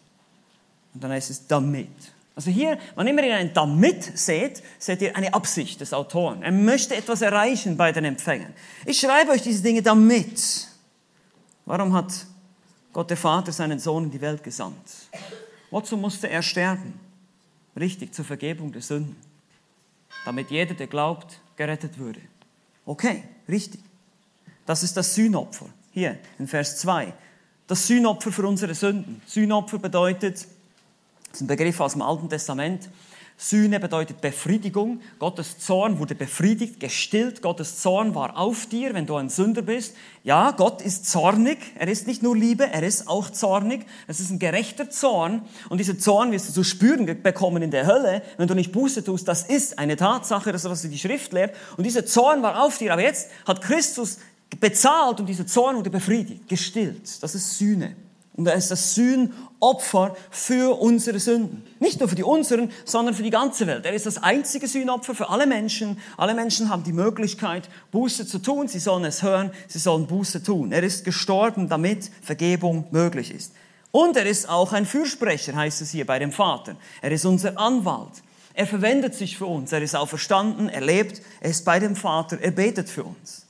und 0.95 1.05
dann 1.05 1.11
heißt 1.11 1.29
es 1.29 1.47
damit. 1.47 2.02
Also 2.35 2.51
hier, 2.51 2.79
wann 2.95 3.07
immer 3.07 3.23
ihr 3.23 3.37
ein 3.37 3.53
damit 3.53 4.17
seht, 4.19 4.63
seht 4.79 5.03
ihr 5.03 5.17
eine 5.17 5.35
Absicht 5.35 5.81
des 5.81 5.93
Autoren. 5.93 6.43
Er 6.43 6.53
möchte 6.53 6.97
etwas 6.97 7.21
erreichen 7.21 7.77
bei 7.77 7.93
den 7.93 8.05
Empfängern. 8.07 8.55
Ich 8.87 9.01
schreibe 9.01 9.33
euch 9.33 9.43
diese 9.43 9.63
Dinge 9.63 9.83
damit. 9.83 10.69
Warum 11.67 11.93
hat 11.93 12.27
Gott 12.93 13.11
der 13.11 13.19
Vater 13.19 13.53
seinen 13.53 13.79
Sohn 13.79 14.05
in 14.05 14.11
die 14.11 14.21
Welt 14.21 14.43
gesandt? 14.43 14.77
Wozu 15.71 15.97
musste 15.97 16.29
er 16.29 16.43
sterben? 16.43 16.99
Richtig, 17.79 18.15
zur 18.15 18.25
Vergebung 18.25 18.73
der 18.73 18.83
Sünden. 18.83 19.17
Damit 20.25 20.51
jeder, 20.51 20.75
der 20.75 20.87
glaubt, 20.87 21.41
gerettet 21.57 21.99
würde. 21.99 22.21
Okay, 22.85 23.25
richtig. 23.49 23.81
Das 24.67 24.83
ist 24.83 24.97
das 24.97 25.15
Sühnopfer. 25.15 25.67
Hier 25.93 26.19
in 26.39 26.49
Vers 26.49 26.79
2. 26.79 27.13
Das 27.67 27.87
Sühnopfer 27.87 28.33
für 28.33 28.47
unsere 28.47 28.75
Sünden. 28.75 29.23
Sühnopfer 29.27 29.79
bedeutet, 29.79 30.47
das 31.33 31.41
ist 31.41 31.45
ein 31.45 31.47
Begriff 31.47 31.81
aus 31.81 31.93
dem 31.93 32.03
Alten 32.03 32.29
Testament. 32.29 32.91
Sühne 33.39 33.81
bedeutet 33.81 34.21
Befriedigung. 34.21 35.01
Gottes 35.19 35.59
Zorn 35.59 35.99
wurde 35.99 36.15
befriedigt, 36.15 36.79
gestillt. 36.79 37.41
Gottes 37.41 37.81
Zorn 37.81 38.15
war 38.15 38.37
auf 38.37 38.67
dir, 38.67 38.93
wenn 38.93 39.07
du 39.07 39.17
ein 39.17 39.31
Sünder 39.31 39.63
bist. 39.63 39.97
Ja, 40.25 40.51
Gott 40.51 40.83
ist 40.83 41.07
zornig. 41.07 41.57
Er 41.79 41.89
ist 41.89 42.07
nicht 42.07 42.23
nur 42.23 42.37
Liebe, 42.37 42.71
er 42.71 42.83
ist 42.83 43.09
auch 43.09 43.31
zornig. 43.31 43.87
Es 44.07 44.21
ist 44.21 44.31
ein 44.31 44.39
gerechter 44.39 44.91
Zorn. 44.91 45.41
Und 45.71 45.79
dieser 45.79 45.99
Zorn 45.99 46.33
wirst 46.33 46.51
du 46.51 46.53
zu 46.53 46.65
spüren 46.65 47.07
bekommen 47.23 47.63
in 47.63 47.71
der 47.71 47.87
Hölle, 47.87 48.23
wenn 48.37 48.47
du 48.47 48.55
nicht 48.55 48.71
Buße 48.71 49.03
tust. 49.03 49.27
Das 49.27 49.43
ist 49.45 49.79
eine 49.79 49.97
Tatsache, 49.97 50.53
das 50.53 50.65
ist, 50.65 50.71
was 50.71 50.83
die 50.83 50.99
Schrift 50.99 51.33
lehrt. 51.33 51.57
Und 51.79 51.85
dieser 51.85 52.05
Zorn 52.05 52.43
war 52.43 52.63
auf 52.63 52.77
dir. 52.77 52.93
Aber 52.93 53.03
jetzt 53.03 53.31
hat 53.47 53.63
Christus 53.63 54.19
bezahlt 54.61 55.19
und 55.19 55.27
dieser 55.27 55.47
Zorn 55.47 55.77
wurde 55.77 55.89
befriedigt, 55.89 56.47
gestillt. 56.47 57.23
Das 57.23 57.35
ist 57.35 57.57
Sühne. 57.57 57.97
Und 58.35 58.47
er 58.47 58.55
ist 58.55 58.71
das 58.71 58.95
Sühnopfer 58.95 60.17
für 60.31 60.81
unsere 60.81 61.21
Sünden. 61.21 61.65
Nicht 61.81 62.01
nur 62.01 62.09
für 62.09 62.15
die 62.15 62.23
unseren, 62.23 62.71
sondern 62.85 63.15
für 63.15 63.23
die 63.23 63.31
ganze 63.31 63.67
Welt. 63.67 63.85
Er 63.85 63.93
ist 63.93 64.07
das 64.07 64.23
einzige 64.23 64.67
Sühnopfer 64.67 65.15
für 65.15 65.29
alle 65.29 65.47
Menschen. 65.47 65.99
Alle 66.17 66.35
Menschen 66.35 66.71
haben 66.71 66.83
die 66.83 66.95
Möglichkeit, 66.95 67.69
Buße 67.91 68.27
zu 68.27 68.39
tun. 68.39 68.69
Sie 68.69 68.79
sollen 68.79 69.05
es 69.05 69.23
hören, 69.23 69.51
sie 69.69 69.79
sollen 69.79 70.07
Buße 70.07 70.43
tun. 70.43 70.73
Er 70.73 70.83
ist 70.83 71.05
gestorben, 71.05 71.69
damit 71.69 72.11
Vergebung 72.23 72.87
möglich 72.91 73.31
ist. 73.31 73.53
Und 73.91 74.17
er 74.17 74.25
ist 74.25 74.49
auch 74.49 74.73
ein 74.73 74.87
Fürsprecher, 74.87 75.55
heißt 75.55 75.83
es 75.83 75.91
hier 75.91 76.07
bei 76.07 76.19
dem 76.19 76.33
Vater. 76.33 76.77
Er 77.03 77.13
ist 77.13 77.27
unser 77.27 77.59
Anwalt. 77.59 78.23
Er 78.55 78.67
verwendet 78.67 79.15
sich 79.15 79.37
für 79.37 79.47
uns. 79.47 79.73
Er 79.73 79.83
ist 79.83 79.95
auferstanden, 79.95 80.71
er 80.71 80.81
lebt, 80.81 81.21
er 81.41 81.51
ist 81.51 81.67
bei 81.67 81.79
dem 81.79 81.97
Vater, 81.97 82.39
er 82.41 82.51
betet 82.51 82.89
für 82.89 83.05
uns. 83.05 83.47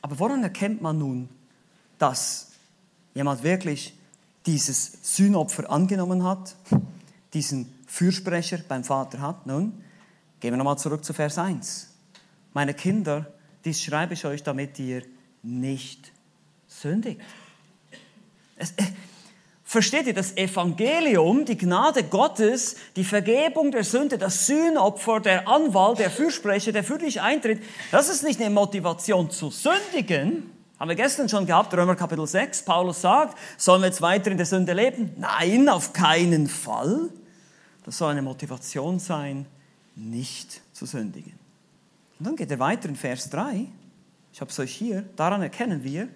Aber 0.00 0.20
woran 0.20 0.44
erkennt 0.44 0.80
man 0.80 0.98
nun, 0.98 1.28
dass 1.98 2.52
jemand 3.14 3.42
wirklich 3.42 3.94
dieses 4.46 4.98
Sühnopfer 5.02 5.70
angenommen 5.70 6.24
hat, 6.24 6.56
diesen 7.34 7.72
Fürsprecher 7.86 8.58
beim 8.68 8.84
Vater 8.84 9.20
hat. 9.20 9.46
Nun, 9.46 9.82
gehen 10.40 10.52
wir 10.52 10.56
nochmal 10.56 10.78
zurück 10.78 11.04
zu 11.04 11.12
Vers 11.12 11.38
1. 11.38 11.88
Meine 12.54 12.74
Kinder, 12.74 13.32
dies 13.64 13.82
schreibe 13.82 14.14
ich 14.14 14.24
euch, 14.24 14.42
damit 14.42 14.78
ihr 14.78 15.02
nicht 15.42 16.12
sündigt. 16.66 17.20
Es, 18.56 18.70
äh, 18.72 18.84
versteht 19.64 20.06
ihr, 20.06 20.14
das 20.14 20.36
Evangelium, 20.36 21.44
die 21.44 21.58
Gnade 21.58 22.04
Gottes, 22.04 22.76
die 22.96 23.04
Vergebung 23.04 23.70
der 23.70 23.84
Sünde, 23.84 24.16
das 24.16 24.46
Sühnopfer, 24.46 25.20
der 25.20 25.46
Anwalt, 25.46 25.98
der 25.98 26.10
Fürsprecher, 26.10 26.72
der 26.72 26.84
für 26.84 26.98
dich 26.98 27.20
eintritt, 27.20 27.62
das 27.90 28.08
ist 28.08 28.22
nicht 28.22 28.40
eine 28.40 28.50
Motivation 28.50 29.30
zu 29.30 29.50
sündigen. 29.50 30.57
Haben 30.78 30.90
wir 30.90 30.94
gestern 30.94 31.28
schon 31.28 31.44
gehabt, 31.44 31.74
Römer 31.74 31.96
Kapitel 31.96 32.24
6. 32.24 32.64
Paulus 32.64 33.00
sagt, 33.00 33.36
sollen 33.56 33.82
wir 33.82 33.88
jetzt 33.88 34.00
weiter 34.00 34.30
in 34.30 34.36
der 34.36 34.46
Sünde 34.46 34.72
leben? 34.74 35.10
Nein, 35.16 35.68
auf 35.68 35.92
keinen 35.92 36.46
Fall. 36.46 37.08
Das 37.84 37.98
soll 37.98 38.12
eine 38.12 38.22
Motivation 38.22 39.00
sein, 39.00 39.46
nicht 39.96 40.60
zu 40.72 40.86
sündigen. 40.86 41.32
Und 42.18 42.26
dann 42.28 42.36
geht 42.36 42.52
er 42.52 42.60
weiter 42.60 42.88
in 42.88 42.94
Vers 42.94 43.28
3. 43.30 43.66
Ich 44.32 44.40
habe 44.40 44.52
es 44.52 44.58
euch 44.60 44.72
hier. 44.72 45.04
Daran 45.16 45.42
erkennen 45.42 45.82
wir, 45.82 46.08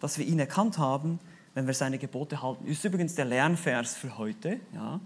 dass 0.00 0.18
wir 0.18 0.26
ihn 0.26 0.40
erkannt 0.40 0.78
haben, 0.78 1.20
wenn 1.54 1.68
wir 1.68 1.74
seine 1.74 1.98
Gebote 1.98 2.42
halten. 2.42 2.66
Ist 2.66 2.84
übrigens 2.84 3.14
der 3.14 3.26
Lernvers 3.26 3.94
für 3.94 4.18
heute. 4.18 4.58
Ja. 4.74 4.98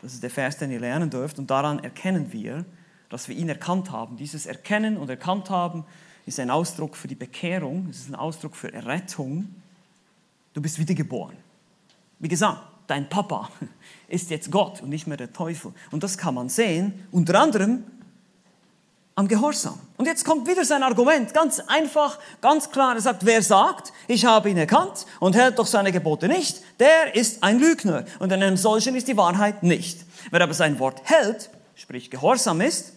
Das 0.00 0.14
ist 0.14 0.22
der 0.22 0.30
Vers, 0.30 0.56
den 0.56 0.72
ihr 0.72 0.80
lernen 0.80 1.10
dürft. 1.10 1.38
Und 1.38 1.48
daran 1.48 1.78
erkennen 1.78 2.32
wir, 2.32 2.64
dass 3.08 3.28
wir 3.28 3.36
ihn 3.36 3.48
erkannt 3.48 3.92
haben. 3.92 4.16
Dieses 4.16 4.46
Erkennen 4.46 4.96
und 4.96 5.08
Erkannt 5.10 5.48
haben 5.48 5.84
ist 6.26 6.38
ein 6.40 6.50
Ausdruck 6.50 6.96
für 6.96 7.08
die 7.08 7.14
Bekehrung, 7.14 7.88
es 7.90 8.00
ist 8.00 8.08
ein 8.08 8.14
Ausdruck 8.14 8.54
für 8.54 8.72
Errettung. 8.72 9.48
Du 10.52 10.60
bist 10.60 10.78
wiedergeboren. 10.78 11.36
Wie 12.18 12.28
gesagt, 12.28 12.60
dein 12.86 13.08
Papa 13.08 13.50
ist 14.08 14.30
jetzt 14.30 14.50
Gott 14.50 14.82
und 14.82 14.90
nicht 14.90 15.06
mehr 15.06 15.16
der 15.16 15.32
Teufel. 15.32 15.72
Und 15.90 16.02
das 16.02 16.16
kann 16.16 16.34
man 16.34 16.48
sehen, 16.48 17.06
unter 17.10 17.40
anderem 17.40 17.84
am 19.14 19.28
Gehorsam. 19.28 19.78
Und 19.98 20.06
jetzt 20.06 20.24
kommt 20.24 20.48
wieder 20.48 20.64
sein 20.64 20.82
Argument, 20.82 21.34
ganz 21.34 21.60
einfach, 21.60 22.18
ganz 22.40 22.70
klar. 22.70 22.94
Er 22.94 23.00
sagt, 23.00 23.26
wer 23.26 23.42
sagt, 23.42 23.92
ich 24.08 24.24
habe 24.24 24.50
ihn 24.50 24.56
erkannt 24.56 25.06
und 25.20 25.36
hält 25.36 25.58
doch 25.58 25.66
seine 25.66 25.92
Gebote 25.92 26.28
nicht, 26.28 26.62
der 26.80 27.14
ist 27.14 27.42
ein 27.42 27.58
Lügner. 27.58 28.04
Und 28.18 28.32
in 28.32 28.42
einem 28.42 28.56
solchen 28.56 28.94
ist 28.94 29.08
die 29.08 29.16
Wahrheit 29.16 29.62
nicht. 29.62 30.04
Wer 30.30 30.40
aber 30.40 30.54
sein 30.54 30.78
Wort 30.78 31.02
hält, 31.04 31.50
sprich 31.74 32.10
Gehorsam 32.10 32.60
ist, 32.60 32.94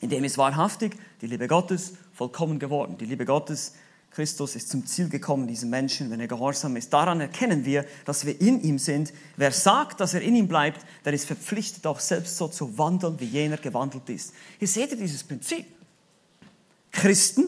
in 0.00 0.08
dem 0.08 0.24
ist 0.24 0.38
wahrhaftig 0.38 0.96
die 1.20 1.26
Liebe 1.26 1.46
Gottes 1.46 1.92
vollkommen 2.20 2.58
geworden. 2.58 2.98
Die 2.98 3.06
Liebe 3.06 3.24
Gottes 3.24 3.72
Christus 4.10 4.54
ist 4.54 4.68
zum 4.68 4.84
Ziel 4.84 5.08
gekommen, 5.08 5.46
diesen 5.46 5.70
Menschen, 5.70 6.10
wenn 6.10 6.20
er 6.20 6.28
gehorsam 6.28 6.76
ist. 6.76 6.92
Daran 6.92 7.18
erkennen 7.18 7.64
wir, 7.64 7.86
dass 8.04 8.26
wir 8.26 8.38
in 8.38 8.60
ihm 8.62 8.78
sind. 8.78 9.14
Wer 9.38 9.52
sagt, 9.52 10.00
dass 10.00 10.12
er 10.12 10.20
in 10.20 10.36
ihm 10.36 10.46
bleibt, 10.46 10.84
der 11.06 11.14
ist 11.14 11.24
verpflichtet, 11.24 11.86
auch 11.86 11.98
selbst 11.98 12.36
so 12.36 12.48
zu 12.48 12.76
wandeln, 12.76 13.18
wie 13.20 13.24
jener 13.24 13.56
gewandelt 13.56 14.06
ist. 14.10 14.34
Hier 14.58 14.68
seht 14.68 14.90
ihr 14.90 14.98
dieses 14.98 15.24
Prinzip. 15.24 15.64
Christen 16.92 17.46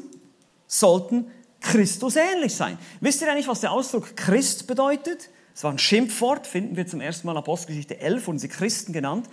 sollten 0.67 1.27
Christus 1.61 2.17
ähnlich 2.17 2.55
sein. 2.55 2.79
Wisst 3.03 3.21
ihr 3.21 3.31
eigentlich, 3.31 3.49
was 3.49 3.61
der 3.61 3.73
Ausdruck 3.73 4.17
Christ 4.17 4.67
bedeutet? 4.67 5.29
Es 5.55 5.65
war 5.65 5.71
ein 5.71 5.79
Schimpfwort, 5.79 6.47
finden 6.47 6.77
wir 6.77 6.87
zum 6.87 7.03
ersten 7.03 7.27
Mal 7.27 7.33
in 7.33 7.39
Apostelgeschichte 7.39 8.01
11, 8.01 8.27
wurden 8.27 8.39
sie 8.39 8.49
Christen 8.49 8.95
genannt. 8.95 9.29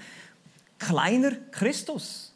Kleiner 0.79 1.31
Christus. 1.51 2.28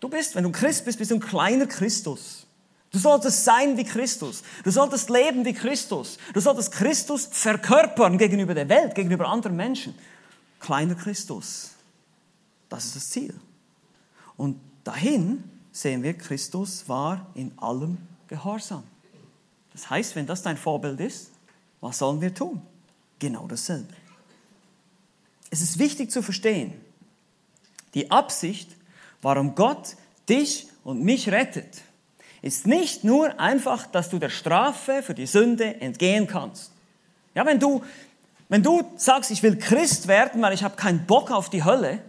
Du 0.00 0.08
bist, 0.08 0.34
wenn 0.34 0.44
du 0.44 0.52
Christ 0.52 0.84
bist, 0.84 0.98
bist 0.98 1.10
du 1.10 1.16
ein 1.16 1.20
kleiner 1.20 1.66
Christus. 1.66 2.46
Du 2.90 2.98
solltest 2.98 3.44
sein 3.44 3.76
wie 3.76 3.84
Christus. 3.84 4.42
Du 4.64 4.70
solltest 4.70 5.10
leben 5.10 5.44
wie 5.44 5.52
Christus. 5.52 6.18
Du 6.32 6.40
solltest 6.40 6.72
Christus 6.72 7.28
verkörpern 7.30 8.16
gegenüber 8.16 8.54
der 8.54 8.68
Welt, 8.68 8.94
gegenüber 8.94 9.28
anderen 9.28 9.56
Menschen. 9.56 9.94
Kleiner 10.60 10.94
Christus. 10.94 11.72
Das 12.68 12.86
ist 12.86 12.96
das 12.96 13.10
Ziel. 13.10 13.34
Und 14.36 14.60
dahin 14.84 15.44
sehen 15.72 16.02
wir, 16.02 16.14
Christus 16.14 16.88
war 16.88 17.26
in 17.34 17.52
allem 17.58 17.98
Gehorsam. 18.28 18.84
Das 19.72 19.90
heißt, 19.90 20.16
wenn 20.16 20.26
das 20.26 20.42
dein 20.42 20.56
Vorbild 20.56 21.00
ist, 21.00 21.30
was 21.80 21.98
sollen 21.98 22.20
wir 22.20 22.34
tun? 22.34 22.62
Genau 23.18 23.46
dasselbe. 23.46 23.94
Es 25.50 25.60
ist 25.60 25.78
wichtig 25.78 26.10
zu 26.10 26.22
verstehen, 26.22 26.72
die 27.94 28.10
Absicht, 28.10 28.70
warum 29.22 29.54
Gott 29.54 29.96
dich 30.28 30.68
und 30.84 31.02
mich 31.02 31.30
rettet, 31.30 31.82
ist 32.42 32.66
nicht 32.66 33.04
nur 33.04 33.38
einfach, 33.40 33.86
dass 33.86 34.10
du 34.10 34.18
der 34.18 34.28
Strafe 34.28 35.02
für 35.02 35.14
die 35.14 35.26
Sünde 35.26 35.80
entgehen 35.80 36.26
kannst. 36.26 36.72
Ja, 37.34 37.44
wenn 37.46 37.58
du, 37.58 37.82
wenn 38.48 38.62
du 38.62 38.82
sagst, 38.96 39.30
ich 39.30 39.42
will 39.42 39.56
Christ 39.58 40.08
werden, 40.08 40.40
weil 40.40 40.52
ich 40.52 40.62
habe 40.62 40.76
keinen 40.76 41.06
Bock 41.06 41.30
auf 41.30 41.50
die 41.50 41.64
Hölle, 41.64 42.00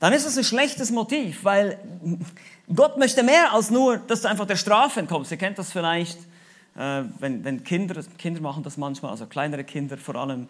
dann 0.00 0.12
ist 0.12 0.26
das 0.26 0.38
ein 0.38 0.44
schlechtes 0.44 0.90
Motiv, 0.90 1.44
weil 1.44 1.78
Gott 2.74 2.98
möchte 2.98 3.22
mehr 3.22 3.52
als 3.52 3.70
nur, 3.70 3.96
dass 3.96 4.22
du 4.22 4.28
einfach 4.28 4.46
der 4.46 4.56
Strafe 4.56 5.00
entkommst. 5.00 5.30
Ihr 5.30 5.38
kennt 5.38 5.58
das 5.58 5.72
vielleicht, 5.72 6.18
äh, 6.76 7.02
wenn, 7.18 7.42
wenn 7.44 7.64
Kinder, 7.64 8.00
Kinder 8.16 8.40
machen 8.40 8.62
das 8.62 8.76
manchmal, 8.76 9.10
also 9.10 9.26
kleinere 9.26 9.64
Kinder 9.64 9.96
vor 9.96 10.14
allem, 10.16 10.48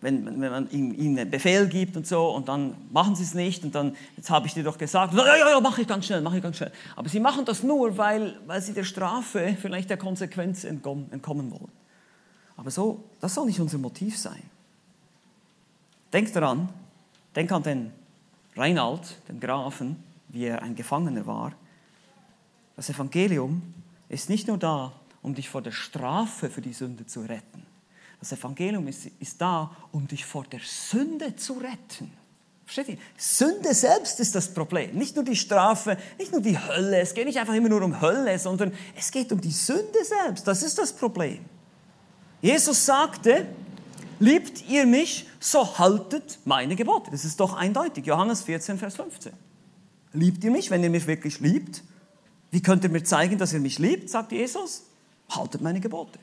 wenn, 0.00 0.40
wenn 0.40 0.50
man 0.50 0.70
ihnen 0.70 1.18
einen 1.18 1.30
Befehl 1.30 1.68
gibt 1.68 1.96
und 1.96 2.06
so 2.06 2.30
und 2.30 2.48
dann 2.48 2.74
machen 2.90 3.14
sie 3.14 3.22
es 3.22 3.34
nicht 3.34 3.62
und 3.64 3.74
dann, 3.74 3.96
jetzt 4.16 4.30
habe 4.30 4.46
ich 4.46 4.54
dir 4.54 4.64
doch 4.64 4.76
gesagt, 4.76 5.14
ja, 5.14 5.36
ja, 5.36 5.50
ja, 5.50 5.60
mache 5.60 5.82
ich 5.82 5.88
ganz 5.88 6.06
schnell, 6.06 6.20
mache 6.20 6.38
ich 6.38 6.42
ganz 6.42 6.56
schnell. 6.56 6.72
Aber 6.96 7.08
sie 7.08 7.20
machen 7.20 7.44
das 7.44 7.62
nur, 7.62 7.96
weil, 7.96 8.38
weil 8.46 8.60
sie 8.60 8.72
der 8.72 8.84
Strafe, 8.84 9.56
vielleicht 9.60 9.90
der 9.90 9.96
Konsequenz 9.96 10.64
entkommen, 10.64 11.10
entkommen 11.12 11.50
wollen. 11.52 11.72
Aber 12.56 12.70
so, 12.70 13.04
das 13.20 13.34
soll 13.34 13.46
nicht 13.46 13.60
unser 13.60 13.78
Motiv 13.78 14.18
sein. 14.18 14.42
Denk 16.12 16.32
daran, 16.32 16.68
denk 17.34 17.50
an 17.52 17.62
den 17.62 17.92
Reinald, 18.56 19.16
den 19.28 19.40
Grafen, 19.40 19.96
wie 20.28 20.44
er 20.44 20.62
ein 20.62 20.74
Gefangener 20.74 21.26
war. 21.26 21.52
Das 22.76 22.90
Evangelium 22.90 23.62
ist 24.08 24.28
nicht 24.28 24.48
nur 24.48 24.58
da, 24.58 24.92
um 25.22 25.34
dich 25.34 25.48
vor 25.48 25.62
der 25.62 25.72
Strafe 25.72 26.50
für 26.50 26.60
die 26.60 26.72
Sünde 26.72 27.06
zu 27.06 27.20
retten, 27.20 27.62
das 28.22 28.30
Evangelium 28.30 28.86
ist, 28.86 29.06
ist 29.18 29.40
da, 29.40 29.76
um 29.90 30.06
dich 30.06 30.24
vor 30.24 30.44
der 30.44 30.60
Sünde 30.60 31.34
zu 31.34 31.54
retten. 31.54 32.08
Versteht 32.64 32.90
ihr? 32.90 32.98
Sünde 33.16 33.74
selbst 33.74 34.20
ist 34.20 34.36
das 34.36 34.54
Problem. 34.54 34.96
Nicht 34.96 35.16
nur 35.16 35.24
die 35.24 35.34
Strafe, 35.34 35.96
nicht 36.20 36.30
nur 36.30 36.40
die 36.40 36.56
Hölle. 36.56 37.00
Es 37.00 37.14
geht 37.14 37.26
nicht 37.26 37.40
einfach 37.40 37.54
immer 37.54 37.68
nur 37.68 37.82
um 37.82 38.00
Hölle, 38.00 38.38
sondern 38.38 38.72
es 38.96 39.10
geht 39.10 39.32
um 39.32 39.40
die 39.40 39.50
Sünde 39.50 40.04
selbst. 40.04 40.46
Das 40.46 40.62
ist 40.62 40.78
das 40.78 40.92
Problem. 40.92 41.44
Jesus 42.40 42.86
sagte, 42.86 43.44
liebt 44.20 44.68
ihr 44.68 44.86
mich, 44.86 45.26
so 45.40 45.76
haltet 45.80 46.38
meine 46.44 46.76
Gebote. 46.76 47.10
Das 47.10 47.24
ist 47.24 47.40
doch 47.40 47.54
eindeutig. 47.54 48.06
Johannes 48.06 48.42
14, 48.42 48.78
Vers 48.78 48.94
15. 48.94 49.32
Liebt 50.12 50.44
ihr 50.44 50.52
mich, 50.52 50.70
wenn 50.70 50.84
ihr 50.84 50.90
mich 50.90 51.08
wirklich 51.08 51.40
liebt? 51.40 51.82
Wie 52.52 52.62
könnt 52.62 52.84
ihr 52.84 52.90
mir 52.90 53.02
zeigen, 53.02 53.36
dass 53.36 53.52
ihr 53.52 53.58
mich 53.58 53.80
liebt, 53.80 54.10
sagt 54.10 54.30
Jesus? 54.30 54.84
Haltet 55.28 55.60
meine 55.60 55.80
Gebote. 55.80 56.20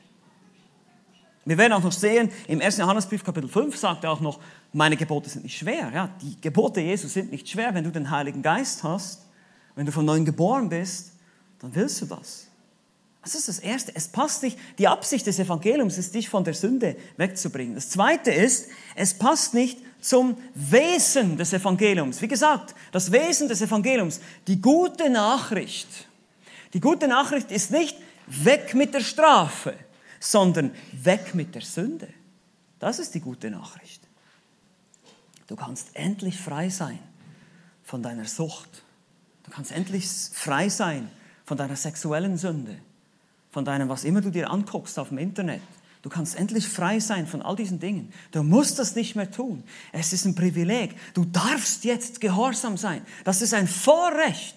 Wir 1.44 1.56
werden 1.56 1.72
auch 1.72 1.82
noch 1.82 1.92
sehen, 1.92 2.30
im 2.48 2.60
1. 2.60 2.76
Johannesbrief 2.76 3.24
Kapitel 3.24 3.48
5 3.48 3.76
sagt 3.76 4.04
er 4.04 4.10
auch 4.10 4.20
noch, 4.20 4.40
meine 4.72 4.96
Gebote 4.96 5.30
sind 5.30 5.44
nicht 5.44 5.56
schwer. 5.56 5.90
Ja, 5.94 6.10
die 6.20 6.38
Gebote 6.40 6.80
Jesus 6.80 7.14
sind 7.14 7.32
nicht 7.32 7.48
schwer. 7.48 7.74
Wenn 7.74 7.84
du 7.84 7.90
den 7.90 8.10
Heiligen 8.10 8.42
Geist 8.42 8.82
hast, 8.82 9.22
wenn 9.74 9.86
du 9.86 9.92
von 9.92 10.04
neuem 10.04 10.24
geboren 10.24 10.68
bist, 10.68 11.12
dann 11.60 11.74
willst 11.74 12.02
du 12.02 12.06
das. 12.06 12.46
Das 13.22 13.34
ist 13.34 13.48
das 13.48 13.58
Erste. 13.58 13.92
Es 13.94 14.08
passt 14.08 14.42
nicht. 14.42 14.58
Die 14.78 14.88
Absicht 14.88 15.26
des 15.26 15.38
Evangeliums 15.38 15.98
ist, 15.98 16.14
dich 16.14 16.28
von 16.28 16.44
der 16.44 16.54
Sünde 16.54 16.96
wegzubringen. 17.16 17.74
Das 17.74 17.90
Zweite 17.90 18.30
ist, 18.30 18.68
es 18.94 19.14
passt 19.14 19.54
nicht 19.54 19.78
zum 20.00 20.36
Wesen 20.54 21.36
des 21.36 21.52
Evangeliums. 21.52 22.20
Wie 22.22 22.28
gesagt, 22.28 22.74
das 22.92 23.12
Wesen 23.12 23.48
des 23.48 23.60
Evangeliums, 23.60 24.20
die 24.46 24.60
gute 24.60 25.10
Nachricht. 25.10 25.88
Die 26.72 26.80
gute 26.80 27.08
Nachricht 27.08 27.50
ist 27.50 27.70
nicht 27.70 27.96
weg 28.26 28.74
mit 28.74 28.94
der 28.94 29.00
Strafe 29.00 29.74
sondern 30.20 30.70
weg 30.92 31.34
mit 31.34 31.54
der 31.54 31.62
Sünde. 31.62 32.08
Das 32.78 32.98
ist 32.98 33.14
die 33.14 33.20
gute 33.20 33.50
Nachricht. 33.50 34.02
Du 35.48 35.56
kannst 35.56 35.96
endlich 35.96 36.38
frei 36.38 36.68
sein 36.68 36.98
von 37.82 38.02
deiner 38.02 38.26
Sucht. 38.26 38.84
Du 39.42 39.50
kannst 39.50 39.72
endlich 39.72 40.06
frei 40.06 40.68
sein 40.68 41.10
von 41.44 41.56
deiner 41.56 41.74
sexuellen 41.74 42.36
Sünde, 42.36 42.78
von 43.50 43.64
deinem, 43.64 43.88
was 43.88 44.04
immer 44.04 44.20
du 44.20 44.30
dir 44.30 44.50
anguckst 44.50 44.98
auf 44.98 45.08
dem 45.08 45.18
Internet. 45.18 45.62
Du 46.02 46.08
kannst 46.08 46.36
endlich 46.36 46.68
frei 46.68 47.00
sein 47.00 47.26
von 47.26 47.42
all 47.42 47.56
diesen 47.56 47.80
Dingen. 47.80 48.12
Du 48.30 48.42
musst 48.42 48.78
das 48.78 48.94
nicht 48.94 49.16
mehr 49.16 49.30
tun. 49.30 49.64
Es 49.92 50.12
ist 50.12 50.24
ein 50.24 50.34
Privileg. 50.34 50.94
Du 51.14 51.24
darfst 51.24 51.84
jetzt 51.84 52.20
gehorsam 52.20 52.76
sein. 52.76 53.04
Das 53.24 53.42
ist 53.42 53.52
ein 53.52 53.68
Vorrecht. 53.68 54.56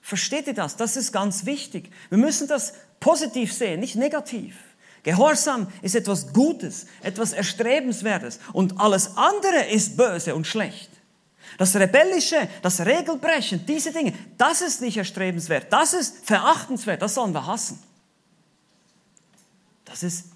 Versteht 0.00 0.46
ihr 0.48 0.54
das? 0.54 0.76
Das 0.76 0.96
ist 0.96 1.12
ganz 1.12 1.46
wichtig. 1.46 1.90
Wir 2.08 2.18
müssen 2.18 2.48
das 2.48 2.74
positiv 3.00 3.52
sehen, 3.52 3.80
nicht 3.80 3.96
negativ. 3.96 4.56
Gehorsam 5.02 5.68
ist 5.82 5.94
etwas 5.94 6.32
Gutes, 6.32 6.86
etwas 7.02 7.32
Erstrebenswertes 7.32 8.40
und 8.52 8.80
alles 8.80 9.16
andere 9.16 9.66
ist 9.70 9.96
böse 9.96 10.34
und 10.34 10.46
schlecht. 10.46 10.90
Das 11.58 11.76
Rebellische, 11.76 12.48
das 12.62 12.80
Regelbrechen, 12.80 13.64
diese 13.66 13.92
Dinge, 13.92 14.14
das 14.38 14.60
ist 14.62 14.80
nicht 14.80 14.96
erstrebenswert, 14.96 15.72
das 15.72 15.92
ist 15.92 16.24
verachtenswert, 16.24 17.02
das 17.02 17.14
sollen 17.14 17.32
wir 17.32 17.46
hassen. 17.46 17.80
Das 19.84 20.02
ist 20.02 20.33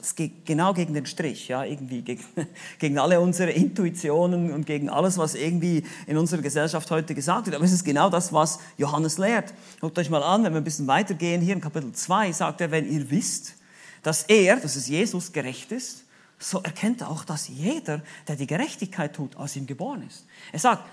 es 0.00 0.14
geht 0.14 0.46
genau 0.46 0.72
gegen 0.72 0.94
den 0.94 1.06
Strich, 1.06 1.48
ja, 1.48 1.64
irgendwie 1.64 2.02
gegen, 2.02 2.24
gegen 2.78 2.98
alle 2.98 3.20
unsere 3.20 3.50
Intuitionen 3.50 4.52
und 4.52 4.66
gegen 4.66 4.88
alles, 4.88 5.18
was 5.18 5.34
irgendwie 5.34 5.84
in 6.06 6.16
unserer 6.16 6.42
Gesellschaft 6.42 6.90
heute 6.90 7.14
gesagt 7.14 7.46
wird. 7.46 7.56
Aber 7.56 7.64
es 7.64 7.72
ist 7.72 7.84
genau 7.84 8.08
das, 8.08 8.32
was 8.32 8.58
Johannes 8.78 9.18
lehrt. 9.18 9.52
Guckt 9.80 9.98
euch 9.98 10.10
mal 10.10 10.22
an, 10.22 10.44
wenn 10.44 10.52
wir 10.52 10.60
ein 10.60 10.64
bisschen 10.64 10.86
weitergehen, 10.86 11.40
hier 11.42 11.54
in 11.54 11.60
Kapitel 11.60 11.92
2 11.92 12.32
sagt 12.32 12.60
er, 12.60 12.70
wenn 12.70 12.90
ihr 12.90 13.10
wisst, 13.10 13.54
dass 14.02 14.22
er, 14.24 14.56
das 14.56 14.76
ist 14.76 14.88
Jesus, 14.88 15.32
gerecht 15.32 15.72
ist, 15.72 16.04
so 16.38 16.60
erkennt 16.62 17.02
auch, 17.02 17.24
dass 17.24 17.48
jeder, 17.48 18.02
der 18.28 18.36
die 18.36 18.46
Gerechtigkeit 18.46 19.14
tut, 19.14 19.36
aus 19.36 19.56
ihm 19.56 19.66
geboren 19.66 20.04
ist. 20.06 20.26
Er 20.52 20.58
sagt, 20.58 20.84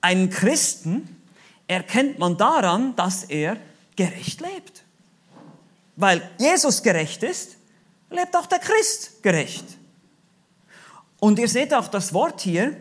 einen 0.00 0.30
Christen 0.30 1.16
erkennt 1.66 2.18
man 2.18 2.36
daran, 2.36 2.96
dass 2.96 3.24
er 3.24 3.56
gerecht 3.94 4.40
lebt. 4.40 4.84
Weil 5.96 6.28
Jesus 6.38 6.82
gerecht 6.82 7.22
ist, 7.22 7.56
lebt 8.10 8.36
auch 8.36 8.46
der 8.46 8.58
Christ 8.58 9.22
gerecht. 9.22 9.64
Und 11.18 11.38
ihr 11.38 11.48
seht 11.48 11.72
auch 11.74 11.88
das 11.88 12.12
Wort 12.12 12.40
hier, 12.40 12.76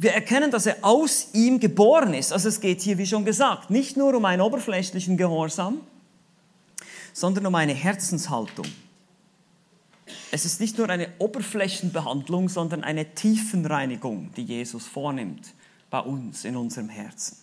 wir 0.00 0.12
erkennen, 0.12 0.50
dass 0.52 0.66
er 0.66 0.76
aus 0.82 1.28
ihm 1.32 1.58
geboren 1.58 2.14
ist. 2.14 2.32
Also 2.32 2.48
es 2.48 2.60
geht 2.60 2.80
hier, 2.80 2.98
wie 2.98 3.06
schon 3.06 3.24
gesagt, 3.24 3.70
nicht 3.70 3.96
nur 3.96 4.14
um 4.14 4.24
einen 4.24 4.42
oberflächlichen 4.42 5.16
Gehorsam, 5.16 5.80
sondern 7.12 7.46
um 7.46 7.54
eine 7.56 7.74
Herzenshaltung. 7.74 8.66
Es 10.30 10.44
ist 10.44 10.60
nicht 10.60 10.78
nur 10.78 10.88
eine 10.88 11.08
Oberflächenbehandlung, 11.18 12.48
sondern 12.48 12.84
eine 12.84 13.12
Tiefenreinigung, 13.14 14.32
die 14.36 14.44
Jesus 14.44 14.86
vornimmt 14.86 15.52
bei 15.90 16.00
uns 16.00 16.44
in 16.44 16.56
unserem 16.56 16.88
Herzen. 16.88 17.36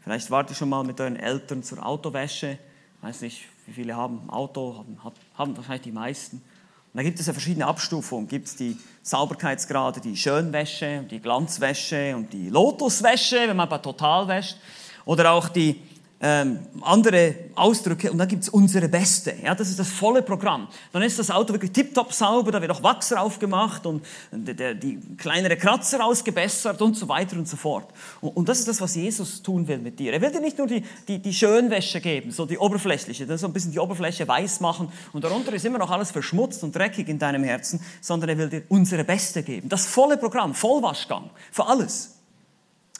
Vielleicht 0.00 0.30
wart 0.30 0.50
ihr 0.50 0.56
schon 0.56 0.70
mal 0.70 0.84
mit 0.84 1.00
euren 1.00 1.16
Eltern 1.16 1.62
zur 1.62 1.84
Autowäsche. 1.84 2.58
Weiß 3.02 3.20
nicht, 3.20 3.44
wie 3.66 3.72
viele 3.72 3.96
haben 3.96 4.28
Auto, 4.28 4.76
haben, 4.78 4.98
haben 5.36 5.56
wahrscheinlich 5.56 5.82
die 5.82 5.92
meisten. 5.92 6.36
Und 6.36 6.98
da 6.98 7.02
gibt 7.02 7.18
es 7.18 7.26
ja 7.26 7.32
verschiedene 7.32 7.66
Abstufungen. 7.66 8.28
Gibt 8.28 8.48
es 8.48 8.56
die 8.56 8.76
Sauberkeitsgrade, 9.02 10.00
die 10.00 10.16
Schönwäsche, 10.16 11.06
die 11.10 11.20
Glanzwäsche 11.20 12.14
und 12.14 12.32
die 12.32 12.50
Lotuswäsche, 12.50 13.48
wenn 13.48 13.56
man 13.56 13.68
bei 13.68 13.78
total 13.78 14.28
wäscht. 14.28 14.56
Oder 15.04 15.32
auch 15.32 15.48
die 15.48 15.80
ähm, 16.24 16.60
andere 16.82 17.34
Ausdrücke 17.56 18.12
und 18.12 18.18
dann 18.18 18.28
gibt 18.28 18.44
es 18.44 18.48
unsere 18.48 18.88
Beste. 18.88 19.34
Ja, 19.42 19.56
das 19.56 19.68
ist 19.68 19.78
das 19.80 19.88
volle 19.88 20.22
Programm. 20.22 20.68
Dann 20.92 21.02
ist 21.02 21.18
das 21.18 21.32
Auto 21.32 21.52
wirklich 21.52 21.72
tiptop 21.72 22.12
sauber, 22.12 22.52
da 22.52 22.60
wird 22.60 22.70
auch 22.70 22.82
Wachs 22.82 23.08
drauf 23.08 23.40
gemacht 23.40 23.84
und 23.86 24.04
der, 24.30 24.74
die 24.74 25.00
kleinere 25.18 25.56
Kratzer 25.56 26.04
ausgebessert 26.04 26.80
und 26.80 26.96
so 26.96 27.08
weiter 27.08 27.36
und 27.36 27.48
so 27.48 27.56
fort. 27.56 27.88
Und, 28.20 28.36
und, 28.36 28.48
das 28.48 28.60
ist 28.60 28.68
das, 28.68 28.80
was 28.80 28.94
Jesus 28.94 29.42
tun 29.42 29.66
will 29.66 29.78
mit 29.78 29.98
dir. 29.98 30.12
Er 30.12 30.20
will 30.20 30.30
dir 30.30 30.40
nicht 30.40 30.58
nur 30.58 30.68
die, 30.68 30.84
die, 31.08 31.18
die 31.18 31.34
Schönwäsche 31.34 32.00
geben, 32.00 32.30
so 32.30 32.46
die 32.46 32.56
oberflächliche, 32.56 33.26
das 33.26 33.40
so 33.40 33.48
ein 33.48 33.52
bisschen 33.52 33.72
die 33.72 33.80
Oberfläche 33.80 34.26
weiß 34.26 34.60
machen 34.60 34.92
und 35.12 35.24
darunter 35.24 35.52
ist 35.52 35.64
immer 35.64 35.78
noch 35.78 35.90
alles 35.90 36.12
verschmutzt 36.12 36.62
und 36.62 36.74
dreckig 36.76 37.08
in 37.08 37.18
deinem 37.18 37.42
Herzen, 37.42 37.80
sondern 38.00 38.30
er 38.30 38.38
will 38.38 38.48
dir 38.48 38.62
unsere 38.68 39.02
Beste 39.02 39.42
geben. 39.42 39.68
Das 39.68 39.86
volle 39.86 40.16
Programm, 40.16 40.54
Vollwaschgang, 40.54 41.30
für 41.50 41.66
alles, 41.66 42.14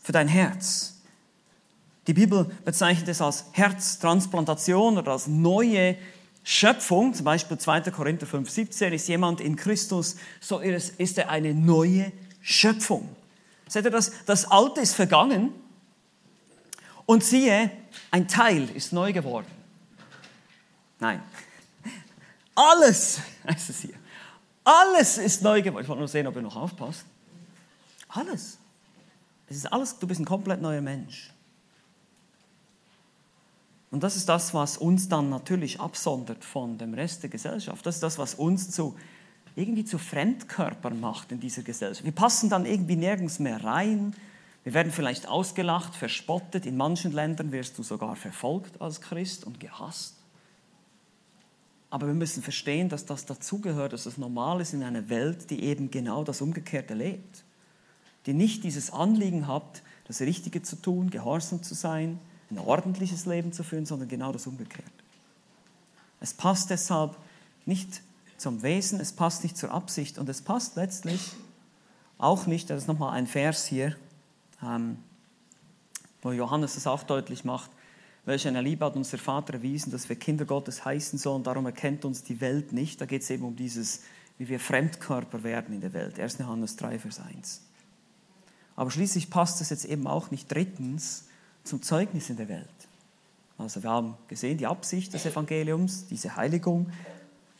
für 0.02 0.10
dein 0.10 0.26
Herz. 0.26 0.91
Die 2.06 2.14
Bibel 2.14 2.46
bezeichnet 2.64 3.08
es 3.08 3.20
als 3.20 3.46
Herztransplantation 3.52 4.98
oder 4.98 5.12
als 5.12 5.28
neue 5.28 5.96
Schöpfung. 6.42 7.14
Zum 7.14 7.24
Beispiel 7.24 7.58
2. 7.58 7.82
Korinther 7.92 8.26
5, 8.26 8.50
17 8.50 8.92
ist 8.92 9.08
jemand 9.08 9.40
in 9.40 9.54
Christus, 9.56 10.16
so 10.40 10.58
ist 10.58 11.18
er 11.18 11.30
eine 11.30 11.54
neue 11.54 12.12
Schöpfung. 12.40 13.14
Seht 13.68 13.84
ihr 13.84 13.90
das? 13.90 14.12
Das 14.26 14.50
Alte 14.50 14.80
ist 14.80 14.94
vergangen 14.94 15.52
und 17.06 17.24
siehe, 17.24 17.70
ein 18.10 18.26
Teil 18.26 18.68
ist 18.70 18.92
neu 18.92 19.12
geworden. 19.12 19.46
Nein. 20.98 21.22
Alles, 22.54 23.20
heißt 23.48 23.70
es 23.70 23.80
hier. 23.80 23.94
Alles 24.64 25.18
ist 25.18 25.42
neu 25.42 25.62
geworden. 25.62 25.82
Ich 25.82 25.88
wollte 25.88 26.00
nur 26.00 26.08
sehen, 26.08 26.26
ob 26.26 26.36
ihr 26.36 26.42
noch 26.42 26.56
aufpasst. 26.56 27.04
Alles. 28.08 28.58
Es 29.48 29.56
ist 29.56 29.72
alles, 29.72 29.98
du 29.98 30.06
bist 30.06 30.20
ein 30.20 30.24
komplett 30.24 30.60
neuer 30.60 30.80
Mensch. 30.80 31.32
Und 33.92 34.02
das 34.02 34.16
ist 34.16 34.26
das, 34.28 34.54
was 34.54 34.78
uns 34.78 35.10
dann 35.10 35.28
natürlich 35.28 35.78
absondert 35.78 36.46
von 36.46 36.78
dem 36.78 36.94
Rest 36.94 37.22
der 37.22 37.30
Gesellschaft. 37.30 37.84
Das 37.84 37.96
ist 37.96 38.02
das, 38.02 38.18
was 38.18 38.34
uns 38.34 38.70
zu, 38.70 38.96
irgendwie 39.54 39.84
zu 39.84 39.98
Fremdkörpern 39.98 40.98
macht 40.98 41.30
in 41.30 41.40
dieser 41.40 41.62
Gesellschaft. 41.62 42.02
Wir 42.02 42.12
passen 42.12 42.48
dann 42.48 42.64
irgendwie 42.64 42.96
nirgends 42.96 43.38
mehr 43.38 43.62
rein. 43.62 44.16
Wir 44.64 44.72
werden 44.72 44.90
vielleicht 44.90 45.28
ausgelacht, 45.28 45.94
verspottet. 45.94 46.64
In 46.64 46.78
manchen 46.78 47.12
Ländern 47.12 47.52
wirst 47.52 47.76
du 47.78 47.82
sogar 47.82 48.16
verfolgt 48.16 48.80
als 48.80 49.02
Christ 49.02 49.44
und 49.44 49.60
gehasst. 49.60 50.14
Aber 51.90 52.06
wir 52.06 52.14
müssen 52.14 52.42
verstehen, 52.42 52.88
dass 52.88 53.04
das 53.04 53.26
dazugehört, 53.26 53.92
dass 53.92 54.06
es 54.06 54.16
normal 54.16 54.62
ist 54.62 54.72
in 54.72 54.82
einer 54.84 55.10
Welt, 55.10 55.50
die 55.50 55.64
eben 55.64 55.90
genau 55.90 56.24
das 56.24 56.40
Umgekehrte 56.40 56.94
lebt. 56.94 57.44
Die 58.24 58.32
nicht 58.32 58.64
dieses 58.64 58.90
Anliegen 58.90 59.48
hat, 59.48 59.82
das 60.06 60.22
Richtige 60.22 60.62
zu 60.62 60.76
tun, 60.76 61.10
gehorsam 61.10 61.62
zu 61.62 61.74
sein, 61.74 62.18
ein 62.52 62.58
ordentliches 62.58 63.26
Leben 63.26 63.52
zu 63.52 63.64
führen, 63.64 63.86
sondern 63.86 64.08
genau 64.08 64.32
das 64.32 64.46
Umgekehrte. 64.46 64.90
Es 66.20 66.34
passt 66.34 66.70
deshalb 66.70 67.16
nicht 67.66 68.02
zum 68.36 68.62
Wesen, 68.62 69.00
es 69.00 69.12
passt 69.12 69.42
nicht 69.42 69.56
zur 69.56 69.70
Absicht 69.70 70.18
und 70.18 70.28
es 70.28 70.42
passt 70.42 70.76
letztlich 70.76 71.32
auch 72.18 72.46
nicht, 72.46 72.70
das 72.70 72.82
ist 72.82 72.88
nochmal 72.88 73.14
ein 73.14 73.26
Vers 73.26 73.66
hier, 73.66 73.96
ähm, 74.62 74.98
wo 76.22 76.32
Johannes 76.32 76.76
es 76.76 76.86
auch 76.86 77.02
deutlich 77.02 77.44
macht, 77.44 77.70
welche 78.24 78.48
eine 78.48 78.60
Liebe 78.60 78.84
hat 78.84 78.94
uns 78.94 79.10
der 79.10 79.18
Vater 79.18 79.54
erwiesen, 79.54 79.90
dass 79.90 80.08
wir 80.08 80.16
Kinder 80.16 80.44
Gottes 80.44 80.84
heißen 80.84 81.18
sollen, 81.18 81.42
darum 81.42 81.66
erkennt 81.66 82.04
uns 82.04 82.22
die 82.22 82.40
Welt 82.40 82.72
nicht. 82.72 83.00
Da 83.00 83.06
geht 83.06 83.22
es 83.22 83.30
eben 83.30 83.44
um 83.44 83.56
dieses, 83.56 84.02
wie 84.38 84.48
wir 84.48 84.60
Fremdkörper 84.60 85.42
werden 85.42 85.74
in 85.74 85.80
der 85.80 85.92
Welt. 85.92 86.20
1. 86.20 86.38
Johannes 86.38 86.76
3, 86.76 87.00
Vers 87.00 87.18
1. 87.18 87.62
Aber 88.76 88.90
schließlich 88.90 89.28
passt 89.28 89.60
es 89.60 89.70
jetzt 89.70 89.84
eben 89.84 90.06
auch 90.06 90.30
nicht 90.30 90.50
drittens, 90.50 91.24
zum 91.64 91.82
Zeugnis 91.82 92.30
in 92.30 92.36
der 92.36 92.48
Welt. 92.48 92.68
Also 93.58 93.82
wir 93.82 93.90
haben 93.90 94.14
gesehen 94.28 94.58
die 94.58 94.66
Absicht 94.66 95.12
des 95.14 95.26
Evangeliums, 95.26 96.06
diese 96.06 96.36
Heiligung, 96.36 96.90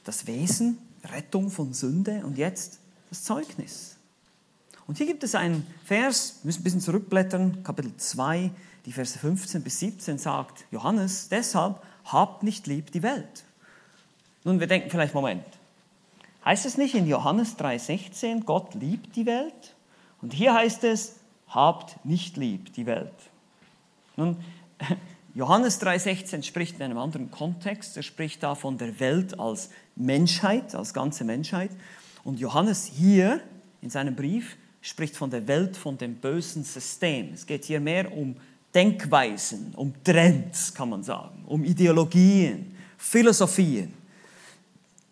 das 0.04 0.26
Wesen, 0.26 0.78
Rettung 1.04 1.50
von 1.50 1.72
Sünde 1.72 2.24
und 2.24 2.38
jetzt 2.38 2.78
das 3.08 3.22
Zeugnis. 3.22 3.96
Und 4.86 4.98
hier 4.98 5.06
gibt 5.06 5.22
es 5.22 5.34
einen 5.34 5.66
Vers, 5.84 6.40
wir 6.42 6.48
müssen 6.48 6.60
ein 6.60 6.64
bisschen 6.64 6.80
zurückblättern, 6.80 7.62
Kapitel 7.62 7.96
2, 7.96 8.50
die 8.84 8.92
Verse 8.92 9.16
15 9.18 9.62
bis 9.62 9.78
17 9.78 10.18
sagt 10.18 10.64
Johannes, 10.72 11.28
deshalb 11.28 11.80
habt 12.04 12.42
nicht 12.42 12.66
lieb 12.66 12.90
die 12.90 13.02
Welt. 13.02 13.44
Nun, 14.44 14.58
wir 14.58 14.66
denken 14.66 14.90
vielleicht, 14.90 15.14
Moment, 15.14 15.44
heißt 16.44 16.66
es 16.66 16.76
nicht 16.76 16.94
in 16.94 17.06
Johannes 17.06 17.56
3,16, 17.56 18.42
Gott 18.44 18.74
liebt 18.74 19.14
die 19.14 19.26
Welt? 19.26 19.74
Und 20.20 20.32
hier 20.32 20.52
heißt 20.54 20.82
es, 20.84 21.16
habt 21.48 22.04
nicht 22.04 22.36
lieb 22.36 22.72
die 22.74 22.86
Welt. 22.86 23.12
Nun, 24.16 24.36
Johannes 25.34 25.80
3,16 25.80 26.42
spricht 26.42 26.76
in 26.76 26.82
einem 26.82 26.98
anderen 26.98 27.30
Kontext. 27.30 27.96
Er 27.96 28.02
spricht 28.02 28.42
da 28.42 28.54
von 28.54 28.76
der 28.76 29.00
Welt 29.00 29.38
als 29.40 29.70
Menschheit, 29.96 30.74
als 30.74 30.92
ganze 30.92 31.24
Menschheit. 31.24 31.70
Und 32.24 32.38
Johannes 32.38 32.84
hier 32.86 33.40
in 33.80 33.90
seinem 33.90 34.14
Brief 34.14 34.56
spricht 34.82 35.16
von 35.16 35.30
der 35.30 35.46
Welt, 35.48 35.76
von 35.76 35.96
dem 35.96 36.16
bösen 36.16 36.64
System. 36.64 37.32
Es 37.32 37.46
geht 37.46 37.64
hier 37.64 37.80
mehr 37.80 38.12
um 38.12 38.36
Denkweisen, 38.74 39.74
um 39.76 39.94
Trends, 40.02 40.74
kann 40.74 40.90
man 40.90 41.02
sagen, 41.02 41.44
um 41.46 41.64
Ideologien, 41.64 42.74
Philosophien, 42.96 43.92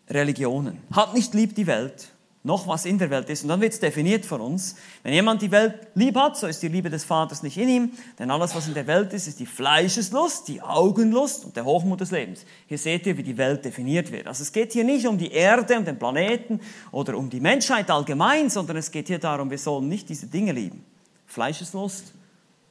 Religionen. 0.09 0.79
Hat 0.91 1.15
nicht 1.15 1.35
lieb 1.35 1.55
die 1.55 1.67
Welt, 1.67 2.09
noch 2.43 2.67
was 2.67 2.87
in 2.87 2.99
der 2.99 3.11
Welt 3.11 3.29
ist. 3.29 3.43
Und 3.43 3.51
dann 3.51 3.61
wird 3.61 3.75
es 3.75 3.81
definiert 3.81 4.25
von 4.25 4.41
uns. 4.41 4.77
Wenn 5.03 5.13
jemand 5.13 5.43
die 5.43 5.51
Welt 5.51 5.89
lieb 5.95 6.17
hat, 6.17 6.39
so 6.39 6.47
ist 6.47 6.63
die 6.63 6.69
Liebe 6.69 6.89
des 6.89 7.05
Vaters 7.05 7.43
nicht 7.43 7.59
in 7.59 7.69
ihm. 7.69 7.93
Denn 8.19 8.31
alles, 8.31 8.55
was 8.55 8.67
in 8.67 8.73
der 8.73 8.87
Welt 8.87 9.13
ist, 9.13 9.29
ist 9.29 9.41
die 9.41 9.47
Fleischeslust, 9.47 10.49
die 10.49 10.63
Augenlust 10.63 11.45
und 11.45 11.57
der 11.57 11.67
Hochmut 11.67 12.01
des 12.01 12.11
Lebens. 12.11 12.47
Hier 12.67 12.79
seht 12.79 13.07
ihr, 13.07 13.19
wie 13.19 13.23
die 13.23 13.37
Welt 13.37 13.65
definiert 13.65 14.11
wird. 14.11 14.27
Also 14.27 14.43
es 14.43 14.53
geht 14.53 14.73
hier 14.73 14.85
nicht 14.85 15.07
um 15.07 15.19
die 15.19 15.31
Erde 15.31 15.77
und 15.77 15.87
den 15.87 15.99
Planeten 15.99 16.61
oder 16.93 17.17
um 17.19 17.29
die 17.29 17.41
Menschheit 17.41 17.91
allgemein, 17.91 18.49
sondern 18.49 18.79
es 18.79 18.91
geht 18.91 19.09
hier 19.09 19.19
darum, 19.19 19.51
wir 19.51 19.59
sollen 19.59 19.89
nicht 19.89 20.09
diese 20.09 20.27
Dinge 20.27 20.53
lieben. 20.53 20.83
Fleischeslust, 21.27 22.15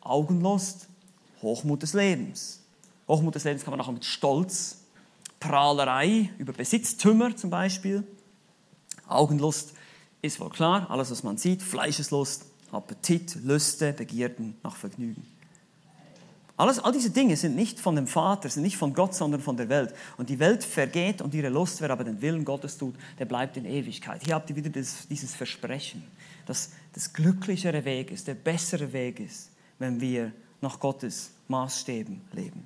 Augenlust, 0.02 0.88
Hochmut 1.44 1.84
des 1.84 1.94
Lebens. 1.94 2.64
Hochmut 3.08 3.36
des 3.36 3.44
Lebens 3.44 3.64
kann 3.64 3.72
man 3.72 3.82
auch 3.82 3.92
mit 3.92 4.04
Stolz, 4.04 4.78
Prahlerei 5.40 6.32
über 6.40 6.54
Besitztümer 6.54 7.36
zum 7.36 7.52
Beispiel 7.52 8.04
Augenlust 9.12 9.74
ist 10.22 10.40
wohl 10.40 10.50
klar, 10.50 10.90
alles 10.90 11.12
was 11.12 11.24
man 11.24 11.38
sieht, 11.38 11.62
Fleischeslust, 11.62 12.46
Appetit, 12.72 13.36
Lüste, 13.44 13.94
Begierden 13.94 14.56
nach 14.64 14.76
Vergnügen. 14.76 15.26
Alles, 16.60 16.78
all 16.80 16.92
diese 16.92 17.10
Dinge 17.10 17.38
sind 17.38 17.56
nicht 17.56 17.80
von 17.80 17.96
dem 17.96 18.06
Vater, 18.06 18.50
sind 18.50 18.64
nicht 18.64 18.76
von 18.76 18.94
Gott, 18.94 19.16
sondern 19.16 19.40
von 19.40 19.56
der 19.56 19.70
Welt. 19.70 19.94
Und 20.18 20.30
die 20.30 20.40
Welt 20.40 20.62
vergeht 20.62 21.22
und 21.22 21.34
ihre 21.34 21.48
Lust, 21.48 21.80
wer 21.80 21.90
aber 21.90 22.04
den 22.04 22.22
Willen 22.22 22.44
Gottes 22.44 22.78
tut, 22.78 22.96
der 23.18 23.24
bleibt 23.24 23.56
in 23.56 23.64
Ewigkeit. 23.64 24.22
Hier 24.26 24.36
habt 24.36 24.50
ihr 24.50 24.58
wieder 24.58 24.70
das, 24.70 25.08
dieses 25.08 25.34
Versprechen, 25.34 26.04
dass 26.46 26.72
das 26.92 27.14
glücklichere 27.14 27.86
Weg 27.86 28.12
ist, 28.12 28.28
der 28.28 28.34
bessere 28.34 28.92
Weg 28.92 29.22
ist, 29.22 29.52
wenn 29.78 30.02
wir 30.02 30.34
nach 30.60 30.82
Gottes 30.82 31.32
Maßstäben 31.48 32.20
leben. 32.34 32.66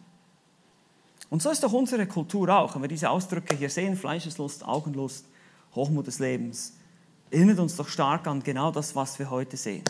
Und 1.29 1.43
so 1.43 1.51
ist 1.51 1.63
doch 1.63 1.73
unsere 1.73 2.07
Kultur 2.07 2.49
auch. 2.49 2.73
Wenn 2.73 2.81
wir 2.81 2.89
diese 2.89 3.11
Ausdrücke 3.11 3.55
hier 3.55 3.69
sehen, 3.69 3.95
Fleischeslust, 3.95 4.65
Augenlust, 4.65 5.25
Hochmut 5.75 6.07
des 6.07 6.19
Lebens, 6.19 6.73
erinnert 7.31 7.59
uns 7.59 7.75
doch 7.75 7.87
stark 7.87 8.27
an 8.27 8.43
genau 8.43 8.71
das, 8.71 8.95
was 8.95 9.17
wir 9.19 9.29
heute 9.29 9.57
sehen. 9.57 9.83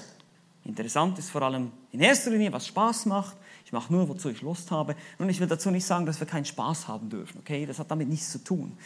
Interessant 0.66 1.20
ist 1.20 1.30
vor 1.30 1.42
allem 1.42 1.72
in 1.92 2.00
erster 2.00 2.32
Linie, 2.32 2.54
was 2.54 2.68
Spaß 2.68 3.06
macht. 3.08 3.36
Ich 3.66 3.74
mache 3.74 3.92
nur, 3.92 4.08
wozu 4.08 4.30
ich 4.30 4.42
Lust 4.42 4.72
habe. 4.72 4.96
Und 5.20 5.30
ich 5.30 5.40
will 5.40 5.48
dazu 5.48 5.72
nicht 5.72 5.86
sagen, 5.86 6.06
dass 6.06 6.20
wir 6.20 6.28
keinen 6.28 6.46
Spaß 6.46 6.88
haben 6.88 7.10
dürfen. 7.10 7.40
Okay, 7.40 7.66
das 7.66 7.80
hat 7.80 7.92
damit 7.92 8.08
nichts 8.08 8.32
zu 8.32 8.44
tun. 8.44 8.78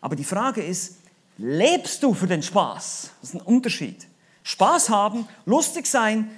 Aber 0.00 0.16
die 0.16 0.24
Frage 0.24 0.62
ist, 0.62 0.98
lebst 1.36 2.02
du 2.02 2.14
für 2.14 2.26
den 2.26 2.42
Spaß? 2.42 3.10
Das 3.20 3.30
ist 3.30 3.34
ein 3.34 3.42
Unterschied. 3.42 4.06
Spaß 4.44 4.88
haben, 4.88 5.26
lustig 5.44 5.86
sein, 5.86 6.30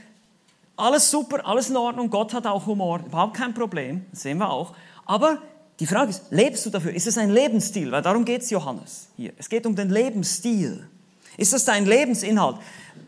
alles 0.77 1.11
super, 1.11 1.45
alles 1.47 1.71
in 1.71 1.77
Ordnung. 1.77 2.09
Gott 2.09 2.33
hat 2.33 2.47
auch 2.47 2.67
Humor, 2.67 3.01
überhaupt 3.05 3.37
kein 3.37 3.53
Problem. 3.53 4.07
Das 4.11 4.23
sehen 4.23 4.39
wir 4.39 4.51
auch. 4.51 4.75
Aber 5.05 5.39
die 5.81 5.87
Frage 5.87 6.11
ist, 6.11 6.25
lebst 6.31 6.67
du 6.67 6.71
dafür? 6.71 6.93
Ist 6.93 7.07
es 7.07 7.17
ein 7.19 7.31
Lebensstil? 7.31 7.93
Weil 7.93 8.03
darum 8.03 8.25
geht 8.25 8.43
es 8.43 8.51
Johannes 8.51 9.09
hier. 9.17 9.33
Es 9.37 9.49
geht 9.49 9.65
um 9.65 9.77
den 9.77 9.91
Lebensstil. 9.91 10.89
Ist 11.37 11.53
das 11.53 11.65
dein 11.65 11.87
Lebensinhalt? 11.87 12.57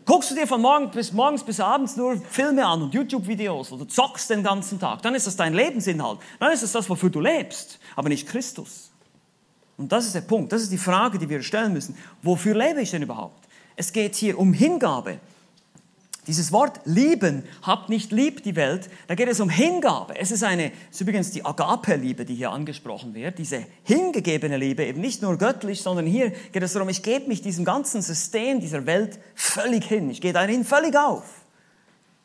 Guckst 0.04 0.30
du 0.30 0.34
dir 0.36 0.46
von 0.46 0.60
morgen 0.60 0.90
bis, 0.90 1.12
morgens 1.12 1.42
bis 1.42 1.58
abends 1.58 1.96
nur 1.96 2.16
Filme 2.30 2.64
an 2.64 2.82
und 2.82 2.94
YouTube-Videos 2.94 3.72
oder 3.72 3.88
zockst 3.88 4.30
den 4.30 4.42
ganzen 4.42 4.78
Tag, 4.78 5.02
dann 5.02 5.14
ist 5.14 5.26
das 5.26 5.36
dein 5.36 5.52
Lebensinhalt. 5.52 6.20
Dann 6.38 6.52
ist 6.52 6.62
das 6.62 6.72
das, 6.72 6.88
wofür 6.88 7.10
du 7.10 7.20
lebst, 7.20 7.80
aber 7.96 8.08
nicht 8.08 8.28
Christus. 8.28 8.90
Und 9.76 9.90
das 9.90 10.06
ist 10.06 10.14
der 10.14 10.20
Punkt, 10.20 10.52
das 10.52 10.62
ist 10.62 10.70
die 10.70 10.78
Frage, 10.78 11.18
die 11.18 11.28
wir 11.28 11.42
stellen 11.42 11.72
müssen. 11.72 11.96
Wofür 12.22 12.54
lebe 12.54 12.80
ich 12.80 12.90
denn 12.92 13.02
überhaupt? 13.02 13.48
Es 13.76 13.92
geht 13.92 14.14
hier 14.14 14.38
um 14.38 14.52
Hingabe. 14.52 15.18
Dieses 16.26 16.52
Wort 16.52 16.80
lieben, 16.84 17.44
habt 17.62 17.88
nicht 17.88 18.12
lieb 18.12 18.42
die 18.42 18.54
Welt, 18.54 18.90
da 19.08 19.14
geht 19.14 19.28
es 19.28 19.40
um 19.40 19.48
Hingabe. 19.48 20.18
Es 20.18 20.30
ist 20.30 20.44
eine, 20.44 20.70
ist 20.90 21.00
übrigens 21.00 21.30
die 21.30 21.44
Agape-Liebe, 21.44 22.26
die 22.26 22.34
hier 22.34 22.50
angesprochen 22.50 23.14
wird, 23.14 23.38
diese 23.38 23.64
hingegebene 23.84 24.58
Liebe, 24.58 24.84
eben 24.84 25.00
nicht 25.00 25.22
nur 25.22 25.38
göttlich, 25.38 25.80
sondern 25.80 26.04
hier 26.04 26.30
geht 26.52 26.62
es 26.62 26.74
darum, 26.74 26.90
ich 26.90 27.02
gebe 27.02 27.26
mich 27.26 27.40
diesem 27.40 27.64
ganzen 27.64 28.02
System 28.02 28.60
dieser 28.60 28.84
Welt 28.84 29.18
völlig 29.34 29.86
hin. 29.86 30.10
Ich 30.10 30.20
gehe 30.20 30.34
darin 30.34 30.64
völlig 30.64 30.94
auf. 30.96 31.24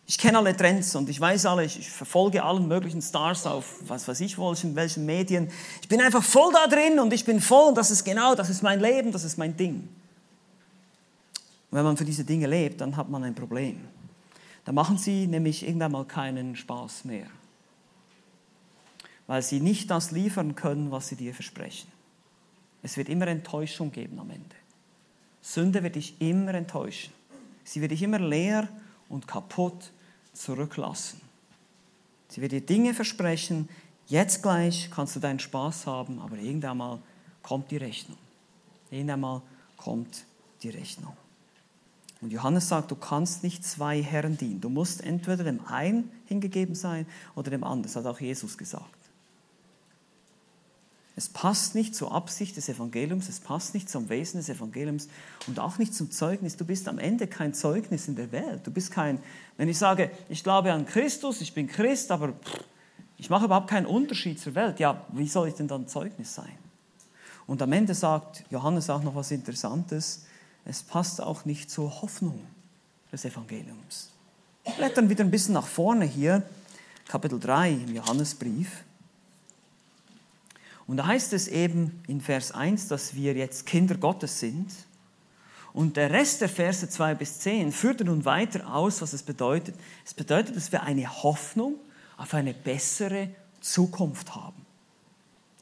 Ich 0.07 0.19
kenne 0.19 0.37
alle 0.37 0.55
Trends 0.55 0.95
und 0.95 1.09
ich 1.09 1.19
weiß 1.19 1.47
alle, 1.47 1.63
ich, 1.63 1.89
verfolge 1.89 2.43
allen 2.43 2.67
möglichen 2.67 3.01
Stars 3.01 3.47
auf, 3.47 3.75
was 3.87 4.07
weiß 4.07 4.19
ich, 4.19 4.37
welchen, 4.37 4.75
welchen 4.75 5.05
Medien. 5.05 5.49
Ich 5.81 5.87
bin 5.87 5.99
einfach 5.99 6.21
voll 6.21 6.51
da 6.53 6.67
drin 6.67 6.99
und 6.99 7.11
ich 7.11 7.25
bin 7.25 7.41
voll 7.41 7.69
und 7.69 7.77
das 7.77 7.89
ist 7.89 8.03
genau, 8.03 8.35
das 8.35 8.49
ist 8.49 8.61
mein 8.61 8.79
Leben, 8.79 9.11
das 9.11 9.23
ist 9.23 9.37
mein 9.37 9.57
Ding. 9.57 9.87
Und 11.75 11.79
wenn 11.79 11.87
man 11.87 11.97
für 11.97 12.05
diese 12.05 12.23
Dinge 12.23 12.47
lebt, 12.47 12.79
dann 12.79 12.95
hat 12.95 13.09
man 13.09 13.25
ein 13.25 13.35
Problem. 13.35 13.81
Dann 14.63 14.75
machen 14.75 14.97
sie 14.97 15.27
nämlich 15.27 15.67
irgendwann 15.67 15.91
mal 15.91 16.05
keinen 16.05 16.55
Spaß 16.55 17.03
mehr. 17.03 17.27
Weil 19.27 19.41
sie 19.41 19.59
nicht 19.59 19.91
das 19.91 20.11
liefern 20.11 20.55
können, 20.55 20.89
was 20.91 21.09
sie 21.09 21.17
dir 21.17 21.33
versprechen. 21.33 21.91
Es 22.81 22.95
wird 22.95 23.09
immer 23.09 23.27
Enttäuschung 23.27 23.91
geben 23.91 24.17
am 24.19 24.29
Ende. 24.29 24.55
Sünde 25.41 25.83
wird 25.83 25.95
dich 25.95 26.15
immer 26.21 26.53
enttäuschen. 26.53 27.11
Sie 27.65 27.81
wird 27.81 27.91
dich 27.91 28.03
immer 28.03 28.19
leer 28.19 28.69
und 29.09 29.27
kaputt 29.27 29.91
zurücklassen. 30.31 31.19
Sie 32.29 32.39
wird 32.41 32.53
dir 32.53 32.61
Dinge 32.61 32.93
versprechen, 32.93 33.67
jetzt 34.07 34.41
gleich 34.41 34.89
kannst 34.91 35.17
du 35.17 35.19
deinen 35.19 35.39
Spaß 35.39 35.87
haben, 35.87 36.21
aber 36.21 36.37
irgendwann 36.37 36.77
mal 36.77 36.99
kommt 37.43 37.69
die 37.69 37.75
Rechnung. 37.75 38.17
Irgendwann 38.91 39.19
mal 39.19 39.41
kommt 39.75 40.23
die 40.63 40.69
Rechnung. 40.69 41.17
Und 42.25 42.31
Johannes 42.31 42.69
sagt, 42.69 42.89
du 42.89 42.95
kannst 42.95 43.43
nicht 43.43 43.63
zwei 43.63 44.01
Herren 44.01 44.35
dienen. 44.35 44.59
Du 44.59 44.69
musst 44.69 45.03
entweder 45.03 45.43
dem 45.43 45.63
einen 45.67 46.09
hingegeben 46.25 46.73
sein 46.73 47.05
oder 47.35 47.51
dem 47.51 47.63
anderen. 47.63 47.83
Das 47.83 47.95
hat 47.95 48.07
auch 48.07 48.19
Jesus 48.19 48.57
gesagt. 48.57 48.89
Es 51.15 51.29
passt 51.29 51.75
nicht 51.75 51.93
zur 51.93 52.11
Absicht 52.11 52.57
des 52.57 52.67
Evangeliums, 52.67 53.29
es 53.29 53.39
passt 53.39 53.75
nicht 53.75 53.91
zum 53.91 54.09
Wesen 54.09 54.39
des 54.39 54.49
Evangeliums 54.49 55.07
und 55.45 55.59
auch 55.59 55.77
nicht 55.77 55.93
zum 55.93 56.09
Zeugnis. 56.09 56.57
Du 56.57 56.65
bist 56.65 56.87
am 56.87 56.97
Ende 56.97 57.27
kein 57.27 57.53
Zeugnis 57.53 58.07
in 58.07 58.15
der 58.15 58.31
Welt. 58.31 58.65
Du 58.65 58.71
bist 58.71 58.89
kein, 58.89 59.19
wenn 59.57 59.69
ich 59.69 59.77
sage, 59.77 60.09
ich 60.27 60.43
glaube 60.43 60.73
an 60.73 60.87
Christus, 60.87 61.41
ich 61.41 61.53
bin 61.53 61.67
Christ, 61.67 62.09
aber 62.09 62.33
ich 63.19 63.29
mache 63.29 63.45
überhaupt 63.45 63.69
keinen 63.69 63.85
Unterschied 63.85 64.39
zur 64.39 64.55
Welt. 64.55 64.79
Ja, 64.79 65.05
wie 65.13 65.27
soll 65.27 65.49
ich 65.49 65.53
denn 65.53 65.67
dann 65.67 65.87
Zeugnis 65.87 66.33
sein? 66.33 66.57
Und 67.45 67.61
am 67.61 67.71
Ende 67.71 67.93
sagt 67.93 68.45
Johannes 68.49 68.89
auch 68.89 69.03
noch 69.03 69.13
was 69.13 69.29
Interessantes 69.29 70.25
es 70.65 70.81
passt 70.83 71.21
auch 71.21 71.45
nicht 71.45 71.69
zur 71.69 72.01
Hoffnung 72.01 72.45
des 73.11 73.23
Evangeliums. 73.23 74.09
Blättern 74.77 75.09
wieder 75.09 75.23
ein 75.23 75.31
bisschen 75.31 75.53
nach 75.53 75.67
vorne 75.67 76.05
hier, 76.05 76.43
Kapitel 77.07 77.39
3 77.39 77.71
im 77.71 77.95
Johannesbrief. 77.95 78.83
Und 80.87 80.97
da 80.97 81.05
heißt 81.05 81.33
es 81.33 81.47
eben 81.47 82.03
in 82.07 82.19
Vers 82.19 82.51
1, 82.51 82.87
dass 82.87 83.15
wir 83.15 83.33
jetzt 83.33 83.65
Kinder 83.65 83.95
Gottes 83.95 84.39
sind. 84.39 84.71
Und 85.73 85.97
der 85.97 86.09
Rest 86.09 86.41
der 86.41 86.49
Verse 86.49 86.87
2 86.87 87.15
bis 87.15 87.39
10 87.39 87.71
führt 87.71 88.03
nun 88.03 88.25
weiter 88.25 88.73
aus, 88.73 89.01
was 89.01 89.13
es 89.13 89.23
bedeutet. 89.23 89.75
Es 90.05 90.13
bedeutet, 90.13 90.55
dass 90.55 90.71
wir 90.71 90.83
eine 90.83 91.23
Hoffnung 91.23 91.75
auf 92.17 92.33
eine 92.33 92.53
bessere 92.53 93.29
Zukunft 93.61 94.35
haben. 94.35 94.65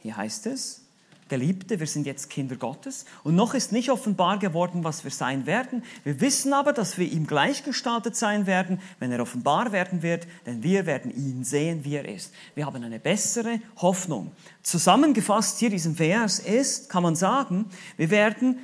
Hier 0.01 0.15
heißt 0.15 0.45
es, 0.47 0.82
Geliebte, 1.29 1.79
wir 1.79 1.87
sind 1.87 2.05
jetzt 2.05 2.29
Kinder 2.29 2.55
Gottes 2.55 3.05
und 3.23 3.35
noch 3.35 3.53
ist 3.53 3.71
nicht 3.71 3.89
offenbar 3.89 4.39
geworden, 4.39 4.83
was 4.83 5.03
wir 5.03 5.11
sein 5.11 5.45
werden. 5.45 5.83
Wir 6.03 6.19
wissen 6.21 6.53
aber, 6.53 6.73
dass 6.73 6.97
wir 6.97 7.11
ihm 7.11 7.27
gleichgestaltet 7.27 8.15
sein 8.15 8.45
werden, 8.45 8.79
wenn 8.99 9.11
er 9.11 9.21
offenbar 9.21 9.71
werden 9.71 10.01
wird, 10.01 10.27
denn 10.45 10.63
wir 10.63 10.85
werden 10.85 11.11
ihn 11.15 11.43
sehen, 11.43 11.83
wie 11.83 11.95
er 11.95 12.07
ist. 12.07 12.33
Wir 12.55 12.65
haben 12.65 12.83
eine 12.83 12.99
bessere 12.99 13.59
Hoffnung. 13.77 14.31
Zusammengefasst 14.61 15.59
hier 15.59 15.69
diesen 15.69 15.95
Vers 15.95 16.39
ist, 16.39 16.89
kann 16.89 17.03
man 17.03 17.15
sagen, 17.15 17.65
wir 17.97 18.09
werden 18.09 18.57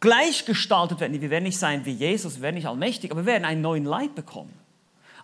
gleichgestaltet 0.00 1.00
werden. 1.00 1.20
Wir 1.20 1.30
werden 1.30 1.44
nicht 1.44 1.58
sein 1.58 1.84
wie 1.84 1.92
Jesus, 1.92 2.36
wir 2.36 2.42
werden 2.42 2.56
nicht 2.56 2.68
allmächtig, 2.68 3.10
aber 3.10 3.22
wir 3.22 3.32
werden 3.32 3.44
einen 3.44 3.62
neuen 3.62 3.84
Leib 3.84 4.14
bekommen. 4.14 4.52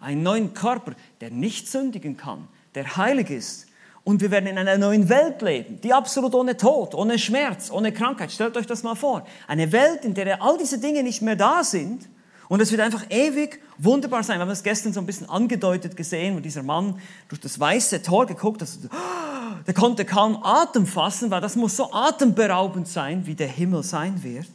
Einen 0.01 0.23
neuen 0.23 0.55
Körper, 0.55 0.95
der 1.21 1.31
nicht 1.31 1.69
sündigen 1.69 2.17
kann, 2.17 2.49
der 2.75 2.97
heilig 2.97 3.31
ist, 3.31 3.67
und 4.05 4.21
wir 4.21 4.31
werden 4.31 4.47
in 4.47 4.59
einer 4.59 4.79
neuen 4.79 5.09
Welt 5.09 5.43
leben, 5.43 5.81
die 5.81 5.93
absolut 5.93 6.35
ohne 6.35 6.57
Tod, 6.57 6.95
ohne 6.95 7.19
Schmerz, 7.19 7.71
ohne 7.71 7.93
Krankheit. 7.93 8.33
Stellt 8.33 8.57
euch 8.57 8.67
das 8.67 8.83
mal 8.83 8.97
vor. 8.97 9.25
Eine 9.47 9.71
Welt, 9.71 10.05
in 10.05 10.15
der 10.15 10.43
all 10.43 10.59
diese 10.59 10.79
Dinge 10.79 11.05
nicht 11.05 11.23
mehr 11.23 11.37
da 11.37 11.63
sind. 11.63 12.09
Und 12.49 12.61
es 12.61 12.71
wird 12.73 12.81
einfach 12.81 13.05
ewig 13.11 13.63
wunderbar 13.79 14.25
sein. 14.25 14.39
Wir 14.39 14.43
haben 14.43 14.49
das 14.49 14.65
gestern 14.65 14.93
so 14.93 15.01
ein 15.01 15.07
bisschen 15.07 15.29
angedeutet 15.29 15.97
gesehen, 15.97 16.37
wo 16.37 16.41
dieser 16.41 16.65
Mann 16.65 16.99
durch 17.29 17.41
das 17.41 17.59
weiße 17.59 18.03
Tor 18.03 18.27
geguckt 18.27 18.61
hat. 18.61 18.69
Der 19.67 19.75
konnte 19.75 20.05
kaum 20.05 20.43
Atem 20.43 20.87
fassen, 20.87 21.31
weil 21.31 21.41
das 21.41 21.55
muss 21.55 21.77
so 21.77 21.93
atemberaubend 21.93 22.89
sein, 22.89 23.25
wie 23.27 23.37
der 23.37 23.47
Himmel 23.47 23.85
sein 23.85 24.21
wird. 24.25 24.51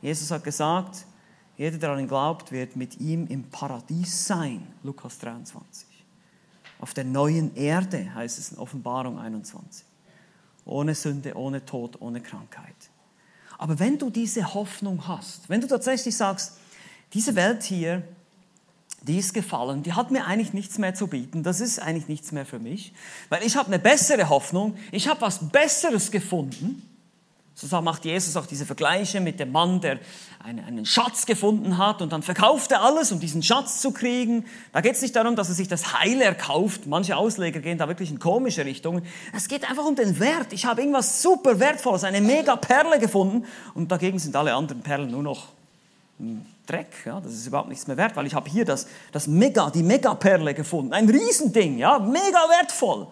Jesus 0.00 0.30
hat 0.30 0.44
gesagt, 0.44 1.04
jeder, 1.56 1.78
der 1.78 1.90
an 1.90 1.98
ihn 1.98 2.06
glaubt, 2.06 2.52
wird 2.52 2.76
mit 2.76 3.00
ihm 3.00 3.26
im 3.26 3.42
Paradies 3.44 4.26
sein. 4.26 4.64
Lukas 4.84 5.18
23 5.18 5.91
auf 6.82 6.94
der 6.94 7.04
neuen 7.04 7.54
Erde, 7.54 8.12
heißt 8.12 8.40
es 8.40 8.50
in 8.50 8.58
Offenbarung 8.58 9.16
21. 9.16 9.86
Ohne 10.64 10.96
Sünde, 10.96 11.36
ohne 11.36 11.64
Tod, 11.64 12.00
ohne 12.00 12.20
Krankheit. 12.20 12.74
Aber 13.56 13.78
wenn 13.78 13.98
du 13.98 14.10
diese 14.10 14.52
Hoffnung 14.52 15.06
hast, 15.06 15.48
wenn 15.48 15.60
du 15.60 15.68
tatsächlich 15.68 16.16
sagst, 16.16 16.58
diese 17.14 17.36
Welt 17.36 17.62
hier, 17.62 18.02
die 19.02 19.16
ist 19.16 19.32
gefallen, 19.32 19.84
die 19.84 19.92
hat 19.92 20.10
mir 20.10 20.26
eigentlich 20.26 20.54
nichts 20.54 20.78
mehr 20.78 20.92
zu 20.92 21.06
bieten, 21.06 21.44
das 21.44 21.60
ist 21.60 21.78
eigentlich 21.78 22.08
nichts 22.08 22.32
mehr 22.32 22.44
für 22.44 22.58
mich, 22.58 22.92
weil 23.28 23.44
ich 23.44 23.54
habe 23.54 23.68
eine 23.68 23.78
bessere 23.78 24.28
Hoffnung, 24.28 24.76
ich 24.90 25.06
habe 25.06 25.20
was 25.20 25.50
Besseres 25.50 26.10
gefunden, 26.10 26.82
so 27.54 27.80
macht 27.80 28.04
Jesus 28.04 28.36
auch 28.36 28.46
diese 28.46 28.66
Vergleiche 28.66 29.20
mit 29.20 29.38
dem 29.38 29.52
Mann, 29.52 29.80
der 29.80 29.98
einen, 30.42 30.84
Schatz 30.86 31.26
gefunden 31.26 31.78
hat 31.78 32.02
und 32.02 32.12
dann 32.12 32.22
verkauft 32.22 32.72
er 32.72 32.82
alles, 32.82 33.12
um 33.12 33.20
diesen 33.20 33.42
Schatz 33.42 33.80
zu 33.80 33.92
kriegen. 33.92 34.44
Da 34.72 34.80
geht 34.80 34.94
es 34.94 35.02
nicht 35.02 35.14
darum, 35.14 35.36
dass 35.36 35.48
er 35.48 35.54
sich 35.54 35.68
das 35.68 36.00
Heil 36.00 36.20
erkauft. 36.20 36.86
Manche 36.86 37.16
Ausleger 37.16 37.60
gehen 37.60 37.78
da 37.78 37.88
wirklich 37.88 38.10
in 38.10 38.18
komische 38.18 38.64
Richtungen. 38.64 39.04
Es 39.34 39.48
geht 39.48 39.68
einfach 39.68 39.84
um 39.84 39.94
den 39.94 40.18
Wert. 40.18 40.52
Ich 40.52 40.64
habe 40.64 40.80
irgendwas 40.80 41.22
super 41.22 41.60
Wertvolles, 41.60 42.04
eine 42.04 42.20
mega 42.20 42.56
Perle 42.56 42.98
gefunden 42.98 43.44
und 43.74 43.92
dagegen 43.92 44.18
sind 44.18 44.34
alle 44.34 44.54
anderen 44.54 44.82
Perlen 44.82 45.10
nur 45.10 45.22
noch 45.22 45.48
Dreck. 46.66 47.04
Ja, 47.04 47.20
das 47.20 47.32
ist 47.32 47.46
überhaupt 47.46 47.68
nichts 47.68 47.86
mehr 47.86 47.96
wert, 47.96 48.16
weil 48.16 48.26
ich 48.26 48.34
habe 48.34 48.48
hier 48.48 48.64
das, 48.64 48.86
das 49.10 49.26
Mega, 49.26 49.70
die 49.70 49.82
Megaperle 49.82 50.54
gefunden. 50.54 50.92
Ein 50.92 51.08
Riesending, 51.08 51.78
ja, 51.78 51.98
mega 51.98 52.48
wertvoll. 52.48 53.08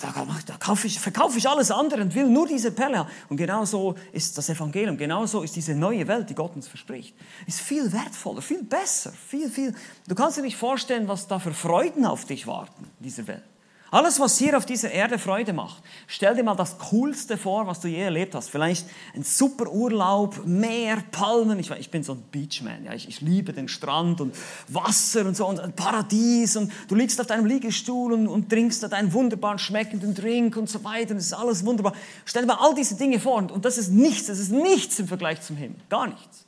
Da, 0.00 0.24
da 0.58 0.76
ich, 0.84 0.98
verkaufe 0.98 1.38
ich 1.38 1.48
alles 1.48 1.70
andere 1.70 2.02
und 2.02 2.12
will 2.14 2.26
nur 2.26 2.48
diese 2.48 2.72
Perle 2.72 2.98
haben. 2.98 3.10
Und 3.28 3.36
genau 3.36 3.64
so 3.64 3.94
ist 4.10 4.36
das 4.36 4.48
Evangelium, 4.48 4.96
genau 4.96 5.24
so 5.24 5.42
ist 5.42 5.54
diese 5.54 5.72
neue 5.72 6.08
Welt, 6.08 6.28
die 6.28 6.34
Gott 6.34 6.56
uns 6.56 6.66
verspricht. 6.66 7.14
Ist 7.46 7.60
viel 7.60 7.92
wertvoller, 7.92 8.42
viel 8.42 8.64
besser, 8.64 9.12
viel, 9.12 9.48
viel. 9.48 9.72
Du 10.08 10.16
kannst 10.16 10.36
dir 10.36 10.42
nicht 10.42 10.56
vorstellen, 10.56 11.06
was 11.06 11.28
da 11.28 11.38
für 11.38 11.54
Freuden 11.54 12.06
auf 12.06 12.24
dich 12.24 12.48
warten 12.48 12.90
dieser 12.98 13.28
Welt. 13.28 13.44
Alles, 13.90 14.20
was 14.20 14.36
hier 14.36 14.56
auf 14.56 14.66
dieser 14.66 14.90
Erde 14.90 15.18
Freude 15.18 15.54
macht. 15.54 15.82
Stell 16.06 16.34
dir 16.34 16.42
mal 16.42 16.54
das 16.54 16.76
Coolste 16.76 17.38
vor, 17.38 17.66
was 17.66 17.80
du 17.80 17.88
je 17.88 18.02
erlebt 18.02 18.34
hast. 18.34 18.50
Vielleicht 18.50 18.86
ein 19.14 19.22
super 19.22 19.70
Urlaub, 19.70 20.44
Meer, 20.44 21.02
Palmen. 21.10 21.58
Ich, 21.58 21.70
ich 21.70 21.90
bin 21.90 22.02
so 22.02 22.12
ein 22.12 22.22
Beachman. 22.30 22.84
Ja. 22.84 22.92
Ich, 22.92 23.08
ich, 23.08 23.22
liebe 23.22 23.54
den 23.54 23.66
Strand 23.66 24.20
und 24.20 24.36
Wasser 24.68 25.24
und 25.24 25.36
so 25.36 25.46
und 25.46 25.58
ein 25.58 25.72
Paradies. 25.72 26.56
Und 26.56 26.70
du 26.88 26.96
liegst 26.96 27.18
auf 27.18 27.26
deinem 27.26 27.46
Liegestuhl 27.46 28.12
und, 28.12 28.28
und 28.28 28.50
trinkst 28.50 28.82
da 28.82 28.88
deinen 28.88 29.10
wunderbaren 29.14 29.58
schmeckenden 29.58 30.14
Drink 30.14 30.58
und 30.58 30.68
so 30.68 30.84
weiter. 30.84 31.12
Und 31.12 31.18
es 31.18 31.26
ist 31.26 31.32
alles 31.32 31.64
wunderbar. 31.64 31.94
Stell 32.26 32.42
dir 32.42 32.48
mal 32.48 32.58
all 32.60 32.74
diese 32.74 32.94
Dinge 32.94 33.18
vor. 33.18 33.36
Und, 33.36 33.50
und 33.50 33.64
das 33.64 33.78
ist 33.78 33.90
nichts. 33.90 34.26
Das 34.26 34.38
ist 34.38 34.52
nichts 34.52 34.98
im 34.98 35.08
Vergleich 35.08 35.40
zum 35.40 35.56
Himmel. 35.56 35.78
Gar 35.88 36.08
nichts. 36.08 36.44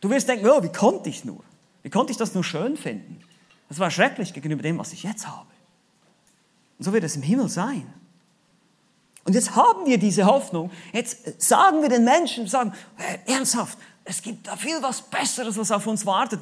Du 0.00 0.08
wirst 0.08 0.26
denken, 0.26 0.46
oh, 0.46 0.62
wie 0.62 0.72
konnte 0.72 1.10
ich 1.10 1.26
nur? 1.26 1.44
Wie 1.82 1.90
konnte 1.90 2.10
ich 2.10 2.16
das 2.16 2.32
nur 2.32 2.44
schön 2.44 2.78
finden? 2.78 3.20
Das 3.68 3.78
war 3.78 3.90
schrecklich 3.90 4.32
gegenüber 4.32 4.62
dem, 4.62 4.78
was 4.78 4.94
ich 4.94 5.02
jetzt 5.02 5.26
habe. 5.26 5.46
Und 6.78 6.84
so 6.84 6.92
wird 6.92 7.04
es 7.04 7.16
im 7.16 7.22
Himmel 7.22 7.48
sein. 7.48 7.92
Und 9.24 9.34
jetzt 9.34 9.54
haben 9.54 9.84
wir 9.84 9.98
diese 9.98 10.24
Hoffnung. 10.24 10.70
Jetzt 10.92 11.40
sagen 11.40 11.82
wir 11.82 11.88
den 11.88 12.04
Menschen, 12.04 12.46
sagen, 12.46 12.72
ernsthaft, 13.26 13.76
es 14.04 14.22
gibt 14.22 14.46
da 14.46 14.56
viel 14.56 14.80
was 14.80 15.02
Besseres, 15.02 15.58
was 15.58 15.70
auf 15.70 15.86
uns 15.86 16.06
wartet. 16.06 16.40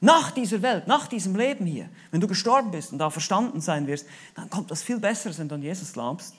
Nach 0.00 0.30
dieser 0.32 0.60
Welt, 0.60 0.88
nach 0.88 1.06
diesem 1.06 1.36
Leben 1.36 1.66
hier. 1.66 1.88
Wenn 2.10 2.20
du 2.20 2.26
gestorben 2.26 2.70
bist 2.70 2.92
und 2.92 2.98
da 2.98 3.10
verstanden 3.10 3.60
sein 3.60 3.86
wirst, 3.86 4.06
dann 4.34 4.50
kommt 4.50 4.70
das 4.70 4.82
viel 4.82 4.98
Besseres, 4.98 5.38
wenn 5.38 5.48
du 5.48 5.54
an 5.54 5.62
Jesus 5.62 5.92
glaubst. 5.92 6.34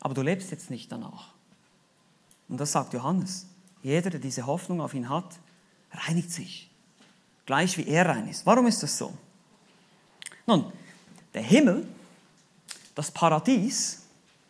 Aber 0.00 0.14
du 0.14 0.22
lebst 0.22 0.50
jetzt 0.50 0.68
nicht 0.68 0.92
danach. 0.92 1.28
Und 2.48 2.58
das 2.58 2.72
sagt 2.72 2.92
Johannes. 2.92 3.46
Jeder, 3.82 4.10
der 4.10 4.20
diese 4.20 4.46
Hoffnung 4.46 4.80
auf 4.80 4.94
ihn 4.94 5.08
hat, 5.08 5.38
reinigt 5.90 6.30
sich. 6.30 6.70
Gleich 7.46 7.78
wie 7.78 7.86
er 7.86 8.08
rein 8.08 8.28
ist. 8.28 8.44
Warum 8.46 8.66
ist 8.66 8.82
das 8.82 8.98
so? 8.98 9.12
Nun, 10.46 10.72
der 11.34 11.42
Himmel, 11.42 11.86
das 12.94 13.10
Paradies, 13.10 14.02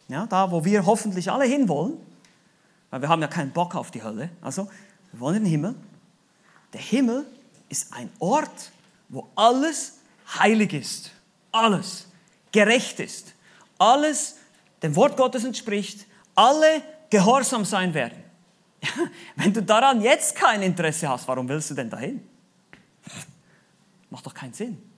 ja, 0.09 0.27
da 0.27 0.51
wo 0.51 0.65
wir 0.65 0.85
hoffentlich 0.85 1.31
alle 1.31 1.45
hinwollen, 1.45 1.95
weil 2.91 3.01
wir 3.01 3.09
haben 3.09 3.23
ja 3.23 3.29
keinen 3.29 3.53
Bock 3.53 3.75
auf 3.75 3.91
die 3.91 4.03
Hölle, 4.03 4.31
also 4.41 4.69
wir 5.13 5.21
wollen 5.21 5.43
den 5.43 5.47
Himmel. 5.47 5.75
Der 6.73 6.81
Himmel 6.81 7.27
ist 7.69 7.93
ein 7.93 8.11
Ort, 8.19 8.73
wo 9.09 9.29
alles 9.35 9.99
heilig 10.39 10.73
ist, 10.73 11.11
alles 11.53 12.07
gerecht 12.51 13.01
ist, 13.01 13.35
alles 13.79 14.37
dem 14.83 14.97
Wort 14.97 15.17
Gottes 15.17 15.45
entspricht, 15.45 16.07
alle 16.35 16.83
gehorsam 17.11 17.65
sein 17.65 17.95
werden. 17.95 18.23
Wenn 19.37 19.53
du 19.53 19.63
daran 19.63 20.01
jetzt 20.01 20.35
kein 20.35 20.63
Interesse 20.63 21.09
hast, 21.09 21.29
warum 21.29 21.49
willst 21.49 21.71
du 21.71 21.75
denn 21.75 21.89
dahin? 21.89 22.27
Macht 24.11 24.27
doch 24.27 24.35
keinen 24.35 24.53
Sinn. 24.53 24.92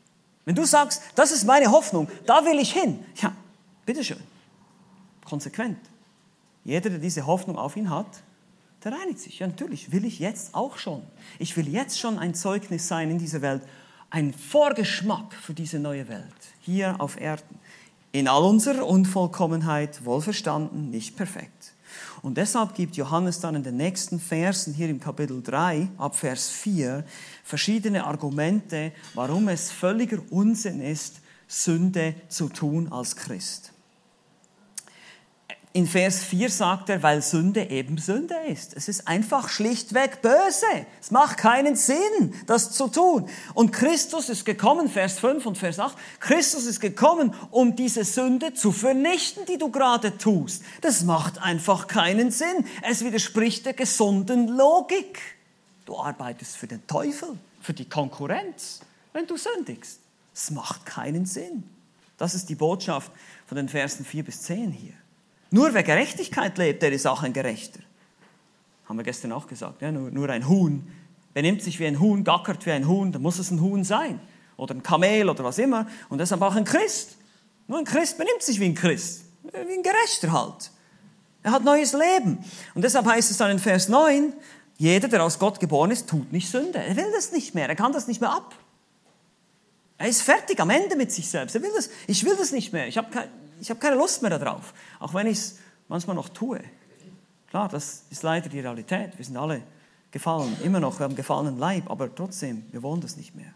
Wenn 0.44 0.54
du 0.54 0.64
sagst, 0.64 1.02
das 1.14 1.32
ist 1.32 1.44
meine 1.44 1.70
Hoffnung, 1.70 2.08
da 2.26 2.44
will 2.44 2.58
ich 2.58 2.72
hin, 2.72 3.04
ja, 3.16 3.32
bitteschön. 3.86 4.20
Konsequent. 5.24 5.78
Jeder, 6.64 6.90
der 6.90 6.98
diese 6.98 7.26
Hoffnung 7.26 7.58
auf 7.58 7.76
ihn 7.76 7.90
hat, 7.90 8.22
der 8.84 8.92
reinigt 8.92 9.20
sich. 9.20 9.38
Ja, 9.38 9.46
natürlich 9.46 9.92
will 9.92 10.04
ich 10.04 10.18
jetzt 10.18 10.54
auch 10.54 10.76
schon. 10.76 11.02
Ich 11.38 11.56
will 11.56 11.68
jetzt 11.68 11.98
schon 11.98 12.18
ein 12.18 12.34
Zeugnis 12.34 12.88
sein 12.88 13.10
in 13.10 13.18
dieser 13.18 13.40
Welt, 13.40 13.62
ein 14.10 14.32
Vorgeschmack 14.32 15.32
für 15.34 15.54
diese 15.54 15.78
neue 15.78 16.08
Welt, 16.08 16.24
hier 16.60 16.96
auf 17.00 17.20
Erden. 17.20 17.58
In 18.12 18.28
all 18.28 18.44
unserer 18.44 18.86
Unvollkommenheit, 18.86 20.04
wohlverstanden, 20.04 20.90
nicht 20.90 21.16
perfekt. 21.16 21.50
Und 22.22 22.38
deshalb 22.38 22.74
gibt 22.74 22.96
Johannes 22.96 23.40
dann 23.40 23.54
in 23.54 23.62
den 23.62 23.76
nächsten 23.76 24.18
Versen 24.18 24.72
hier 24.72 24.88
im 24.88 25.00
Kapitel 25.00 25.42
3 25.42 25.88
ab 25.98 26.16
Vers 26.16 26.48
4 26.48 27.04
verschiedene 27.42 28.04
Argumente, 28.04 28.92
warum 29.14 29.48
es 29.48 29.70
völliger 29.70 30.18
Unsinn 30.30 30.80
ist, 30.80 31.20
Sünde 31.46 32.14
zu 32.28 32.48
tun 32.48 32.90
als 32.90 33.14
Christ. 33.14 33.73
In 35.76 35.88
Vers 35.88 36.22
4 36.22 36.50
sagt 36.50 36.88
er, 36.88 37.02
weil 37.02 37.20
Sünde 37.20 37.68
eben 37.68 37.98
Sünde 37.98 38.36
ist. 38.46 38.76
Es 38.76 38.86
ist 38.86 39.08
einfach 39.08 39.48
schlichtweg 39.48 40.22
böse. 40.22 40.86
Es 41.00 41.10
macht 41.10 41.36
keinen 41.36 41.74
Sinn, 41.74 42.32
das 42.46 42.70
zu 42.70 42.86
tun. 42.86 43.28
Und 43.54 43.72
Christus 43.72 44.28
ist 44.28 44.44
gekommen, 44.44 44.88
Vers 44.88 45.18
5 45.18 45.44
und 45.46 45.58
Vers 45.58 45.80
8, 45.80 45.98
Christus 46.20 46.66
ist 46.66 46.78
gekommen, 46.78 47.34
um 47.50 47.74
diese 47.74 48.04
Sünde 48.04 48.54
zu 48.54 48.70
vernichten, 48.70 49.46
die 49.46 49.58
du 49.58 49.68
gerade 49.68 50.16
tust. 50.16 50.62
Das 50.80 51.02
macht 51.02 51.42
einfach 51.42 51.88
keinen 51.88 52.30
Sinn. 52.30 52.64
Es 52.82 53.04
widerspricht 53.04 53.66
der 53.66 53.74
gesunden 53.74 54.46
Logik. 54.46 55.18
Du 55.86 55.98
arbeitest 55.98 56.56
für 56.56 56.68
den 56.68 56.86
Teufel, 56.86 57.30
für 57.60 57.72
die 57.72 57.88
Konkurrenz, 57.88 58.78
wenn 59.12 59.26
du 59.26 59.36
sündigst. 59.36 59.98
Es 60.32 60.52
macht 60.52 60.86
keinen 60.86 61.26
Sinn. 61.26 61.64
Das 62.16 62.36
ist 62.36 62.48
die 62.48 62.54
Botschaft 62.54 63.10
von 63.48 63.56
den 63.56 63.68
Versen 63.68 64.04
4 64.04 64.22
bis 64.22 64.42
10 64.42 64.70
hier. 64.70 64.94
Nur 65.54 65.72
wer 65.72 65.84
Gerechtigkeit 65.84 66.58
lebt, 66.58 66.82
der 66.82 66.90
ist 66.90 67.06
auch 67.06 67.22
ein 67.22 67.32
Gerechter. 67.32 67.78
Haben 68.86 68.96
wir 68.96 69.04
gestern 69.04 69.30
auch 69.30 69.46
gesagt. 69.46 69.82
Ja? 69.82 69.92
Nur, 69.92 70.10
nur 70.10 70.28
ein 70.28 70.48
Huhn 70.48 70.84
benimmt 71.32 71.62
sich 71.62 71.78
wie 71.78 71.86
ein 71.86 72.00
Huhn, 72.00 72.24
gackert 72.24 72.66
wie 72.66 72.72
ein 72.72 72.88
Huhn, 72.88 73.12
dann 73.12 73.22
muss 73.22 73.38
es 73.38 73.52
ein 73.52 73.60
Huhn 73.60 73.84
sein. 73.84 74.18
Oder 74.56 74.74
ein 74.74 74.82
Kamel 74.82 75.30
oder 75.30 75.44
was 75.44 75.58
immer. 75.58 75.86
Und 76.08 76.18
deshalb 76.18 76.42
auch 76.42 76.56
ein 76.56 76.64
Christ. 76.64 77.18
Nur 77.68 77.78
ein 77.78 77.84
Christ 77.84 78.18
benimmt 78.18 78.42
sich 78.42 78.58
wie 78.58 78.64
ein 78.64 78.74
Christ. 78.74 79.26
Wie 79.44 79.74
ein 79.74 79.84
Gerechter 79.84 80.32
halt. 80.32 80.72
Er 81.44 81.52
hat 81.52 81.62
neues 81.62 81.92
Leben. 81.92 82.44
Und 82.74 82.82
deshalb 82.82 83.06
heißt 83.06 83.30
es 83.30 83.36
dann 83.36 83.52
in 83.52 83.60
Vers 83.60 83.88
9, 83.88 84.32
jeder, 84.76 85.06
der 85.06 85.22
aus 85.22 85.38
Gott 85.38 85.60
geboren 85.60 85.92
ist, 85.92 86.08
tut 86.08 86.32
nicht 86.32 86.50
Sünde. 86.50 86.80
Er 86.80 86.96
will 86.96 87.12
das 87.14 87.30
nicht 87.30 87.54
mehr. 87.54 87.68
Er 87.68 87.76
kann 87.76 87.92
das 87.92 88.08
nicht 88.08 88.20
mehr 88.20 88.32
ab. 88.32 88.56
Er 89.98 90.08
ist 90.08 90.22
fertig, 90.22 90.58
am 90.58 90.70
Ende 90.70 90.96
mit 90.96 91.12
sich 91.12 91.28
selbst. 91.28 91.54
Er 91.54 91.62
will 91.62 91.70
das, 91.76 91.90
ich 92.08 92.24
will 92.24 92.34
das 92.36 92.50
nicht 92.50 92.72
mehr. 92.72 92.88
Ich 92.88 92.98
habe 92.98 93.08
kein, 93.12 93.28
ich 93.60 93.70
habe 93.70 93.80
keine 93.80 93.96
Lust 93.96 94.22
mehr 94.22 94.38
darauf, 94.38 94.74
auch 95.00 95.14
wenn 95.14 95.26
ich 95.26 95.38
es 95.38 95.58
manchmal 95.88 96.16
noch 96.16 96.28
tue. 96.28 96.60
Klar, 97.48 97.68
das 97.68 98.04
ist 98.10 98.22
leider 98.22 98.48
die 98.48 98.60
Realität. 98.60 99.16
Wir 99.16 99.24
sind 99.24 99.36
alle 99.36 99.62
gefallen, 100.10 100.56
immer 100.62 100.80
noch, 100.80 100.98
wir 100.98 101.04
haben 101.04 101.16
gefallenen 101.16 101.58
Leib, 101.58 101.90
aber 101.90 102.14
trotzdem, 102.14 102.64
wir 102.72 102.82
wollen 102.82 103.00
das 103.00 103.16
nicht 103.16 103.34
mehr. 103.34 103.52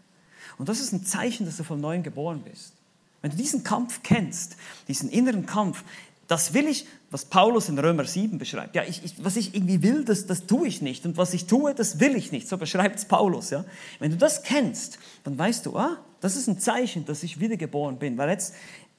Und 0.57 0.69
das 0.69 0.79
ist 0.79 0.91
ein 0.91 1.05
Zeichen, 1.05 1.45
dass 1.45 1.57
du 1.57 1.63
von 1.63 1.79
neuem 1.79 2.03
geboren 2.03 2.41
bist. 2.41 2.73
Wenn 3.21 3.31
du 3.31 3.37
diesen 3.37 3.63
Kampf 3.63 4.01
kennst, 4.03 4.55
diesen 4.87 5.09
inneren 5.09 5.45
Kampf, 5.45 5.83
das 6.27 6.53
will 6.53 6.67
ich, 6.67 6.85
was 7.11 7.25
Paulus 7.25 7.69
in 7.69 7.79
Römer 7.79 8.05
7 8.05 8.37
beschreibt. 8.37 8.75
Ja, 8.75 8.83
ich, 8.83 9.03
ich, 9.03 9.23
was 9.23 9.35
ich 9.35 9.55
irgendwie 9.55 9.81
will, 9.81 10.05
das, 10.05 10.27
das 10.27 10.45
tue 10.45 10.67
ich 10.67 10.81
nicht. 10.81 11.05
Und 11.05 11.17
was 11.17 11.33
ich 11.33 11.47
tue, 11.47 11.73
das 11.73 11.99
will 11.99 12.15
ich 12.15 12.31
nicht. 12.31 12.47
So 12.47 12.57
beschreibt 12.57 12.99
es 12.99 13.05
Paulus. 13.05 13.49
Ja? 13.49 13.65
Wenn 13.97 14.11
du 14.11 14.17
das 14.17 14.43
kennst, 14.43 14.99
dann 15.23 15.37
weißt 15.37 15.65
du, 15.65 15.75
ah, 15.75 15.97
das 16.21 16.35
ist 16.35 16.47
ein 16.47 16.59
Zeichen, 16.59 17.05
dass 17.05 17.23
ich 17.23 17.39
wiedergeboren 17.39 17.97
bin. 17.97 18.17
Weil 18.17 18.29
jetzt, 18.29 18.53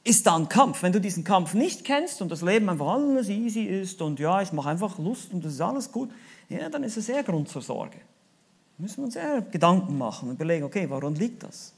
ist 0.05 0.26
da 0.26 0.36
ein 0.36 0.48
Kampf. 0.48 0.82
Wenn 0.82 0.92
du 0.92 1.01
diesen 1.01 1.24
Kampf 1.24 1.55
nicht 1.55 1.84
kennst 1.84 2.22
und 2.22 2.30
das 2.30 2.42
Leben 2.42 2.68
einfach 2.68 2.88
alles 2.88 3.28
easy 3.28 3.64
ist 3.64 4.01
und 4.03 4.18
ja, 4.18 4.40
ich 4.40 4.53
mache 4.53 4.70
einfach 4.70 4.98
Lust 4.98 5.32
und 5.32 5.44
das 5.44 5.55
ist 5.55 5.61
alles 5.61 5.92
gut, 5.92 6.11
ja, 6.48 6.68
dann 6.68 6.82
ist 6.82 6.96
es 6.96 7.09
eher 7.09 7.22
Grund 7.22 7.48
zur 7.48 7.62
Sorge. 7.62 7.98
Da 7.98 8.82
müssen 8.82 8.98
wir 8.98 9.05
uns 9.05 9.16
eher 9.16 9.42
Gedanken 9.42 9.98
machen 9.98 10.28
und 10.30 10.36
überlegen, 10.36 10.64
okay, 10.64 10.88
woran 10.88 11.14
liegt 11.14 11.42
das? 11.42 11.72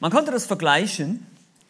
Man 0.00 0.10
könnte 0.10 0.32
das 0.32 0.46
vergleichen 0.46 1.26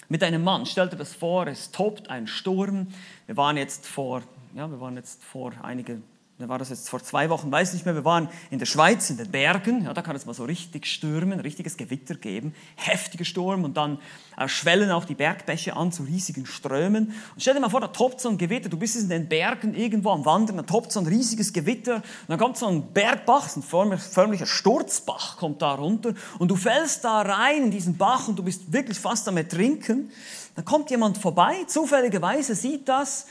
mit 0.08 0.22
einem 0.22 0.42
Mann. 0.42 0.66
Stell 0.66 0.88
dir 0.88 0.96
das 0.96 1.12
vor, 1.12 1.46
es 1.46 1.70
tobt 1.70 2.08
ein 2.08 2.26
Sturm. 2.26 2.88
Wir 3.26 3.36
waren 3.36 3.56
jetzt 3.56 3.86
vor, 3.86 4.22
ja, 4.54 4.68
wir 4.70 4.80
waren 4.80 4.96
jetzt 4.96 5.22
vor 5.22 5.52
einigen 5.62 6.02
da 6.37 6.49
war 6.49 6.59
das 6.59 6.70
jetzt 6.70 6.89
vor 6.89 7.01
zwei 7.01 7.30
Wochen, 7.30 7.53
weiß 7.53 7.74
nicht 7.74 7.85
mehr, 7.85 7.95
wir 7.95 8.05
waren 8.05 8.28
in 8.51 8.59
der 8.59 8.66
Schweiz, 8.66 9.09
in 9.09 9.16
den 9.16 9.30
Bergen, 9.30 9.85
ja, 9.85 9.95
da 9.95 10.03
kann 10.03 10.16
es 10.16 10.26
mal 10.26 10.35
so 10.35 10.45
richtig 10.45 10.87
stürmen, 10.87 11.39
richtiges 11.39 11.76
Gewitter 11.76 12.16
geben, 12.16 12.53
heftiger 12.74 13.24
Sturm 13.24 13.62
und 13.62 13.76
dann 13.76 13.99
äh, 14.37 14.49
schwellen 14.49 14.91
auch 14.91 15.05
die 15.05 15.14
Bergbäche 15.14 15.76
an 15.76 15.93
zu 15.93 16.03
riesigen 16.03 16.45
Strömen. 16.45 17.14
Und 17.35 17.41
stell 17.41 17.55
dir 17.55 17.61
mal 17.61 17.70
vor, 17.70 17.80
da 17.80 17.87
tobt 17.87 18.20
so 18.20 18.28
ein 18.28 18.37
Gewitter, 18.37 18.68
du 18.68 18.76
bist 18.76 18.97
in 18.97 19.09
den 19.09 19.28
Bergen 19.28 19.74
irgendwo 19.74 20.11
am 20.11 20.24
Wandern, 20.24 20.57
da 20.57 20.64
tobt 20.64 20.91
so 20.91 20.99
ein 20.99 21.07
riesiges 21.07 21.53
Gewitter. 21.53 21.97
Und 21.97 22.05
dann 22.26 22.39
kommt 22.41 22.57
so 22.57 22.66
ein 22.66 22.93
Bergbach, 22.93 23.49
so 23.49 23.61
ein 23.61 23.62
förmlich, 23.62 24.01
förmlicher 24.01 24.47
Sturzbach 24.47 25.37
kommt 25.37 25.62
da 25.62 25.74
runter. 25.74 26.14
Und 26.41 26.51
du 26.51 26.57
fällst 26.57 27.05
da 27.05 27.22
rein 27.22 27.66
in 27.66 27.70
diesen 27.70 27.97
Bach 27.97 28.26
und 28.26 28.37
du 28.37 28.43
bist 28.43 28.72
wirklich 28.72 28.99
fast 28.99 29.28
am 29.28 29.37
Ertrinken. 29.37 30.11
Dann 30.57 30.64
kommt 30.64 30.91
jemand 30.91 31.16
vorbei, 31.16 31.64
zufälligerweise 31.68 32.57
sieht 32.57 32.89
das, 32.89 33.26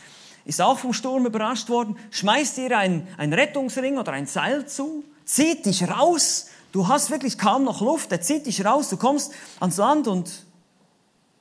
ist 0.45 0.61
auch 0.61 0.77
vom 0.77 0.93
Sturm 0.93 1.25
überrascht 1.25 1.69
worden, 1.69 1.97
schmeißt 2.11 2.57
dir 2.57 2.77
ein, 2.77 3.07
ein 3.17 3.33
Rettungsring 3.33 3.97
oder 3.97 4.11
ein 4.11 4.27
Seil 4.27 4.67
zu, 4.67 5.03
zieht 5.25 5.65
dich 5.65 5.87
raus, 5.89 6.47
du 6.71 6.87
hast 6.87 7.09
wirklich 7.09 7.37
kaum 7.37 7.63
noch 7.63 7.81
Luft, 7.81 8.11
er 8.11 8.21
zieht 8.21 8.45
dich 8.45 8.65
raus, 8.65 8.89
du 8.89 8.97
kommst 8.97 9.33
ans 9.59 9.77
Land 9.77 10.07
und 10.07 10.45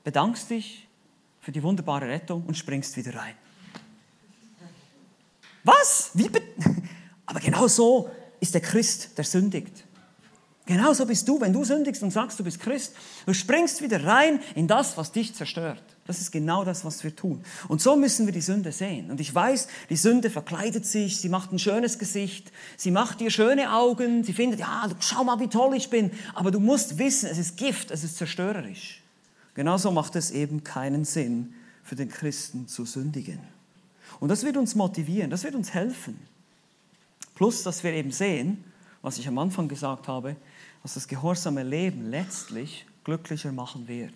bedankst 0.05 0.51
dich 0.51 0.87
für 1.41 1.53
die 1.53 1.63
wunderbare 1.63 2.09
Rettung 2.09 2.45
und 2.47 2.57
springst 2.57 2.97
wieder 2.97 3.17
rein. 3.17 3.35
Was? 5.65 6.11
Wie? 6.15 6.31
Aber 7.27 7.41
genau 7.41 7.69
so 7.69 8.11
ist 8.41 8.55
der 8.55 8.61
Christ, 8.61 9.17
der 9.17 9.25
sündigt. 9.25 9.85
Genauso 10.73 11.05
bist 11.05 11.29
du, 11.29 11.39
wenn 11.39 11.53
du 11.53 11.65
sündigst 11.65 12.03
und 12.03 12.13
sagst, 12.13 12.41
du 12.41 12.45
bist 12.45 12.59
Christ. 12.59 12.95
Du 13.27 13.35
springst 13.35 13.83
wieder 13.83 14.07
rein 14.07 14.41
in 14.55 14.67
das, 14.67 14.97
was 14.97 15.13
dich 15.13 15.35
zerstört. 15.35 15.83
Das 16.07 16.19
ist 16.19 16.33
genau 16.33 16.65
das, 16.65 16.83
was 16.83 17.05
wir 17.05 17.15
tun. 17.15 17.45
Und 17.69 17.83
so 17.83 17.95
müssen 17.95 18.25
wir 18.25 18.33
die 18.33 18.41
Sünde 18.41 18.73
sehen. 18.73 19.11
Und 19.11 19.21
ich 19.21 19.35
weiß, 19.35 19.69
die 19.91 19.97
Sünde 19.97 20.31
verkleidet 20.31 20.87
sich, 20.87 21.19
sie 21.19 21.29
macht 21.29 21.53
ein 21.53 21.59
schönes 21.59 21.99
Gesicht, 21.99 22.51
sie 22.79 22.91
macht 22.91 23.21
dir 23.21 23.31
schöne 23.31 23.75
Augen, 23.75 24.25
sie 24.25 24.33
findet, 24.33 24.61
ja, 24.61 24.89
schau 25.01 25.25
mal, 25.25 25.39
wie 25.41 25.49
toll 25.49 25.77
ich 25.77 25.91
bin. 25.91 26.11
Aber 26.33 26.51
du 26.51 26.59
musst 26.59 26.97
wissen, 26.97 27.29
es 27.29 27.37
ist 27.37 27.59
Gift, 27.59 27.91
es 27.91 28.03
ist 28.03 28.17
zerstörerisch. 28.17 29.03
Genauso 29.53 29.91
macht 29.91 30.17
es 30.17 30.31
eben 30.31 30.65
keinen 30.65 31.05
Sinn 31.05 31.53
für 31.85 31.97
den 31.97 32.09
Christen 32.09 32.67
zu 32.67 32.87
sündigen. 32.87 33.41
Und 34.21 34.31
das 34.31 34.43
wird 34.43 34.57
uns 34.57 34.75
motivieren, 34.75 35.29
das 35.29 35.45
wird 35.45 35.55
uns 35.55 35.75
helfen. 35.75 36.19
Plus, 37.35 37.63
dass 37.63 37.85
wir 37.85 37.93
eben 37.93 38.11
sehen, 38.11 38.65
was 39.03 39.19
ich 39.19 39.29
am 39.29 39.37
Anfang 39.37 39.69
gesagt 39.69 40.09
habe, 40.09 40.37
dass 40.83 40.95
das 40.95 41.09
gehorsame 41.09 41.63
Leben 41.63 42.11
letztlich 42.11 42.87
glücklicher 43.05 43.53
machen 43.53 43.89
wird. 43.89 44.15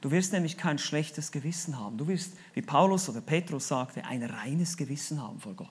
Du 0.00 0.10
wirst 0.10 0.32
nämlich 0.32 0.56
kein 0.56 0.78
schlechtes 0.78 1.32
Gewissen 1.32 1.78
haben. 1.78 1.98
Du 1.98 2.06
wirst, 2.06 2.32
wie 2.54 2.62
Paulus 2.62 3.08
oder 3.08 3.20
Petrus 3.20 3.68
sagte, 3.68 4.04
ein 4.04 4.22
reines 4.22 4.76
Gewissen 4.76 5.20
haben 5.20 5.40
vor 5.40 5.54
Gott. 5.54 5.68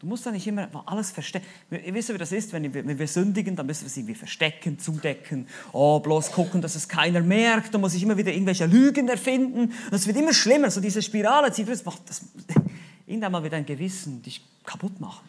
Du 0.00 0.06
musst 0.06 0.24
da 0.24 0.30
nicht 0.30 0.46
immer 0.46 0.68
alles 0.86 1.10
verstecken. 1.10 1.46
Ihr 1.70 1.92
wisst, 1.92 2.12
wie 2.12 2.16
das 2.16 2.32
ist, 2.32 2.54
wenn 2.54 2.72
wir, 2.72 2.86
wenn 2.86 2.98
wir 2.98 3.06
sündigen, 3.06 3.54
dann 3.54 3.66
müssen 3.66 3.82
wir 3.82 3.88
es 3.88 3.96
irgendwie 3.98 4.14
verstecken, 4.14 4.78
zudecken. 4.78 5.46
Oh, 5.72 6.00
bloß 6.00 6.32
gucken, 6.32 6.62
dass 6.62 6.74
es 6.74 6.88
keiner 6.88 7.20
merkt. 7.20 7.74
Da 7.74 7.78
muss 7.78 7.94
ich 7.94 8.02
immer 8.02 8.16
wieder 8.16 8.32
irgendwelche 8.32 8.64
Lügen 8.64 9.08
erfinden. 9.08 9.64
Und 9.64 9.92
es 9.92 10.06
wird 10.06 10.16
immer 10.16 10.32
schlimmer. 10.32 10.70
So 10.70 10.80
diese 10.80 11.02
Spirale 11.02 11.52
zieht. 11.52 11.68
Das 11.68 11.84
macht 11.84 12.00
das, 12.08 12.24
irgendwann 13.06 13.32
mal 13.32 13.42
wird 13.42 13.52
dein 13.52 13.66
Gewissen 13.66 14.22
dich 14.22 14.42
kaputt 14.64 14.98
machen. 15.00 15.28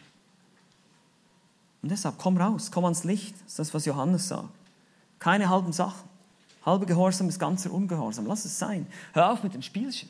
Und 1.82 1.90
deshalb 1.90 2.16
komm 2.18 2.36
raus, 2.36 2.70
komm 2.70 2.84
ans 2.84 3.04
Licht. 3.04 3.34
Das 3.34 3.50
ist 3.50 3.58
das, 3.58 3.74
was 3.74 3.84
Johannes 3.84 4.28
sagt. 4.28 4.48
Keine 5.18 5.48
halben 5.48 5.72
Sachen. 5.72 6.08
Halbe 6.64 6.86
Gehorsam 6.86 7.28
ist 7.28 7.38
ganzer 7.38 7.72
Ungehorsam. 7.72 8.26
Lass 8.26 8.44
es 8.44 8.58
sein. 8.58 8.86
Hör 9.12 9.32
auf 9.32 9.42
mit 9.42 9.54
dem 9.54 9.62
Spielchen. 9.62 10.08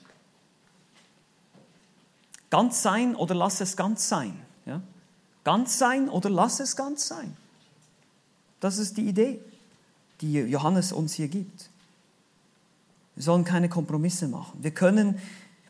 Ganz 2.51 2.83
sein 2.83 3.17
oder 3.17 3.35
lass 3.35 3.63
es 3.63 3.77
ganz 3.77 4.09
sein. 4.09 4.39
Ja? 4.67 4.83
Ganz 5.45 5.79
sein 5.79 6.11
oder 6.11 6.29
lass 6.29 6.61
es 6.61 6.77
ganz 6.77 7.09
sein. 7.09 7.35
Das 8.61 8.77
ist 8.77 8.99
die 8.99 9.09
Idee, 9.09 9.41
die 10.21 10.35
Johannes 10.35 10.93
uns 10.93 11.15
hier 11.15 11.29
gibt. 11.29 11.71
Wir 13.15 13.25
sollen 13.25 13.45
keine 13.45 13.69
Kompromisse 13.69 14.29
machen. 14.29 14.63
Wir 14.63 14.71
können 14.71 15.19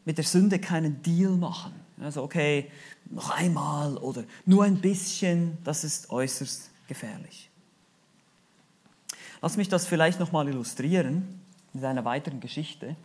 mit 0.05 0.18
der 0.18 0.24
Sünde 0.24 0.59
keinen 0.59 1.03
Deal 1.03 1.30
machen. 1.30 1.72
Also 2.03 2.22
okay, 2.22 2.70
noch 3.11 3.30
einmal 3.30 3.96
oder 3.98 4.24
nur 4.46 4.64
ein 4.64 4.80
bisschen, 4.80 5.59
das 5.64 5.84
ist 5.84 6.11
äußerst 6.11 6.70
gefährlich. 6.88 7.50
Lass 9.40 9.57
mich 9.57 9.68
das 9.68 9.86
vielleicht 9.86 10.20
noch 10.20 10.32
mal 10.32 10.46
illustrieren 10.48 11.40
mit 11.72 11.84
einer 11.84 12.05
weiteren 12.05 12.40
Geschichte. 12.40 12.96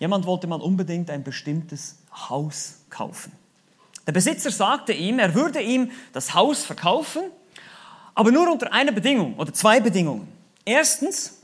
Jemand 0.00 0.26
wollte 0.26 0.46
mal 0.46 0.60
unbedingt 0.60 1.10
ein 1.10 1.24
bestimmtes 1.24 1.98
Haus 2.28 2.80
kaufen. 2.90 3.32
Der 4.06 4.12
Besitzer 4.12 4.50
sagte 4.50 4.92
ihm, 4.92 5.18
er 5.18 5.34
würde 5.34 5.60
ihm 5.60 5.90
das 6.12 6.34
Haus 6.34 6.64
verkaufen, 6.64 7.22
aber 8.14 8.32
nur 8.32 8.50
unter 8.50 8.72
einer 8.72 8.92
Bedingung 8.92 9.36
oder 9.36 9.52
zwei 9.52 9.80
Bedingungen. 9.80 10.26
Erstens, 10.64 11.38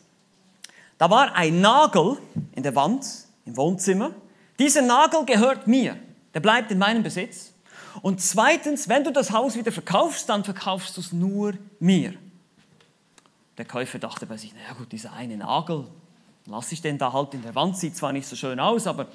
da 0.98 1.10
war 1.10 1.34
ein 1.34 1.60
Nagel 1.60 2.16
in 2.54 2.62
der 2.62 2.74
Wand 2.74 3.04
im 3.44 3.56
Wohnzimmer. 3.56 4.12
Dieser 4.58 4.82
Nagel 4.82 5.24
gehört 5.24 5.66
mir, 5.66 5.96
der 6.32 6.40
bleibt 6.40 6.70
in 6.70 6.78
meinem 6.78 7.02
Besitz. 7.02 7.52
Und 8.02 8.20
zweitens, 8.20 8.88
wenn 8.88 9.04
du 9.04 9.12
das 9.12 9.30
Haus 9.30 9.56
wieder 9.56 9.72
verkaufst, 9.72 10.28
dann 10.28 10.44
verkaufst 10.44 10.96
du 10.96 11.00
es 11.00 11.12
nur 11.12 11.54
mir. 11.78 12.14
Der 13.56 13.64
Käufer 13.64 13.98
dachte 13.98 14.26
bei 14.26 14.36
sich, 14.36 14.52
naja 14.54 14.72
gut, 14.72 14.90
dieser 14.90 15.12
eine 15.12 15.36
Nagel, 15.36 15.86
lasse 16.46 16.74
ich 16.74 16.82
den 16.82 16.98
da 16.98 17.12
halt 17.12 17.34
in 17.34 17.42
der 17.42 17.54
Wand, 17.54 17.76
sieht 17.76 17.96
zwar 17.96 18.12
nicht 18.12 18.26
so 18.26 18.36
schön 18.36 18.58
aus, 18.58 18.86
aber 18.86 19.08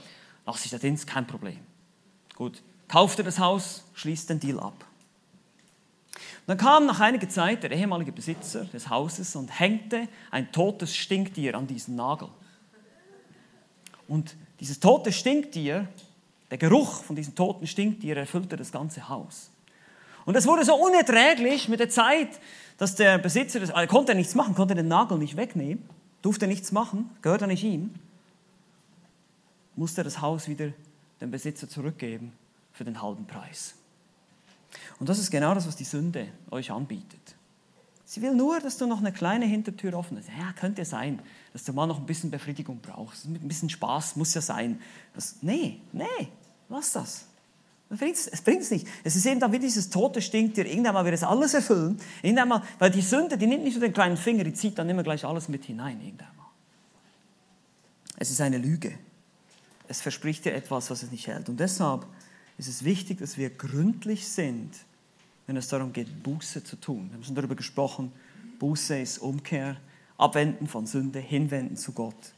lasse 0.45 0.65
ich 0.65 0.71
da 0.71 0.77
drin, 0.77 0.97
kein 1.05 1.27
Problem. 1.27 1.59
Gut, 2.35 2.61
kaufte 2.87 3.23
das 3.23 3.39
Haus, 3.39 3.83
schließt 3.93 4.29
den 4.29 4.39
Deal 4.39 4.59
ab. 4.59 4.85
Dann 6.47 6.57
kam 6.57 6.87
nach 6.87 6.99
einiger 6.99 7.29
Zeit 7.29 7.63
der 7.63 7.71
ehemalige 7.71 8.11
Besitzer 8.11 8.65
des 8.65 8.89
Hauses 8.89 9.35
und 9.35 9.59
hängte 9.59 10.07
ein 10.31 10.51
totes 10.51 10.95
Stinktier 10.95 11.55
an 11.55 11.67
diesen 11.67 11.95
Nagel. 11.95 12.29
Und 14.07 14.35
dieses 14.59 14.79
tote 14.79 15.11
Stinktier, 15.11 15.87
der 16.51 16.57
Geruch 16.57 17.03
von 17.03 17.15
diesem 17.15 17.35
toten 17.35 17.67
Stinktier 17.67 18.17
erfüllte 18.17 18.57
das 18.57 18.71
ganze 18.71 19.07
Haus. 19.07 19.49
Und 20.25 20.35
es 20.35 20.45
wurde 20.45 20.65
so 20.65 20.75
unerträglich 20.75 21.69
mit 21.69 21.79
der 21.79 21.89
Zeit, 21.89 22.29
dass 22.77 22.95
der 22.95 23.17
Besitzer, 23.17 23.61
er 23.61 23.87
konnte 23.87 24.15
nichts 24.15 24.35
machen, 24.35 24.55
konnte 24.55 24.75
den 24.75 24.87
Nagel 24.87 25.17
nicht 25.17 25.37
wegnehmen, 25.37 25.83
durfte 26.21 26.47
nichts 26.47 26.71
machen, 26.71 27.09
gehörte 27.21 27.47
nicht 27.47 27.63
ihm, 27.63 27.93
musste 29.75 30.03
das 30.03 30.21
Haus 30.21 30.47
wieder 30.47 30.71
dem 31.21 31.31
Besitzer 31.31 31.69
zurückgeben 31.69 32.33
für 32.73 32.83
den 32.83 33.01
halben 33.01 33.25
Preis. 33.25 33.75
Und 34.99 35.09
das 35.09 35.19
ist 35.19 35.31
genau 35.31 35.53
das, 35.53 35.67
was 35.67 35.75
die 35.75 35.83
Sünde 35.83 36.27
euch 36.51 36.71
anbietet. 36.71 37.18
Sie 38.09 38.23
will 38.23 38.33
nur, 38.33 38.59
dass 38.59 38.75
du 38.75 38.87
noch 38.87 39.01
eine 39.01 39.11
kleine 39.11 39.45
Hintertür 39.45 39.93
offen 39.93 40.17
hast. 40.17 40.29
Ja, 40.29 40.51
könnte 40.53 40.83
sein, 40.83 41.21
dass 41.53 41.63
du 41.63 41.73
mal 41.73 41.85
noch 41.85 41.99
ein 41.99 42.07
bisschen 42.07 42.31
Befriedigung 42.31 42.79
brauchst. 42.81 43.25
Ein 43.25 43.47
bisschen 43.47 43.69
Spaß 43.69 44.15
muss 44.15 44.33
ja 44.33 44.41
sein. 44.41 44.81
Das, 45.13 45.35
nee, 45.43 45.79
nee, 45.91 46.27
lass 46.69 46.93
das. 46.93 47.25
Es 47.91 48.41
bringt 48.41 48.61
es 48.61 48.71
nicht. 48.71 48.87
Es 49.03 49.15
ist 49.15 49.27
eben 49.27 49.39
dann 49.39 49.51
wie 49.51 49.59
dieses 49.59 49.91
tote 49.91 50.23
Stinktier. 50.23 50.65
Irgendwann 50.65 50.95
mal 50.95 51.05
wird 51.05 51.13
es 51.13 51.23
alles 51.23 51.53
erfüllen. 51.53 51.99
Irgendwann 52.23 52.47
mal, 52.47 52.63
weil 52.79 52.89
die 52.89 53.03
Sünde, 53.03 53.37
die 53.37 53.45
nimmt 53.45 53.63
nicht 53.63 53.75
nur 53.75 53.87
den 53.87 53.93
kleinen 53.93 54.17
Finger, 54.17 54.43
die 54.43 54.53
zieht 54.53 54.79
dann 54.79 54.89
immer 54.89 55.03
gleich 55.03 55.23
alles 55.23 55.47
mit 55.47 55.65
hinein. 55.65 56.01
Irgendwann 56.01 56.35
mal. 56.35 56.49
Es 58.17 58.31
ist 58.31 58.41
eine 58.41 58.57
Lüge. 58.57 58.97
Es 59.87 60.01
verspricht 60.01 60.45
dir 60.45 60.55
etwas, 60.55 60.89
was 60.89 61.03
es 61.03 61.11
nicht 61.11 61.27
hält. 61.27 61.47
Und 61.47 61.59
deshalb 61.59 62.07
ist 62.57 62.69
es 62.69 62.83
wichtig, 62.83 63.19
dass 63.19 63.37
wir 63.37 63.51
gründlich 63.51 64.27
sind, 64.27 64.71
wenn 65.49 65.57
es 65.57 65.67
darum 65.67 65.91
geht, 65.91 66.21
Buße 66.21 66.63
zu 66.63 66.75
tun. 66.75 67.07
Wir 67.09 67.15
haben 67.15 67.23
schon 67.23 67.33
darüber 67.33 67.55
gesprochen, 67.55 68.11
Buße 68.59 68.99
ist 68.99 69.17
Umkehr, 69.17 69.77
Abwenden 70.15 70.67
von 70.67 70.85
Sünde, 70.85 71.17
hinwenden 71.17 71.75
zu 71.75 71.91
Gott. 71.91 72.33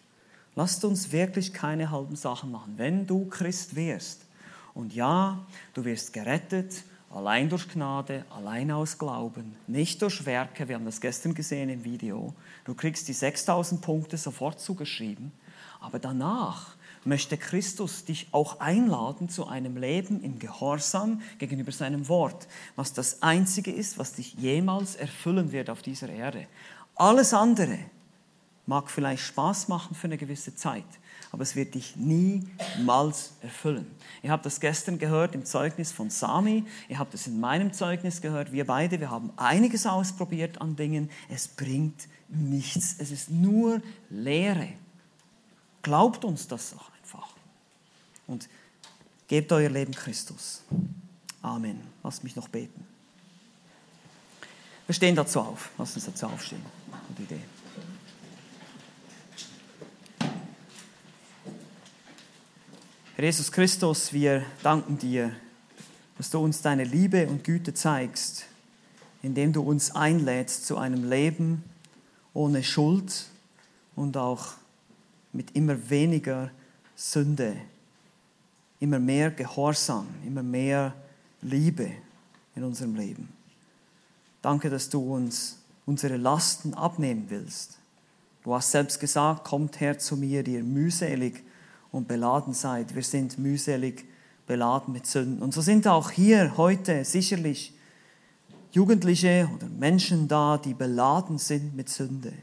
Lasst 0.55 0.86
uns 0.86 1.12
wirklich 1.12 1.51
keine 1.51 1.91
halben 1.91 2.16
Sachen 2.16 2.53
machen. 2.53 2.76
Wenn 2.78 3.05
du 3.05 3.26
Christ 3.26 3.76
wirst, 3.76 4.22
und 4.74 4.95
ja, 4.95 5.45
du 5.74 5.84
wirst 5.84 6.14
gerettet, 6.14 6.86
allein 7.14 7.49
durch 7.49 7.68
Gnade, 7.68 8.24
allein 8.30 8.72
aus 8.72 8.97
Glauben, 8.97 9.57
nicht 9.68 10.01
durch 10.01 10.26
Werke, 10.26 10.70
wir 10.70 10.76
haben 10.76 10.86
das 10.86 11.01
gestern 11.01 11.34
gesehen 11.34 11.68
im 11.68 11.84
Video, 11.84 12.34
du 12.64 12.74
kriegst 12.74 13.09
die 13.09 13.14
6000 13.14 13.82
Punkte 13.82 14.16
sofort 14.16 14.62
zugeschrieben, 14.62 15.34
aber 15.82 15.99
danach 15.99 16.78
möchte 17.04 17.38
Christus 17.38 18.06
dich 18.06 18.28
auch 18.32 18.60
einladen 18.60 19.30
zu 19.30 19.47
einem 19.47 19.78
Leben 19.78 20.22
im 20.24 20.39
Gehorsam 20.39 21.22
gegenüber 21.39 21.72
seinem 21.72 22.08
Wort, 22.08 22.47
was 22.76 22.93
das 22.93 23.22
Einzige 23.22 23.72
ist, 23.72 23.97
was 23.97 24.14
dich 24.14 24.34
jemals 24.36 24.95
erfüllen 24.95 25.52
wird 25.52 25.70
auf 25.70 25.82
dieser 25.82 26.10
Erde. 26.10 26.47
Alles 26.95 27.34
andere 27.34 27.80
mag 28.68 28.89
vielleicht 28.89 29.24
Spaß 29.24 29.68
machen 29.68 29.95
für 29.95 30.08
eine 30.08 30.18
gewisse 30.18 30.56
Zeit, 30.56 30.86
aber 31.32 31.41
es 31.41 31.56
wird 31.56 31.74
dich 31.74 31.95
niemals 31.95 33.34
erfüllen. 33.41 33.88
Ihr 34.22 34.32
habt 34.32 34.45
das 34.45 34.60
gestern 34.60 34.99
gehört 34.99 35.34
im 35.34 35.45
Zeugnis 35.45 35.91
von 35.91 36.10
Sami, 36.12 36.66
ihr 36.88 36.99
habt 36.99 37.14
es 37.16 37.26
in 37.26 37.39
meinem 37.39 37.74
Zeugnis 37.74 38.22
gehört, 38.22 38.52
wir 38.52 38.68
beide, 38.68 38.99
wir 38.99 39.10
haben 39.10 39.32
einiges 39.36 39.88
ausprobiert 39.88 40.62
an 40.62 40.76
Dingen, 40.76 41.10
es 41.30 41.47
bringt 41.47 42.08
nichts, 42.30 42.95
es 42.99 43.10
ist 43.12 43.32
nur 43.32 43.82
Leere. 44.10 44.70
Glaubt 45.82 46.24
uns 46.24 46.47
das 46.47 46.72
doch 46.72 46.91
und 48.32 48.50
gebt 49.28 49.52
euer 49.52 49.70
Leben 49.70 49.94
Christus. 49.94 50.64
Amen. 51.42 51.82
Lasst 52.04 52.24
mich 52.24 52.36
noch 52.36 52.48
beten. 52.48 52.88
Wir 54.88 54.96
stehen 54.96 55.16
dazu 55.16 55.40
auf. 55.40 55.70
Lasst 55.78 55.96
uns 55.96 56.06
dazu 56.06 56.28
aufstehen. 56.28 56.62
Gute 57.10 57.24
Idee. 57.24 57.42
Herr 63.16 63.26
Jesus 63.26 63.52
Christus, 63.52 64.14
wir 64.14 64.44
danken 64.64 64.98
dir, 64.98 65.36
dass 66.18 66.30
du 66.30 66.40
uns 66.40 66.62
deine 66.62 66.84
Liebe 66.84 67.28
und 67.28 67.44
Güte 67.44 67.74
zeigst, 67.74 68.46
indem 69.22 69.54
du 69.54 69.62
uns 69.62 69.92
einlädst 69.92 70.66
zu 70.66 70.78
einem 70.78 71.10
Leben 71.10 71.64
ohne 72.34 72.64
Schuld 72.64 73.28
und 73.96 74.18
auch 74.18 74.54
mit 75.34 75.56
immer 75.56 75.90
weniger 75.90 76.52
Sünde 76.96 77.56
immer 78.82 79.00
mehr 79.00 79.32
Gehorsam, 79.32 80.08
immer 80.26 80.44
mehr 80.44 80.94
Liebe 81.42 81.90
in 82.56 82.64
unserem 82.64 82.96
Leben. 82.96 83.30
Danke, 84.42 84.70
dass 84.70 84.90
du 84.90 85.14
uns 85.14 85.60
unsere 85.86 86.18
Lasten 86.18 86.74
abnehmen 86.74 87.28
willst. 87.30 87.78
Du 88.44 88.54
hast 88.54 88.72
selbst 88.72 89.00
gesagt, 89.00 89.46
kommt 89.46 89.80
her 89.80 90.00
zu 90.00 90.18
mir, 90.18 90.44
die 90.44 90.56
ihr 90.56 90.64
mühselig 90.64 91.44
und 91.92 92.08
beladen 92.08 92.54
seid. 92.54 92.96
Wir 92.96 93.04
sind 93.04 93.38
mühselig 93.38 94.04
beladen 94.48 94.94
mit 94.94 95.06
Sünden. 95.06 95.42
Und 95.42 95.54
so 95.54 95.62
sind 95.62 95.88
auch 95.88 96.10
hier 96.10 96.58
heute 96.58 97.06
sicherlich 97.06 97.74
Jugendliche 98.72 99.48
oder 99.54 99.68
Menschen 99.68 100.28
da, 100.28 100.58
die 100.58 100.74
beladen 100.74 101.38
sind 101.38 101.76
mit 101.76 101.90
Sünde 101.90 102.34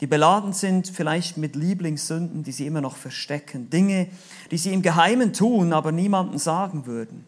die 0.00 0.06
beladen 0.06 0.52
sind 0.52 0.88
vielleicht 0.88 1.36
mit 1.36 1.54
Lieblingssünden, 1.54 2.42
die 2.42 2.52
sie 2.52 2.66
immer 2.66 2.80
noch 2.80 2.96
verstecken, 2.96 3.70
Dinge, 3.70 4.08
die 4.50 4.58
sie 4.58 4.72
im 4.72 4.82
Geheimen 4.82 5.32
tun, 5.32 5.72
aber 5.72 5.92
niemandem 5.92 6.38
sagen 6.38 6.86
würden. 6.86 7.26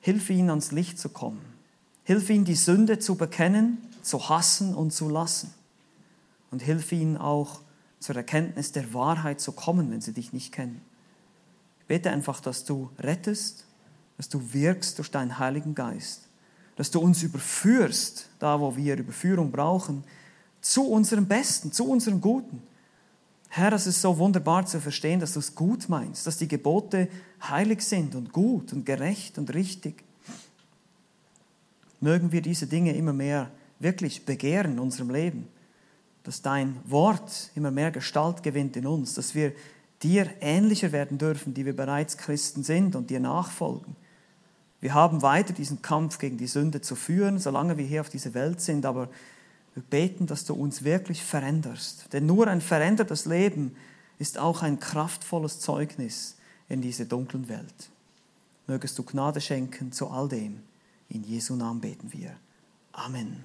Hilf 0.00 0.30
ihnen 0.30 0.50
ans 0.50 0.72
Licht 0.72 0.98
zu 0.98 1.10
kommen. 1.10 1.40
Hilf 2.04 2.30
ihnen 2.30 2.46
die 2.46 2.54
Sünde 2.54 2.98
zu 2.98 3.16
bekennen, 3.16 3.78
zu 4.02 4.30
hassen 4.30 4.74
und 4.74 4.92
zu 4.92 5.10
lassen. 5.10 5.52
Und 6.50 6.62
hilf 6.62 6.92
ihnen 6.92 7.18
auch 7.18 7.60
zur 8.00 8.16
Erkenntnis 8.16 8.72
der 8.72 8.94
Wahrheit 8.94 9.40
zu 9.40 9.52
kommen, 9.52 9.90
wenn 9.90 10.00
sie 10.00 10.14
dich 10.14 10.32
nicht 10.32 10.52
kennen. 10.52 10.80
Ich 11.80 11.86
bete 11.86 12.10
einfach, 12.10 12.40
dass 12.40 12.64
du 12.64 12.90
rettest, 12.98 13.66
dass 14.16 14.28
du 14.30 14.54
wirkst 14.54 14.98
durch 14.98 15.10
deinen 15.10 15.38
Heiligen 15.38 15.74
Geist, 15.74 16.28
dass 16.76 16.90
du 16.90 17.00
uns 17.00 17.22
überführst, 17.22 18.28
da 18.38 18.58
wo 18.60 18.74
wir 18.76 18.96
Überführung 18.96 19.52
brauchen, 19.52 20.04
zu 20.60 20.88
unserem 20.88 21.26
Besten, 21.26 21.72
zu 21.72 21.88
unserem 21.88 22.20
Guten. 22.20 22.62
Herr, 23.48 23.72
es 23.72 23.86
ist 23.86 24.02
so 24.02 24.18
wunderbar 24.18 24.66
zu 24.66 24.80
verstehen, 24.80 25.20
dass 25.20 25.32
du 25.32 25.38
es 25.38 25.54
gut 25.54 25.88
meinst, 25.88 26.26
dass 26.26 26.36
die 26.36 26.48
Gebote 26.48 27.08
heilig 27.42 27.82
sind 27.82 28.14
und 28.14 28.32
gut 28.32 28.72
und 28.72 28.84
gerecht 28.84 29.38
und 29.38 29.54
richtig. 29.54 30.04
Mögen 32.00 32.30
wir 32.30 32.42
diese 32.42 32.66
Dinge 32.66 32.94
immer 32.94 33.12
mehr 33.12 33.50
wirklich 33.78 34.24
begehren 34.26 34.72
in 34.72 34.78
unserem 34.78 35.10
Leben, 35.10 35.48
dass 36.24 36.42
dein 36.42 36.76
Wort 36.84 37.50
immer 37.54 37.70
mehr 37.70 37.90
Gestalt 37.90 38.42
gewinnt 38.42 38.76
in 38.76 38.86
uns, 38.86 39.14
dass 39.14 39.34
wir 39.34 39.52
dir 40.02 40.28
ähnlicher 40.40 40.92
werden 40.92 41.18
dürfen, 41.18 41.54
die 41.54 41.64
wir 41.64 41.74
bereits 41.74 42.18
Christen 42.18 42.62
sind 42.62 42.94
und 42.94 43.10
dir 43.10 43.20
nachfolgen. 43.20 43.96
Wir 44.80 44.94
haben 44.94 45.22
weiter 45.22 45.52
diesen 45.52 45.82
Kampf 45.82 46.18
gegen 46.18 46.36
die 46.36 46.46
Sünde 46.46 46.80
zu 46.80 46.94
führen, 46.94 47.38
solange 47.38 47.78
wir 47.78 47.84
hier 47.84 48.00
auf 48.00 48.10
dieser 48.10 48.34
Welt 48.34 48.60
sind, 48.60 48.86
aber 48.86 49.08
wir 49.78 49.84
beten, 49.84 50.26
dass 50.26 50.44
du 50.44 50.54
uns 50.54 50.82
wirklich 50.82 51.22
veränderst. 51.22 52.12
Denn 52.12 52.26
nur 52.26 52.48
ein 52.48 52.60
verändertes 52.60 53.26
Leben 53.26 53.76
ist 54.18 54.36
auch 54.36 54.62
ein 54.62 54.80
kraftvolles 54.80 55.60
Zeugnis 55.60 56.36
in 56.68 56.82
dieser 56.82 57.04
dunklen 57.04 57.48
Welt. 57.48 57.90
Mögest 58.66 58.98
du 58.98 59.04
Gnade 59.04 59.40
schenken 59.40 59.92
zu 59.92 60.08
all 60.08 60.28
dem. 60.28 60.62
In 61.08 61.22
Jesu 61.22 61.54
Namen 61.54 61.80
beten 61.80 62.12
wir. 62.12 62.34
Amen. 62.90 63.44